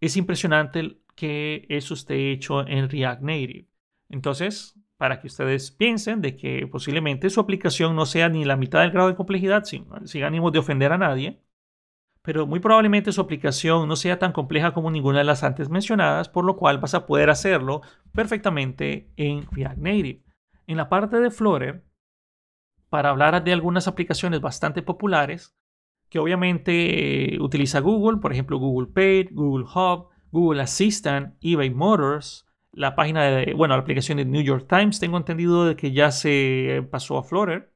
Es 0.00 0.16
impresionante 0.16 0.98
que 1.14 1.64
eso 1.68 1.94
esté 1.94 2.32
hecho 2.32 2.66
en 2.66 2.90
React 2.90 3.22
Native. 3.22 3.68
Entonces, 4.08 4.76
para 4.96 5.20
que 5.20 5.28
ustedes 5.28 5.70
piensen 5.70 6.20
de 6.20 6.34
que 6.34 6.66
posiblemente 6.66 7.30
su 7.30 7.38
aplicación 7.38 7.94
no 7.94 8.04
sea 8.04 8.28
ni 8.28 8.44
la 8.44 8.56
mitad 8.56 8.80
del 8.80 8.90
grado 8.90 9.06
de 9.06 9.14
complejidad, 9.14 9.62
sin, 9.62 9.86
ánimo 10.24 10.50
de 10.50 10.58
ofender 10.58 10.90
a 10.90 10.98
nadie, 10.98 11.43
pero 12.24 12.46
muy 12.46 12.58
probablemente 12.58 13.12
su 13.12 13.20
aplicación 13.20 13.86
no 13.86 13.96
sea 13.96 14.18
tan 14.18 14.32
compleja 14.32 14.72
como 14.72 14.90
ninguna 14.90 15.18
de 15.18 15.24
las 15.24 15.44
antes 15.44 15.68
mencionadas, 15.68 16.30
por 16.30 16.46
lo 16.46 16.56
cual 16.56 16.78
vas 16.78 16.94
a 16.94 17.04
poder 17.04 17.28
hacerlo 17.28 17.82
perfectamente 18.12 19.10
en 19.16 19.46
React 19.52 19.76
Native. 19.76 20.22
En 20.66 20.78
la 20.78 20.88
parte 20.88 21.20
de 21.20 21.30
Flutter, 21.30 21.84
para 22.88 23.10
hablar 23.10 23.44
de 23.44 23.52
algunas 23.52 23.88
aplicaciones 23.88 24.40
bastante 24.40 24.80
populares, 24.80 25.54
que 26.08 26.18
obviamente 26.18 27.34
eh, 27.34 27.40
utiliza 27.40 27.80
Google, 27.80 28.20
por 28.22 28.32
ejemplo 28.32 28.56
Google 28.56 28.88
Pay, 28.90 29.28
Google 29.30 29.66
Hub, 29.66 30.08
Google 30.30 30.62
Assistant, 30.62 31.34
eBay 31.42 31.68
Motors, 31.68 32.46
la 32.72 32.96
página 32.96 33.24
de, 33.24 33.52
bueno, 33.52 33.76
la 33.76 33.82
aplicación 33.82 34.16
de 34.16 34.24
New 34.24 34.42
York 34.42 34.66
Times, 34.66 34.98
tengo 34.98 35.18
entendido 35.18 35.66
de 35.66 35.76
que 35.76 35.92
ya 35.92 36.10
se 36.10 36.88
pasó 36.90 37.18
a 37.18 37.22
Flutter. 37.22 37.73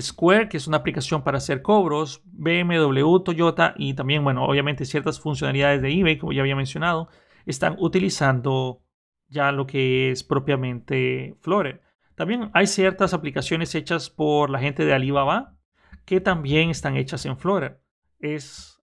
Square, 0.00 0.48
que 0.48 0.56
es 0.56 0.66
una 0.66 0.78
aplicación 0.78 1.22
para 1.22 1.38
hacer 1.38 1.62
cobros, 1.62 2.22
BMW, 2.24 3.18
Toyota 3.24 3.74
y 3.76 3.94
también, 3.94 4.24
bueno, 4.24 4.44
obviamente 4.44 4.84
ciertas 4.84 5.20
funcionalidades 5.20 5.82
de 5.82 5.92
eBay, 5.92 6.18
como 6.18 6.32
ya 6.32 6.40
había 6.40 6.56
mencionado, 6.56 7.08
están 7.46 7.76
utilizando 7.78 8.82
ya 9.28 9.52
lo 9.52 9.66
que 9.66 10.10
es 10.10 10.24
propiamente 10.24 11.36
Flutter. 11.40 11.82
También 12.14 12.50
hay 12.54 12.66
ciertas 12.66 13.14
aplicaciones 13.14 13.74
hechas 13.74 14.10
por 14.10 14.50
la 14.50 14.58
gente 14.58 14.84
de 14.84 14.94
Alibaba 14.94 15.56
que 16.04 16.20
también 16.20 16.70
están 16.70 16.96
hechas 16.96 17.24
en 17.26 17.36
Flutter. 17.36 17.80
Es, 18.18 18.82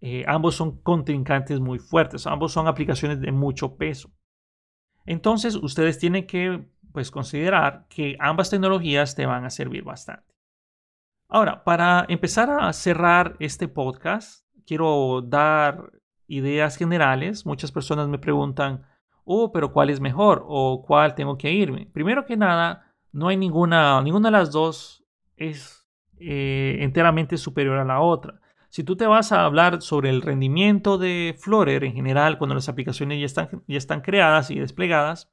eh, 0.00 0.24
ambos 0.26 0.54
son 0.54 0.80
contrincantes 0.82 1.60
muy 1.60 1.78
fuertes, 1.78 2.26
ambos 2.26 2.52
son 2.52 2.66
aplicaciones 2.68 3.20
de 3.20 3.32
mucho 3.32 3.76
peso. 3.76 4.10
Entonces, 5.06 5.56
ustedes 5.56 5.98
tienen 5.98 6.26
que 6.26 6.66
pues, 6.92 7.10
considerar 7.10 7.86
que 7.88 8.16
ambas 8.20 8.50
tecnologías 8.50 9.14
te 9.14 9.26
van 9.26 9.44
a 9.44 9.50
servir 9.50 9.84
bastante. 9.84 10.37
Ahora, 11.30 11.62
para 11.62 12.06
empezar 12.08 12.48
a 12.50 12.72
cerrar 12.72 13.36
este 13.38 13.68
podcast, 13.68 14.46
quiero 14.66 15.20
dar 15.20 15.92
ideas 16.26 16.76
generales. 16.76 17.44
Muchas 17.44 17.70
personas 17.70 18.08
me 18.08 18.18
preguntan, 18.18 18.86
oh, 19.24 19.52
pero 19.52 19.70
¿cuál 19.70 19.90
es 19.90 20.00
mejor? 20.00 20.42
¿O 20.46 20.82
cuál 20.86 21.14
tengo 21.14 21.36
que 21.36 21.52
irme? 21.52 21.86
Primero 21.92 22.24
que 22.24 22.38
nada, 22.38 22.94
no 23.12 23.28
hay 23.28 23.36
ninguna, 23.36 24.00
ninguna 24.00 24.28
de 24.28 24.38
las 24.38 24.52
dos 24.52 25.04
es 25.36 25.86
eh, 26.18 26.78
enteramente 26.80 27.36
superior 27.36 27.76
a 27.76 27.84
la 27.84 28.00
otra. 28.00 28.40
Si 28.70 28.82
tú 28.82 28.96
te 28.96 29.06
vas 29.06 29.30
a 29.30 29.44
hablar 29.44 29.82
sobre 29.82 30.08
el 30.08 30.22
rendimiento 30.22 30.96
de 30.96 31.36
Flutter 31.38 31.84
en 31.84 31.92
general, 31.92 32.38
cuando 32.38 32.54
las 32.54 32.70
aplicaciones 32.70 33.20
ya 33.20 33.26
están, 33.26 33.64
ya 33.66 33.76
están 33.76 34.00
creadas 34.00 34.50
y 34.50 34.58
desplegadas, 34.58 35.30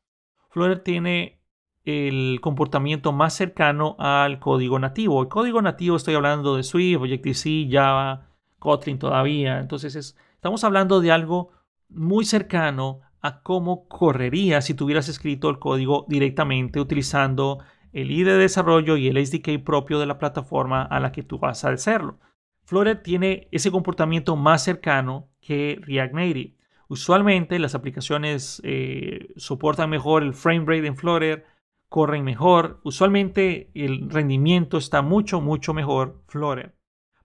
Flutter 0.50 0.80
tiene 0.80 1.42
el 1.86 2.40
comportamiento 2.42 3.12
más 3.14 3.34
cercano 3.36 3.96
al 4.00 4.40
código 4.40 4.80
nativo. 4.80 5.22
El 5.22 5.30
código 5.30 5.62
nativo 5.62 5.96
estoy 5.96 6.16
hablando 6.16 6.58
de 6.58 6.64
Swift, 6.64 7.00
Objective-C, 7.00 7.68
Java, 7.72 8.30
Kotlin 8.60 8.98
todavía. 8.98 9.60
Entonces 9.60 9.96
estamos 9.96 10.64
hablando 10.64 11.00
de 11.00 11.12
algo 11.12 11.52
muy 11.90 12.26
cercano 12.26 13.02
a 13.22 13.42
cómo 13.42 13.88
correría 13.88 14.62
si 14.62 14.74
tuvieras 14.74 15.10
escrito 15.10 15.50
el 15.50 15.60
código 15.60 16.06
directamente 16.10 16.80
utilizando 16.80 17.60
el 17.94 18.12
IDE 18.12 18.34
de 18.34 18.40
desarrollo 18.40 18.98
y 18.98 19.08
el 19.08 19.26
SDK 19.26 19.64
propio 19.64 20.00
de 20.00 20.06
la 20.06 20.18
plataforma 20.18 20.84
a 20.84 21.00
la 21.00 21.12
que 21.12 21.24
tú 21.24 21.40
vas 21.40 21.64
a 21.64 21.70
hacerlo. 21.70 22.20
Flutter 22.66 23.02
tiene 23.02 23.48
ese 23.52 23.72
comportamiento 23.72 24.36
más 24.36 24.64
cercano 24.64 25.30
que 25.40 25.80
React 25.82 26.14
Native. 26.14 26.56
Usualmente 26.88 27.58
las 27.58 27.74
aplicaciones 27.74 28.62
eh, 28.64 29.34
soportan 29.38 29.90
mejor 29.90 30.24
el 30.24 30.34
frame 30.34 30.66
rate 30.66 30.88
en 30.88 30.98
Flutter, 30.98 31.46
corren 31.90 32.24
mejor. 32.24 32.80
Usualmente 32.84 33.72
el 33.74 34.10
rendimiento 34.10 34.78
está 34.78 35.02
mucho, 35.02 35.42
mucho 35.42 35.74
mejor 35.74 36.24
Flutter. 36.28 36.76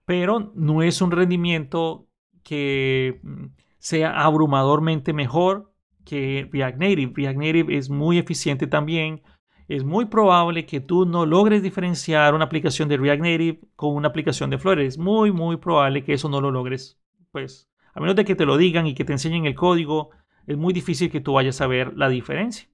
Pero 0.04 0.52
no 0.54 0.82
es 0.82 1.00
un 1.02 1.10
rendimiento 1.10 2.08
que 2.42 3.20
mm, 3.22 3.46
sea 3.78 4.22
abrumadormente 4.22 5.12
mejor 5.12 5.72
que 6.04 6.48
React 6.52 6.78
Native. 6.78 7.12
React 7.14 7.38
Native 7.38 7.76
es 7.76 7.90
muy 7.90 8.18
eficiente 8.18 8.66
también. 8.66 9.22
es 9.68 9.84
muy 9.84 10.06
probable 10.06 10.66
que 10.66 10.80
tú 10.80 11.06
no 11.06 11.26
logres 11.26 11.62
diferenciar 11.62 12.34
una 12.34 12.46
aplicación 12.46 12.88
de 12.88 12.96
React 12.96 13.22
Native 13.22 13.60
con 13.76 13.94
una 13.94 14.08
aplicación 14.08 14.50
de 14.50 14.58
Flutter. 14.58 14.80
Es 14.80 14.98
muy, 14.98 15.30
muy 15.32 15.58
probable 15.58 16.02
que 16.02 16.14
eso 16.14 16.28
no 16.28 16.40
lo 16.40 16.50
logres. 16.50 16.98
Pues, 17.30 17.70
a 17.94 18.00
menos 18.00 18.16
de 18.16 18.24
que 18.24 18.34
te 18.34 18.46
lo 18.46 18.56
digan 18.56 18.86
y 18.86 18.94
que 18.94 19.04
te 19.04 19.12
enseñen 19.12 19.46
el 19.46 19.54
código, 19.54 20.10
es 20.46 20.56
muy 20.56 20.72
difícil 20.72 21.10
que 21.10 21.20
tú 21.20 21.34
vayas 21.34 21.60
a 21.60 21.68
ver 21.68 21.96
la 21.96 22.08
diferencia. 22.08 22.69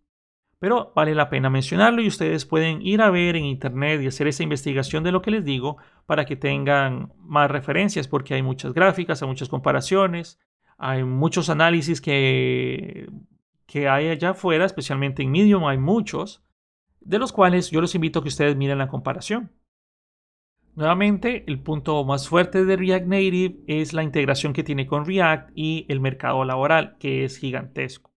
Pero 0.59 0.93
vale 0.97 1.15
la 1.15 1.29
pena 1.29 1.51
mencionarlo 1.51 2.01
y 2.01 2.09
ustedes 2.09 2.47
pueden 2.47 2.81
ir 2.81 3.03
a 3.03 3.11
ver 3.11 3.37
en 3.37 3.45
internet 3.45 4.01
y 4.01 4.07
hacer 4.07 4.27
esa 4.27 4.43
investigación 4.43 5.05
de 5.05 5.13
lo 5.13 5.21
que 5.21 5.31
les 5.31 5.45
digo 5.45 5.77
para 6.07 6.25
que 6.25 6.37
tengan 6.37 7.13
más 7.19 7.51
referencias 7.51 8.09
porque 8.09 8.35
hay 8.35 8.43
muchas 8.43 8.73
gráficas, 8.73 9.21
hay 9.21 9.29
muchas 9.29 9.51
comparaciones, 9.51 10.41
hay 10.79 11.05
muchos 11.05 11.51
análisis 11.51 12.01
que, 12.01 13.09
que 13.67 13.89
hay 13.89 14.09
allá 14.09 14.31
afuera, 14.31 14.65
especialmente 14.65 15.23
en 15.23 15.31
Medium 15.31 15.67
hay 15.67 15.79
muchos, 15.79 16.43
de 17.01 17.19
los 17.19 17.33
cuales 17.33 17.71
yo 17.71 17.81
los 17.81 17.95
invito 17.95 18.21
a 18.21 18.23
que 18.23 18.29
ustedes 18.29 18.57
miren 18.57 18.79
la 18.79 18.89
comparación. 18.89 19.53
Nuevamente, 20.75 21.45
el 21.47 21.63
punto 21.63 22.05
más 22.05 22.29
fuerte 22.29 22.65
de 22.65 22.77
React 22.77 23.07
Native 23.07 23.57
es 23.67 23.93
la 23.95 24.03
integración 24.03 24.53
que 24.53 24.63
tiene 24.63 24.87
con 24.87 25.07
React 25.07 25.51
y 25.55 25.87
el 25.89 26.01
mercado 26.01 26.45
laboral, 26.45 26.97
que 26.99 27.25
es 27.25 27.39
gigantesco. 27.39 28.16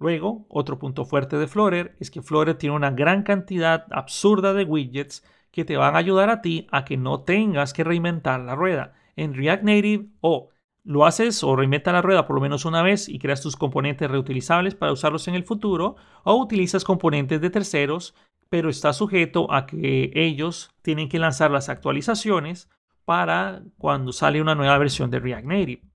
Luego, 0.00 0.46
otro 0.48 0.78
punto 0.78 1.04
fuerte 1.04 1.36
de 1.36 1.48
Flutter 1.48 1.96
es 1.98 2.10
que 2.10 2.22
Flutter 2.22 2.54
tiene 2.54 2.76
una 2.76 2.90
gran 2.90 3.22
cantidad 3.22 3.86
absurda 3.90 4.54
de 4.54 4.64
widgets 4.64 5.24
que 5.50 5.64
te 5.64 5.76
van 5.76 5.96
a 5.96 5.98
ayudar 5.98 6.30
a 6.30 6.40
ti 6.40 6.68
a 6.70 6.84
que 6.84 6.96
no 6.96 7.22
tengas 7.22 7.72
que 7.72 7.84
reinventar 7.84 8.40
la 8.40 8.54
rueda. 8.54 8.94
En 9.16 9.34
React 9.34 9.64
Native 9.64 10.06
o 10.20 10.50
lo 10.84 11.04
haces 11.04 11.42
o 11.42 11.56
reinventa 11.56 11.92
la 11.92 12.02
rueda 12.02 12.26
por 12.26 12.36
lo 12.36 12.40
menos 12.40 12.64
una 12.64 12.82
vez 12.82 13.08
y 13.08 13.18
creas 13.18 13.42
tus 13.42 13.56
componentes 13.56 14.08
reutilizables 14.08 14.74
para 14.74 14.92
usarlos 14.92 15.26
en 15.26 15.34
el 15.34 15.44
futuro 15.44 15.96
o 16.22 16.36
utilizas 16.36 16.84
componentes 16.84 17.40
de 17.40 17.50
terceros, 17.50 18.14
pero 18.48 18.70
está 18.70 18.92
sujeto 18.92 19.52
a 19.52 19.66
que 19.66 20.12
ellos 20.14 20.70
tienen 20.82 21.08
que 21.08 21.18
lanzar 21.18 21.50
las 21.50 21.68
actualizaciones 21.68 22.70
para 23.04 23.62
cuando 23.78 24.12
sale 24.12 24.40
una 24.40 24.54
nueva 24.54 24.78
versión 24.78 25.10
de 25.10 25.18
React 25.18 25.44
Native 25.44 25.87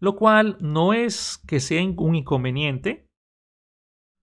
lo 0.00 0.16
cual 0.16 0.56
no 0.60 0.92
es 0.92 1.42
que 1.46 1.60
sea 1.60 1.82
un 1.96 2.14
inconveniente, 2.14 3.06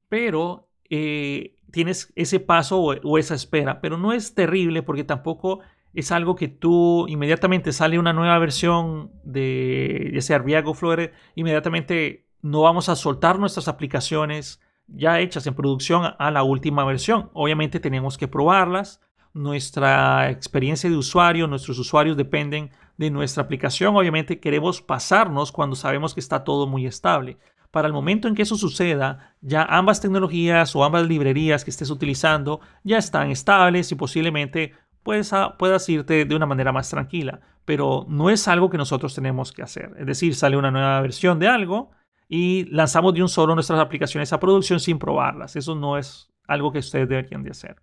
pero 0.09 0.69
eh, 0.89 1.55
tienes 1.71 2.13
ese 2.15 2.39
paso 2.39 2.79
o, 2.81 3.17
esa 3.17 3.35
espera, 3.35 3.81
pero 3.81 3.97
no 3.97 4.13
es 4.13 4.33
terrible 4.33 4.83
porque 4.83 5.03
tampoco 5.03 5.59
es 5.93 6.11
algo 6.11 6.35
que 6.35 6.47
tú 6.47 7.05
inmediatamente 7.07 7.71
sale 7.71 7.99
una 7.99 8.13
nueva 8.13 8.37
versión 8.39 9.11
de 9.23 10.11
ya 10.13 10.21
sea 10.21 10.39
React 10.39 10.67
o 10.67 10.73
Flutter, 10.73 11.13
inmediatamente 11.35 12.27
no 12.41 12.61
vamos 12.61 12.89
a 12.89 12.95
soltar 12.95 13.39
nuestras 13.39 13.67
aplicaciones 13.67 14.61
ya 14.87 15.19
hechas 15.19 15.47
en 15.47 15.55
producción 15.55 16.13
a 16.17 16.31
la 16.31 16.43
última 16.43 16.85
versión. 16.85 17.29
Obviamente 17.33 17.79
tenemos 17.79 18.17
que 18.17 18.27
probarlas. 18.27 19.01
Nuestra 19.33 20.29
experiencia 20.29 20.89
de 20.89 20.95
usuario, 20.95 21.47
nuestros 21.47 21.79
usuarios 21.79 22.15
dependen 22.15 22.71
de 22.97 23.11
nuestra 23.11 23.43
aplicación. 23.43 23.95
Obviamente 23.95 24.39
queremos 24.39 24.81
pasarnos 24.81 25.51
cuando 25.51 25.75
sabemos 25.75 26.13
que 26.13 26.19
está 26.19 26.43
todo 26.43 26.67
muy 26.67 26.85
estable. 26.85 27.37
Para 27.71 27.87
el 27.87 27.93
momento 27.93 28.27
en 28.27 28.35
que 28.35 28.43
eso 28.43 28.55
suceda, 28.55 29.35
ya 29.41 29.63
ambas 29.63 29.99
tecnologías 29.99 30.75
o 30.75 30.83
ambas 30.83 31.05
librerías 31.07 31.65
que 31.65 31.71
estés 31.71 31.89
utilizando 31.89 32.61
ya 32.83 32.97
están 32.97 33.31
estables 33.31 33.91
y 33.91 33.95
posiblemente 33.95 34.73
puedes, 35.03 35.31
puedas 35.59 35.89
irte 35.89 36.25
de 36.25 36.35
una 36.35 36.45
manera 36.45 36.71
más 36.71 36.89
tranquila. 36.89 37.41
Pero 37.65 38.05
no 38.07 38.29
es 38.29 38.47
algo 38.47 38.69
que 38.69 38.77
nosotros 38.77 39.13
tenemos 39.13 39.51
que 39.51 39.63
hacer. 39.63 39.91
Es 39.97 40.05
decir, 40.05 40.35
sale 40.35 40.55
una 40.55 40.71
nueva 40.71 41.01
versión 41.01 41.39
de 41.39 41.47
algo 41.47 41.91
y 42.29 42.65
lanzamos 42.65 43.13
de 43.13 43.23
un 43.23 43.29
solo 43.29 43.55
nuestras 43.55 43.79
aplicaciones 43.79 44.31
a 44.31 44.39
producción 44.39 44.79
sin 44.79 44.97
probarlas. 44.97 45.55
Eso 45.55 45.75
no 45.75 45.97
es 45.97 46.29
algo 46.47 46.71
que 46.71 46.79
ustedes 46.79 47.09
deberían 47.09 47.43
de 47.43 47.51
hacer. 47.51 47.81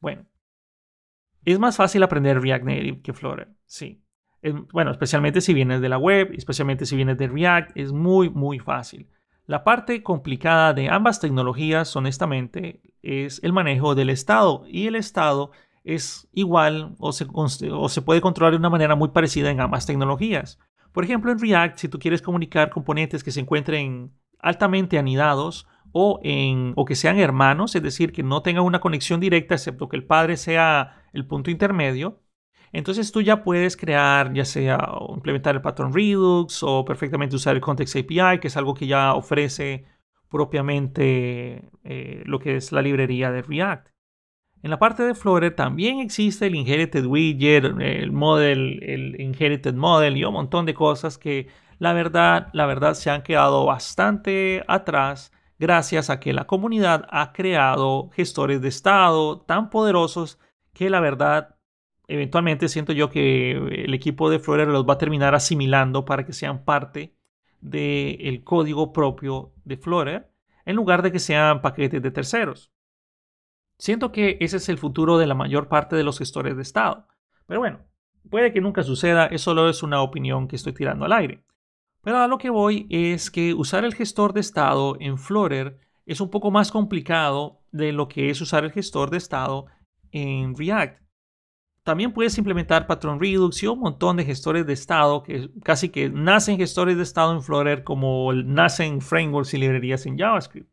Bueno, 0.00 0.26
es 1.44 1.58
más 1.58 1.76
fácil 1.76 2.02
aprender 2.02 2.40
React 2.40 2.64
Native 2.64 3.02
que 3.02 3.12
Flutter, 3.12 3.54
sí 3.66 4.02
bueno, 4.72 4.90
especialmente 4.90 5.40
si 5.40 5.54
vienes 5.54 5.80
de 5.80 5.88
la 5.88 5.98
web, 5.98 6.32
especialmente 6.34 6.86
si 6.86 6.96
vienes 6.96 7.18
de 7.18 7.28
React, 7.28 7.76
es 7.76 7.92
muy, 7.92 8.30
muy 8.30 8.58
fácil. 8.58 9.08
La 9.46 9.62
parte 9.62 10.02
complicada 10.02 10.74
de 10.74 10.88
ambas 10.88 11.20
tecnologías, 11.20 11.94
honestamente, 11.94 12.80
es 13.02 13.40
el 13.44 13.52
manejo 13.52 13.94
del 13.94 14.10
estado. 14.10 14.64
Y 14.66 14.88
el 14.88 14.96
estado 14.96 15.52
es 15.84 16.28
igual 16.32 16.96
o 16.98 17.12
se, 17.12 18.02
puede 18.02 18.20
controlar 18.20 18.52
de 18.52 18.58
una 18.58 18.70
manera 18.70 18.96
muy 18.96 19.10
parecida 19.10 19.50
en 19.50 19.60
ambas 19.60 19.86
tecnologías. 19.86 20.58
Por 20.92 21.04
ejemplo, 21.04 21.30
en 21.30 21.38
React, 21.38 21.78
si 21.78 21.88
tú 21.88 21.98
quieres 21.98 22.22
comunicar 22.22 22.70
componentes 22.70 23.22
que 23.22 23.30
se 23.30 23.40
encuentren 23.40 24.12
altamente 24.40 24.98
anidados 24.98 25.68
o, 25.92 26.20
o 26.74 26.84
que 26.84 26.94
sean 26.96 27.18
hermanos, 27.18 27.76
es 27.76 27.82
decir, 27.82 28.12
que 28.12 28.24
no 28.24 28.42
tengan 28.42 28.64
una 28.64 28.80
conexión 28.80 29.20
directa, 29.20 29.54
excepto 29.54 29.88
que 29.88 29.96
el 29.96 30.04
padre 30.04 30.36
sea 30.36 31.04
el 31.12 31.24
punto 31.24 31.52
intermedio, 31.52 32.20
entonces 32.72 33.12
tú 33.12 33.22
ya 33.22 33.42
puedes 33.42 33.76
crear, 33.76 34.32
ya 34.32 34.44
sea 34.44 34.78
implementar 35.08 35.54
el 35.54 35.62
patrón 35.62 35.92
Redux 35.92 36.62
o 36.62 36.84
perfectamente 36.84 37.36
usar 37.36 37.56
el 37.56 37.62
Context 37.62 37.96
API, 37.96 38.38
que 38.40 38.48
es 38.48 38.56
algo 38.56 38.74
que 38.74 38.86
ya 38.86 39.14
ofrece 39.14 39.84
propiamente 40.28 41.70
eh, 41.84 42.22
lo 42.26 42.38
que 42.38 42.56
es 42.56 42.72
la 42.72 42.82
librería 42.82 43.30
de 43.30 43.42
React. 43.42 43.88
En 44.62 44.70
la 44.70 44.78
parte 44.78 45.04
de 45.04 45.14
Flutter 45.14 45.54
también 45.54 46.00
existe 46.00 46.46
el 46.46 46.54
Inherited 46.56 47.04
Widget, 47.04 47.64
el 47.78 48.10
Model, 48.10 48.82
el 48.82 49.20
Inherited 49.20 49.74
Model 49.74 50.16
y 50.16 50.24
un 50.24 50.32
montón 50.32 50.66
de 50.66 50.74
cosas 50.74 51.18
que 51.18 51.48
la 51.78 51.92
verdad, 51.92 52.48
la 52.52 52.66
verdad 52.66 52.94
se 52.94 53.10
han 53.10 53.22
quedado 53.22 53.66
bastante 53.66 54.64
atrás 54.66 55.30
gracias 55.58 56.10
a 56.10 56.20
que 56.20 56.32
la 56.32 56.46
comunidad 56.46 57.06
ha 57.10 57.32
creado 57.32 58.10
gestores 58.10 58.60
de 58.60 58.68
estado 58.68 59.40
tan 59.40 59.70
poderosos 59.70 60.38
que 60.72 60.90
la 60.90 61.00
verdad 61.00 61.55
eventualmente 62.08 62.68
siento 62.68 62.92
yo 62.92 63.10
que 63.10 63.52
el 63.52 63.94
equipo 63.94 64.30
de 64.30 64.38
Flutter 64.38 64.68
los 64.68 64.86
va 64.86 64.94
a 64.94 64.98
terminar 64.98 65.34
asimilando 65.34 66.04
para 66.04 66.24
que 66.24 66.32
sean 66.32 66.64
parte 66.64 67.14
del 67.60 68.44
código 68.44 68.92
propio 68.92 69.52
de 69.64 69.76
Flutter 69.76 70.30
en 70.64 70.76
lugar 70.76 71.02
de 71.02 71.12
que 71.12 71.18
sean 71.18 71.62
paquetes 71.62 72.02
de 72.02 72.10
terceros. 72.10 72.72
Siento 73.78 74.10
que 74.12 74.38
ese 74.40 74.56
es 74.56 74.68
el 74.68 74.78
futuro 74.78 75.18
de 75.18 75.26
la 75.26 75.34
mayor 75.34 75.68
parte 75.68 75.96
de 75.96 76.04
los 76.04 76.18
gestores 76.18 76.56
de 76.56 76.62
estado. 76.62 77.06
Pero 77.46 77.60
bueno, 77.60 77.80
puede 78.30 78.52
que 78.52 78.60
nunca 78.60 78.82
suceda, 78.82 79.26
eso 79.26 79.44
solo 79.44 79.68
es 79.68 79.82
una 79.82 80.02
opinión 80.02 80.48
que 80.48 80.56
estoy 80.56 80.72
tirando 80.72 81.04
al 81.04 81.12
aire. 81.12 81.44
Pero 82.02 82.18
a 82.18 82.28
lo 82.28 82.38
que 82.38 82.50
voy 82.50 82.86
es 82.88 83.30
que 83.30 83.52
usar 83.52 83.84
el 83.84 83.94
gestor 83.94 84.32
de 84.32 84.40
estado 84.40 84.96
en 85.00 85.18
Flutter 85.18 85.78
es 86.06 86.20
un 86.20 86.30
poco 86.30 86.50
más 86.50 86.70
complicado 86.70 87.62
de 87.72 87.92
lo 87.92 88.08
que 88.08 88.30
es 88.30 88.40
usar 88.40 88.64
el 88.64 88.72
gestor 88.72 89.10
de 89.10 89.18
estado 89.18 89.66
en 90.12 90.56
React. 90.56 91.05
También 91.86 92.12
puedes 92.12 92.36
implementar 92.36 92.88
Patron 92.88 93.20
Redux 93.20 93.62
y 93.62 93.68
un 93.68 93.78
montón 93.78 94.16
de 94.16 94.24
gestores 94.24 94.66
de 94.66 94.72
estado 94.72 95.22
que 95.22 95.48
casi 95.62 95.88
que 95.88 96.10
nacen 96.10 96.56
gestores 96.56 96.96
de 96.96 97.04
estado 97.04 97.32
en 97.32 97.42
Flutter 97.42 97.84
como 97.84 98.32
nacen 98.32 99.00
frameworks 99.00 99.54
y 99.54 99.58
librerías 99.58 100.04
en 100.04 100.18
JavaScript. 100.18 100.68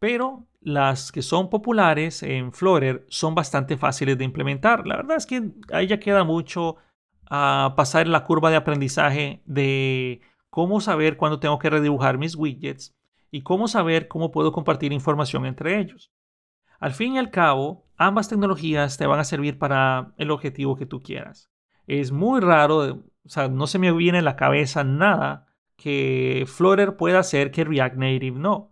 Pero 0.00 0.48
las 0.60 1.12
que 1.12 1.22
son 1.22 1.48
populares 1.48 2.24
en 2.24 2.52
Flutter 2.52 3.06
son 3.08 3.36
bastante 3.36 3.76
fáciles 3.76 4.18
de 4.18 4.24
implementar. 4.24 4.84
La 4.84 4.96
verdad 4.96 5.16
es 5.16 5.26
que 5.26 5.52
ahí 5.72 5.86
ya 5.86 6.00
queda 6.00 6.24
mucho 6.24 6.74
a 7.30 7.74
pasar 7.76 8.08
la 8.08 8.24
curva 8.24 8.50
de 8.50 8.56
aprendizaje 8.56 9.42
de 9.46 10.22
cómo 10.50 10.80
saber 10.80 11.16
cuándo 11.16 11.38
tengo 11.38 11.60
que 11.60 11.70
redibujar 11.70 12.18
mis 12.18 12.34
widgets 12.34 12.96
y 13.30 13.42
cómo 13.42 13.68
saber 13.68 14.08
cómo 14.08 14.32
puedo 14.32 14.50
compartir 14.50 14.92
información 14.92 15.46
entre 15.46 15.78
ellos. 15.78 16.10
Al 16.80 16.94
fin 16.94 17.14
y 17.14 17.18
al 17.18 17.30
cabo, 17.30 17.86
ambas 18.06 18.28
tecnologías 18.28 18.98
te 18.98 19.06
van 19.06 19.20
a 19.20 19.24
servir 19.24 19.58
para 19.58 20.12
el 20.16 20.30
objetivo 20.30 20.76
que 20.76 20.86
tú 20.86 21.02
quieras. 21.02 21.50
Es 21.86 22.12
muy 22.12 22.40
raro, 22.40 23.04
o 23.24 23.28
sea, 23.28 23.48
no 23.48 23.66
se 23.66 23.78
me 23.78 23.92
viene 23.92 24.18
a 24.18 24.22
la 24.22 24.36
cabeza 24.36 24.84
nada 24.84 25.46
que 25.76 26.44
Flutter 26.46 26.96
pueda 26.96 27.18
hacer 27.18 27.50
que 27.50 27.64
React 27.64 27.96
Native 27.96 28.38
no, 28.38 28.70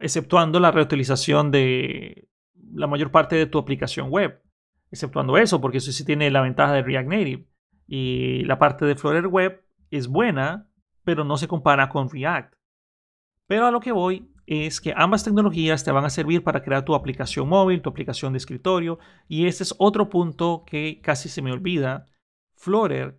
exceptuando 0.00 0.60
la 0.60 0.70
reutilización 0.70 1.50
de 1.50 2.28
la 2.72 2.86
mayor 2.86 3.10
parte 3.10 3.36
de 3.36 3.46
tu 3.46 3.58
aplicación 3.58 4.10
web. 4.10 4.42
Exceptuando 4.90 5.36
eso, 5.36 5.60
porque 5.60 5.78
eso 5.78 5.92
sí 5.92 6.04
tiene 6.04 6.30
la 6.30 6.42
ventaja 6.42 6.72
de 6.72 6.82
React 6.82 7.08
Native. 7.08 7.48
Y 7.86 8.44
la 8.44 8.58
parte 8.58 8.84
de 8.84 8.96
Flutter 8.96 9.26
Web 9.26 9.64
es 9.90 10.08
buena, 10.08 10.68
pero 11.04 11.24
no 11.24 11.36
se 11.36 11.48
compara 11.48 11.88
con 11.88 12.08
React. 12.08 12.54
Pero 13.46 13.66
a 13.66 13.70
lo 13.70 13.80
que 13.80 13.92
voy 13.92 14.32
es 14.46 14.80
que 14.80 14.94
ambas 14.96 15.24
tecnologías 15.24 15.82
te 15.84 15.90
van 15.90 16.04
a 16.04 16.10
servir 16.10 16.44
para 16.44 16.62
crear 16.62 16.84
tu 16.84 16.94
aplicación 16.94 17.48
móvil, 17.48 17.82
tu 17.82 17.90
aplicación 17.90 18.32
de 18.32 18.38
escritorio. 18.38 18.98
Y 19.28 19.46
este 19.46 19.64
es 19.64 19.74
otro 19.78 20.08
punto 20.08 20.64
que 20.66 21.00
casi 21.02 21.28
se 21.28 21.42
me 21.42 21.52
olvida. 21.52 22.06
Flutter 22.54 23.18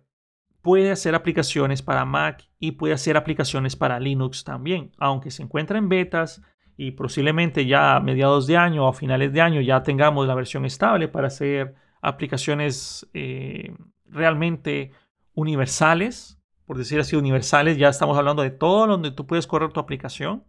puede 0.62 0.90
hacer 0.90 1.14
aplicaciones 1.14 1.82
para 1.82 2.04
Mac 2.04 2.48
y 2.58 2.72
puede 2.72 2.94
hacer 2.94 3.16
aplicaciones 3.16 3.76
para 3.76 4.00
Linux 4.00 4.42
también, 4.42 4.90
aunque 4.98 5.30
se 5.30 5.42
encuentra 5.42 5.78
en 5.78 5.88
betas 5.88 6.42
y 6.76 6.92
posiblemente 6.92 7.66
ya 7.66 7.96
a 7.96 8.00
mediados 8.00 8.46
de 8.46 8.56
año 8.56 8.86
o 8.86 8.88
a 8.88 8.92
finales 8.92 9.32
de 9.32 9.40
año 9.40 9.60
ya 9.60 9.82
tengamos 9.82 10.26
la 10.26 10.34
versión 10.34 10.64
estable 10.64 11.08
para 11.08 11.26
hacer 11.26 11.74
aplicaciones 12.00 13.08
eh, 13.14 13.74
realmente 14.06 14.92
universales, 15.34 16.40
por 16.64 16.78
decir 16.78 17.00
así, 17.00 17.16
universales, 17.16 17.76
ya 17.78 17.88
estamos 17.88 18.16
hablando 18.16 18.42
de 18.42 18.50
todo 18.50 18.86
donde 18.86 19.10
tú 19.10 19.26
puedes 19.26 19.46
correr 19.46 19.72
tu 19.72 19.80
aplicación 19.80 20.44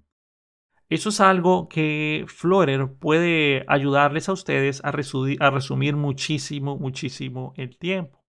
Eso 0.90 1.10
es 1.10 1.22
algo 1.22 1.70
que 1.70 2.26
Flutter 2.28 2.92
puede 2.94 3.64
ayudarles 3.68 4.28
a 4.28 4.34
ustedes 4.34 4.84
a, 4.84 4.90
a 4.90 5.50
resumir 5.52 5.96
muchísimo, 5.96 6.78
muchísimo 6.78 7.54
el 7.58 7.78
tiempo. 7.78 8.24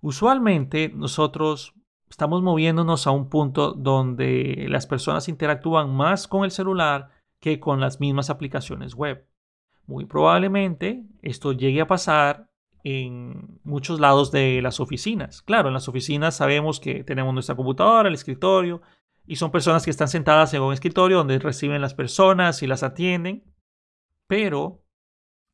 Usualmente 0.00 0.90
nosotros 0.94 1.74
estamos 2.10 2.42
moviéndonos 2.42 3.06
a 3.06 3.10
un 3.10 3.30
punto 3.30 3.72
donde 3.72 4.66
las 4.68 4.86
personas 4.86 5.28
interactúan 5.28 5.94
más 5.94 6.28
con 6.28 6.44
el 6.44 6.50
celular 6.50 7.10
que 7.40 7.58
con 7.58 7.80
las 7.80 8.00
mismas 8.00 8.28
aplicaciones 8.28 8.94
web. 8.94 9.26
Muy 9.86 10.04
probablemente 10.04 11.06
esto 11.22 11.52
llegue 11.52 11.80
a 11.80 11.86
pasar 11.86 12.50
en 12.84 13.60
muchos 13.64 13.98
lados 13.98 14.30
de 14.30 14.60
las 14.62 14.80
oficinas. 14.80 15.42
Claro, 15.42 15.68
en 15.68 15.74
las 15.74 15.88
oficinas 15.88 16.36
sabemos 16.36 16.80
que 16.80 17.02
tenemos 17.02 17.32
nuestra 17.32 17.56
computadora, 17.56 18.08
el 18.08 18.14
escritorio, 18.14 18.82
y 19.28 19.36
son 19.36 19.50
personas 19.50 19.84
que 19.84 19.90
están 19.90 20.08
sentadas 20.08 20.54
en 20.54 20.62
un 20.62 20.72
escritorio 20.72 21.18
donde 21.18 21.38
reciben 21.38 21.82
las 21.82 21.92
personas 21.92 22.62
y 22.62 22.66
las 22.66 22.82
atienden. 22.82 23.44
Pero 24.26 24.82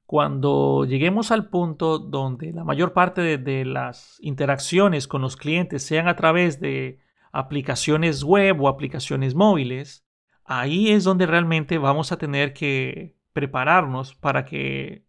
cuando 0.06 0.84
lleguemos 0.84 1.32
al 1.32 1.48
punto 1.48 1.98
donde 1.98 2.52
la 2.52 2.62
mayor 2.62 2.92
parte 2.92 3.36
de, 3.36 3.64
las 3.64 4.18
interacciones 4.20 5.08
con 5.08 5.22
los 5.22 5.36
clientes 5.36 5.82
sean 5.82 6.06
a 6.06 6.14
través 6.14 6.60
de 6.60 7.00
aplicaciones 7.32 8.22
web 8.22 8.62
o 8.62 8.68
aplicaciones 8.68 9.34
móviles, 9.34 10.06
ahí 10.44 10.92
es 10.92 11.02
donde 11.02 11.26
realmente 11.26 11.76
vamos 11.78 12.12
a 12.12 12.16
tener 12.16 12.52
que 12.52 13.16
prepararnos 13.32 14.14
para 14.14 14.44
que 14.44 15.04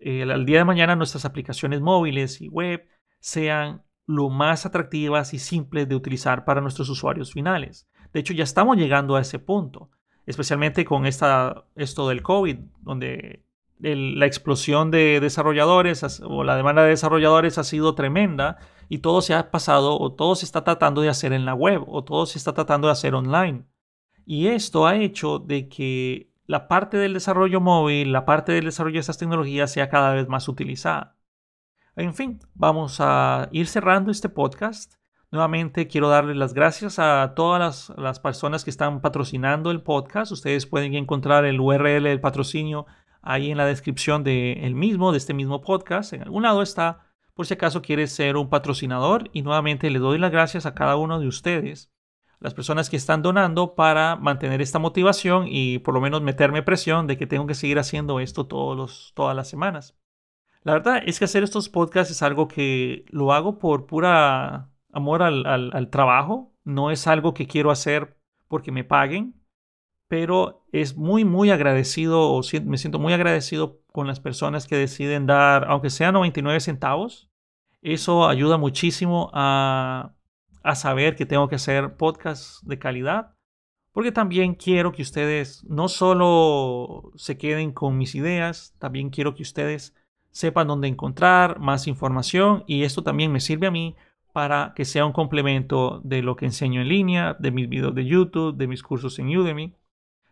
eh, 0.00 0.22
al 0.24 0.44
día 0.44 0.58
de 0.58 0.64
mañana 0.66 0.96
nuestras 0.96 1.24
aplicaciones 1.24 1.80
móviles 1.80 2.42
y 2.42 2.48
web 2.48 2.86
sean 3.20 3.84
lo 4.04 4.28
más 4.28 4.66
atractivas 4.66 5.32
y 5.32 5.38
simples 5.38 5.88
de 5.88 5.94
utilizar 5.94 6.44
para 6.44 6.60
nuestros 6.60 6.90
usuarios 6.90 7.32
finales. 7.32 7.88
De 8.12 8.20
hecho, 8.20 8.32
ya 8.32 8.44
estamos 8.44 8.76
llegando 8.76 9.16
a 9.16 9.20
ese 9.20 9.38
punto, 9.38 9.90
especialmente 10.26 10.84
con 10.84 11.06
esta, 11.06 11.64
esto 11.76 12.08
del 12.08 12.22
COVID, 12.22 12.58
donde 12.82 13.44
la 13.78 14.26
explosión 14.26 14.90
de 14.90 15.18
desarrolladores 15.20 16.20
o 16.22 16.44
la 16.44 16.56
demanda 16.56 16.82
de 16.82 16.90
desarrolladores 16.90 17.58
ha 17.58 17.64
sido 17.64 17.94
tremenda 17.96 18.58
y 18.88 18.98
todo 18.98 19.22
se 19.22 19.34
ha 19.34 19.50
pasado 19.50 19.98
o 19.98 20.12
todo 20.12 20.36
se 20.36 20.44
está 20.44 20.62
tratando 20.62 21.00
de 21.00 21.08
hacer 21.08 21.32
en 21.32 21.44
la 21.44 21.54
web 21.54 21.82
o 21.88 22.04
todo 22.04 22.26
se 22.26 22.38
está 22.38 22.52
tratando 22.52 22.86
de 22.86 22.92
hacer 22.92 23.14
online. 23.14 23.64
Y 24.24 24.48
esto 24.48 24.86
ha 24.86 24.96
hecho 24.96 25.40
de 25.40 25.68
que 25.68 26.30
la 26.46 26.68
parte 26.68 26.96
del 26.96 27.14
desarrollo 27.14 27.60
móvil, 27.60 28.12
la 28.12 28.24
parte 28.24 28.52
del 28.52 28.66
desarrollo 28.66 28.94
de 28.94 29.00
estas 29.00 29.18
tecnologías 29.18 29.72
sea 29.72 29.88
cada 29.88 30.14
vez 30.14 30.28
más 30.28 30.48
utilizada. 30.48 31.16
En 31.96 32.14
fin, 32.14 32.38
vamos 32.54 32.98
a 33.00 33.48
ir 33.52 33.66
cerrando 33.66 34.10
este 34.10 34.28
podcast. 34.28 34.94
Nuevamente 35.32 35.88
quiero 35.88 36.10
darles 36.10 36.36
las 36.36 36.52
gracias 36.52 36.98
a 36.98 37.32
todas 37.34 37.90
las, 37.96 38.20
personas 38.20 38.64
que 38.64 38.70
están 38.70 39.00
patrocinando 39.00 39.70
el 39.70 39.80
podcast. 39.80 40.30
Ustedes 40.30 40.66
pueden 40.66 40.94
encontrar 40.94 41.46
el 41.46 41.58
URL 41.58 42.02
del 42.02 42.20
patrocinio 42.20 42.84
ahí 43.22 43.50
en 43.50 43.56
la 43.56 43.64
descripción 43.64 44.24
del 44.24 44.74
mismo, 44.74 45.10
de 45.10 45.16
este 45.16 45.32
mismo 45.32 45.62
podcast. 45.62 46.12
En 46.12 46.20
algún 46.20 46.42
lado 46.42 46.60
está, 46.60 47.06
por 47.32 47.46
si 47.46 47.54
acaso 47.54 47.80
quieres 47.80 48.12
ser 48.12 48.36
un 48.36 48.50
patrocinador. 48.50 49.30
Y 49.32 49.40
nuevamente 49.40 49.88
le 49.88 50.00
doy 50.00 50.18
las 50.18 50.30
gracias 50.30 50.66
a 50.66 50.74
cada 50.74 50.96
uno 50.96 51.18
de 51.18 51.28
ustedes, 51.28 51.90
las 52.38 52.52
personas 52.52 52.90
que 52.90 52.96
están 52.98 53.22
donando 53.22 53.74
para 53.74 54.16
mantener 54.16 54.60
esta 54.60 54.78
motivación 54.78 55.46
y 55.48 55.78
por 55.78 55.94
lo 55.94 56.02
menos 56.02 56.20
meterme 56.20 56.62
presión 56.62 57.06
de 57.06 57.16
que 57.16 57.26
tengo 57.26 57.46
que 57.46 57.54
seguir 57.54 57.78
haciendo 57.78 58.20
esto 58.20 58.46
todos 58.46 58.76
los, 58.76 59.12
todas 59.14 59.34
las 59.34 59.48
semanas. 59.48 59.96
La 60.62 60.74
verdad 60.74 61.02
es 61.06 61.18
que 61.18 61.24
hacer 61.24 61.42
estos 61.42 61.70
podcasts 61.70 62.12
es 62.12 62.22
algo 62.22 62.48
que 62.48 63.06
lo 63.08 63.32
hago 63.32 63.58
por 63.58 63.86
pura 63.86 64.71
amor 64.92 65.22
al, 65.22 65.88
trabajo, 65.90 66.52
no 66.64 66.90
es 66.90 67.06
algo 67.06 67.34
que 67.34 67.46
quiero 67.46 67.70
hacer 67.70 68.16
porque 68.48 68.70
me 68.70 68.84
paguen, 68.84 69.34
pero 70.06 70.64
es 70.72 70.96
muy, 70.96 71.24
muy 71.24 71.50
agradecido, 71.50 72.30
o 72.30 72.42
me 72.64 72.76
siento 72.76 72.98
muy 72.98 73.14
agradecido 73.14 73.80
con 73.86 74.06
las 74.06 74.20
personas 74.20 74.66
que 74.66 74.76
deciden 74.76 75.26
dar, 75.26 75.64
aunque 75.68 75.90
sea 75.90 76.12
99 76.12 76.60
centavos. 76.60 77.30
Eso 77.80 78.28
ayuda 78.28 78.58
muchísimo 78.58 79.30
a, 79.32 80.14
a 80.62 80.74
saber 80.74 81.16
que 81.16 81.26
tengo 81.26 81.48
que 81.48 81.56
hacer 81.56 81.96
podcasts 81.96 82.60
de 82.62 82.78
calidad, 82.78 83.34
porque 83.92 84.12
también 84.12 84.54
quiero 84.54 84.92
que 84.92 85.02
ustedes 85.02 85.64
no 85.64 85.88
solo 85.88 87.12
se 87.16 87.38
queden 87.38 87.72
con 87.72 87.96
mis 87.96 88.14
ideas, 88.14 88.74
también 88.78 89.10
quiero 89.10 89.34
que 89.34 89.42
ustedes 89.42 89.94
sepan 90.30 90.66
dónde 90.66 90.88
encontrar 90.88 91.58
más 91.58 91.86
información 91.86 92.64
y 92.66 92.84
esto 92.84 93.02
también 93.02 93.32
me 93.32 93.40
sirve 93.40 93.66
a 93.66 93.70
mí 93.70 93.96
para 94.32 94.72
que 94.74 94.84
sea 94.84 95.04
un 95.04 95.12
complemento 95.12 96.00
de 96.04 96.22
lo 96.22 96.36
que 96.36 96.46
enseño 96.46 96.80
en 96.80 96.88
línea, 96.88 97.36
de 97.38 97.50
mis 97.50 97.68
videos 97.68 97.94
de 97.94 98.06
YouTube, 98.06 98.56
de 98.56 98.66
mis 98.66 98.82
cursos 98.82 99.18
en 99.18 99.36
Udemy. 99.36 99.74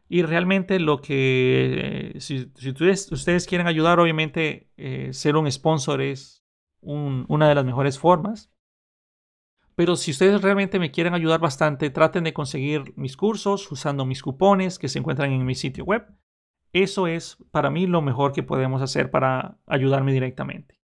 Y 0.09 0.23
realmente 0.23 0.81
lo 0.81 1.01
que, 1.01 2.13
eh, 2.17 2.21
si, 2.21 2.51
ustedes, 2.57 3.47
quieren 3.47 3.67
ayudar, 3.67 4.01
obviamente 4.01 4.71
eh, 4.77 5.13
ser 5.13 5.37
un 5.37 5.51
sponsor 5.51 6.01
es 6.01 6.43
una 6.81 7.49
de 7.49 7.55
las 7.55 7.65
mejores 7.65 7.99
formas. 7.99 8.51
Pero 9.77 9.97
si 9.97 10.11
ustedes 10.11 10.43
realmente 10.43 10.79
me 10.79 10.91
quieren 10.91 11.15
ayudar 11.15 11.41
bastante, 11.41 11.91
traten 11.91 12.25
de 12.25 12.33
conseguir 12.33 12.93
mis 12.97 13.17
cursos 13.17 13.71
usando 13.71 14.05
mis 14.05 14.23
cupones 14.23 14.79
que 14.79 14.89
se 14.89 14.99
encuentran 14.99 15.31
en 15.31 15.45
mi 15.45 15.55
sitio 15.55 15.85
web. 15.85 16.07
Eso 16.73 17.07
es 17.07 17.37
para 17.51 17.71
mí 17.71 17.87
lo 17.87 18.03
mejor 18.03 18.33
que 18.33 18.43
podemos 18.43 18.83
hacer 18.83 19.11
para 19.11 19.59
ayudarme 19.67 20.13
directamente. 20.13 20.80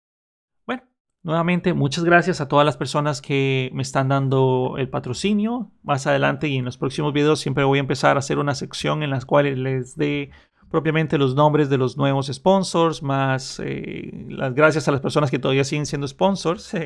Nuevamente, 1.24 1.72
muchas 1.72 2.04
gracias 2.04 2.42
a 2.42 2.48
todas 2.48 2.66
las 2.66 2.76
personas 2.76 3.22
que 3.22 3.70
me 3.72 3.80
están 3.80 4.08
dando 4.08 4.74
el 4.76 4.90
patrocinio. 4.90 5.70
Más 5.82 6.06
adelante 6.06 6.48
y 6.48 6.58
en 6.58 6.66
los 6.66 6.76
próximos 6.76 7.14
videos 7.14 7.40
siempre 7.40 7.64
voy 7.64 7.78
a 7.78 7.80
empezar 7.80 8.16
a 8.16 8.18
hacer 8.18 8.38
una 8.38 8.54
sección 8.54 9.02
en 9.02 9.08
la 9.08 9.22
cual 9.22 9.62
les 9.62 9.96
dé 9.96 10.30
propiamente 10.70 11.16
los 11.16 11.34
nombres 11.34 11.70
de 11.70 11.78
los 11.78 11.96
nuevos 11.96 12.26
sponsors, 12.26 13.02
más 13.02 13.58
eh, 13.64 14.26
las 14.28 14.52
gracias 14.54 14.86
a 14.86 14.92
las 14.92 15.00
personas 15.00 15.30
que 15.30 15.38
todavía 15.38 15.64
siguen 15.64 15.86
siendo 15.86 16.06
sponsors. 16.06 16.76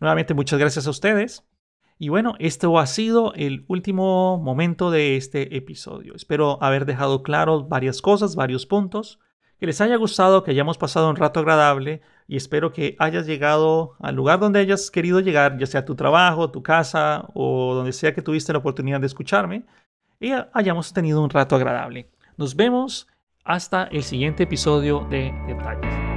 Nuevamente, 0.00 0.32
muchas 0.32 0.58
gracias 0.58 0.86
a 0.86 0.90
ustedes. 0.90 1.44
Y 1.98 2.08
bueno, 2.08 2.36
esto 2.38 2.78
ha 2.78 2.86
sido 2.86 3.34
el 3.34 3.66
último 3.68 4.38
momento 4.38 4.90
de 4.90 5.18
este 5.18 5.54
episodio. 5.54 6.14
Espero 6.14 6.56
haber 6.62 6.86
dejado 6.86 7.22
claro 7.22 7.64
varias 7.64 8.00
cosas, 8.00 8.36
varios 8.36 8.64
puntos 8.64 9.18
que 9.60 9.66
les 9.66 9.80
haya 9.82 9.96
gustado, 9.96 10.42
que 10.42 10.50
hayamos 10.50 10.78
pasado 10.78 11.10
un 11.10 11.16
rato 11.16 11.40
agradable 11.40 12.00
y 12.26 12.36
espero 12.36 12.72
que 12.72 12.96
hayas 12.98 13.26
llegado 13.26 13.94
al 14.00 14.16
lugar 14.16 14.40
donde 14.40 14.58
hayas 14.58 14.90
querido 14.90 15.20
llegar, 15.20 15.58
ya 15.58 15.66
sea 15.66 15.84
tu 15.84 15.94
trabajo, 15.94 16.50
tu 16.50 16.62
casa 16.62 17.28
o 17.34 17.74
donde 17.74 17.92
sea 17.92 18.14
que 18.14 18.22
tuviste 18.22 18.52
la 18.52 18.60
oportunidad 18.60 19.00
de 19.00 19.06
escucharme 19.06 19.66
y 20.18 20.32
hayamos 20.54 20.94
tenido 20.94 21.22
un 21.22 21.28
rato 21.28 21.56
agradable. 21.56 22.08
Nos 22.38 22.56
vemos 22.56 23.06
hasta 23.44 23.84
el 23.84 24.02
siguiente 24.02 24.44
episodio 24.44 25.06
de 25.10 25.30
Detalles. 25.46 26.09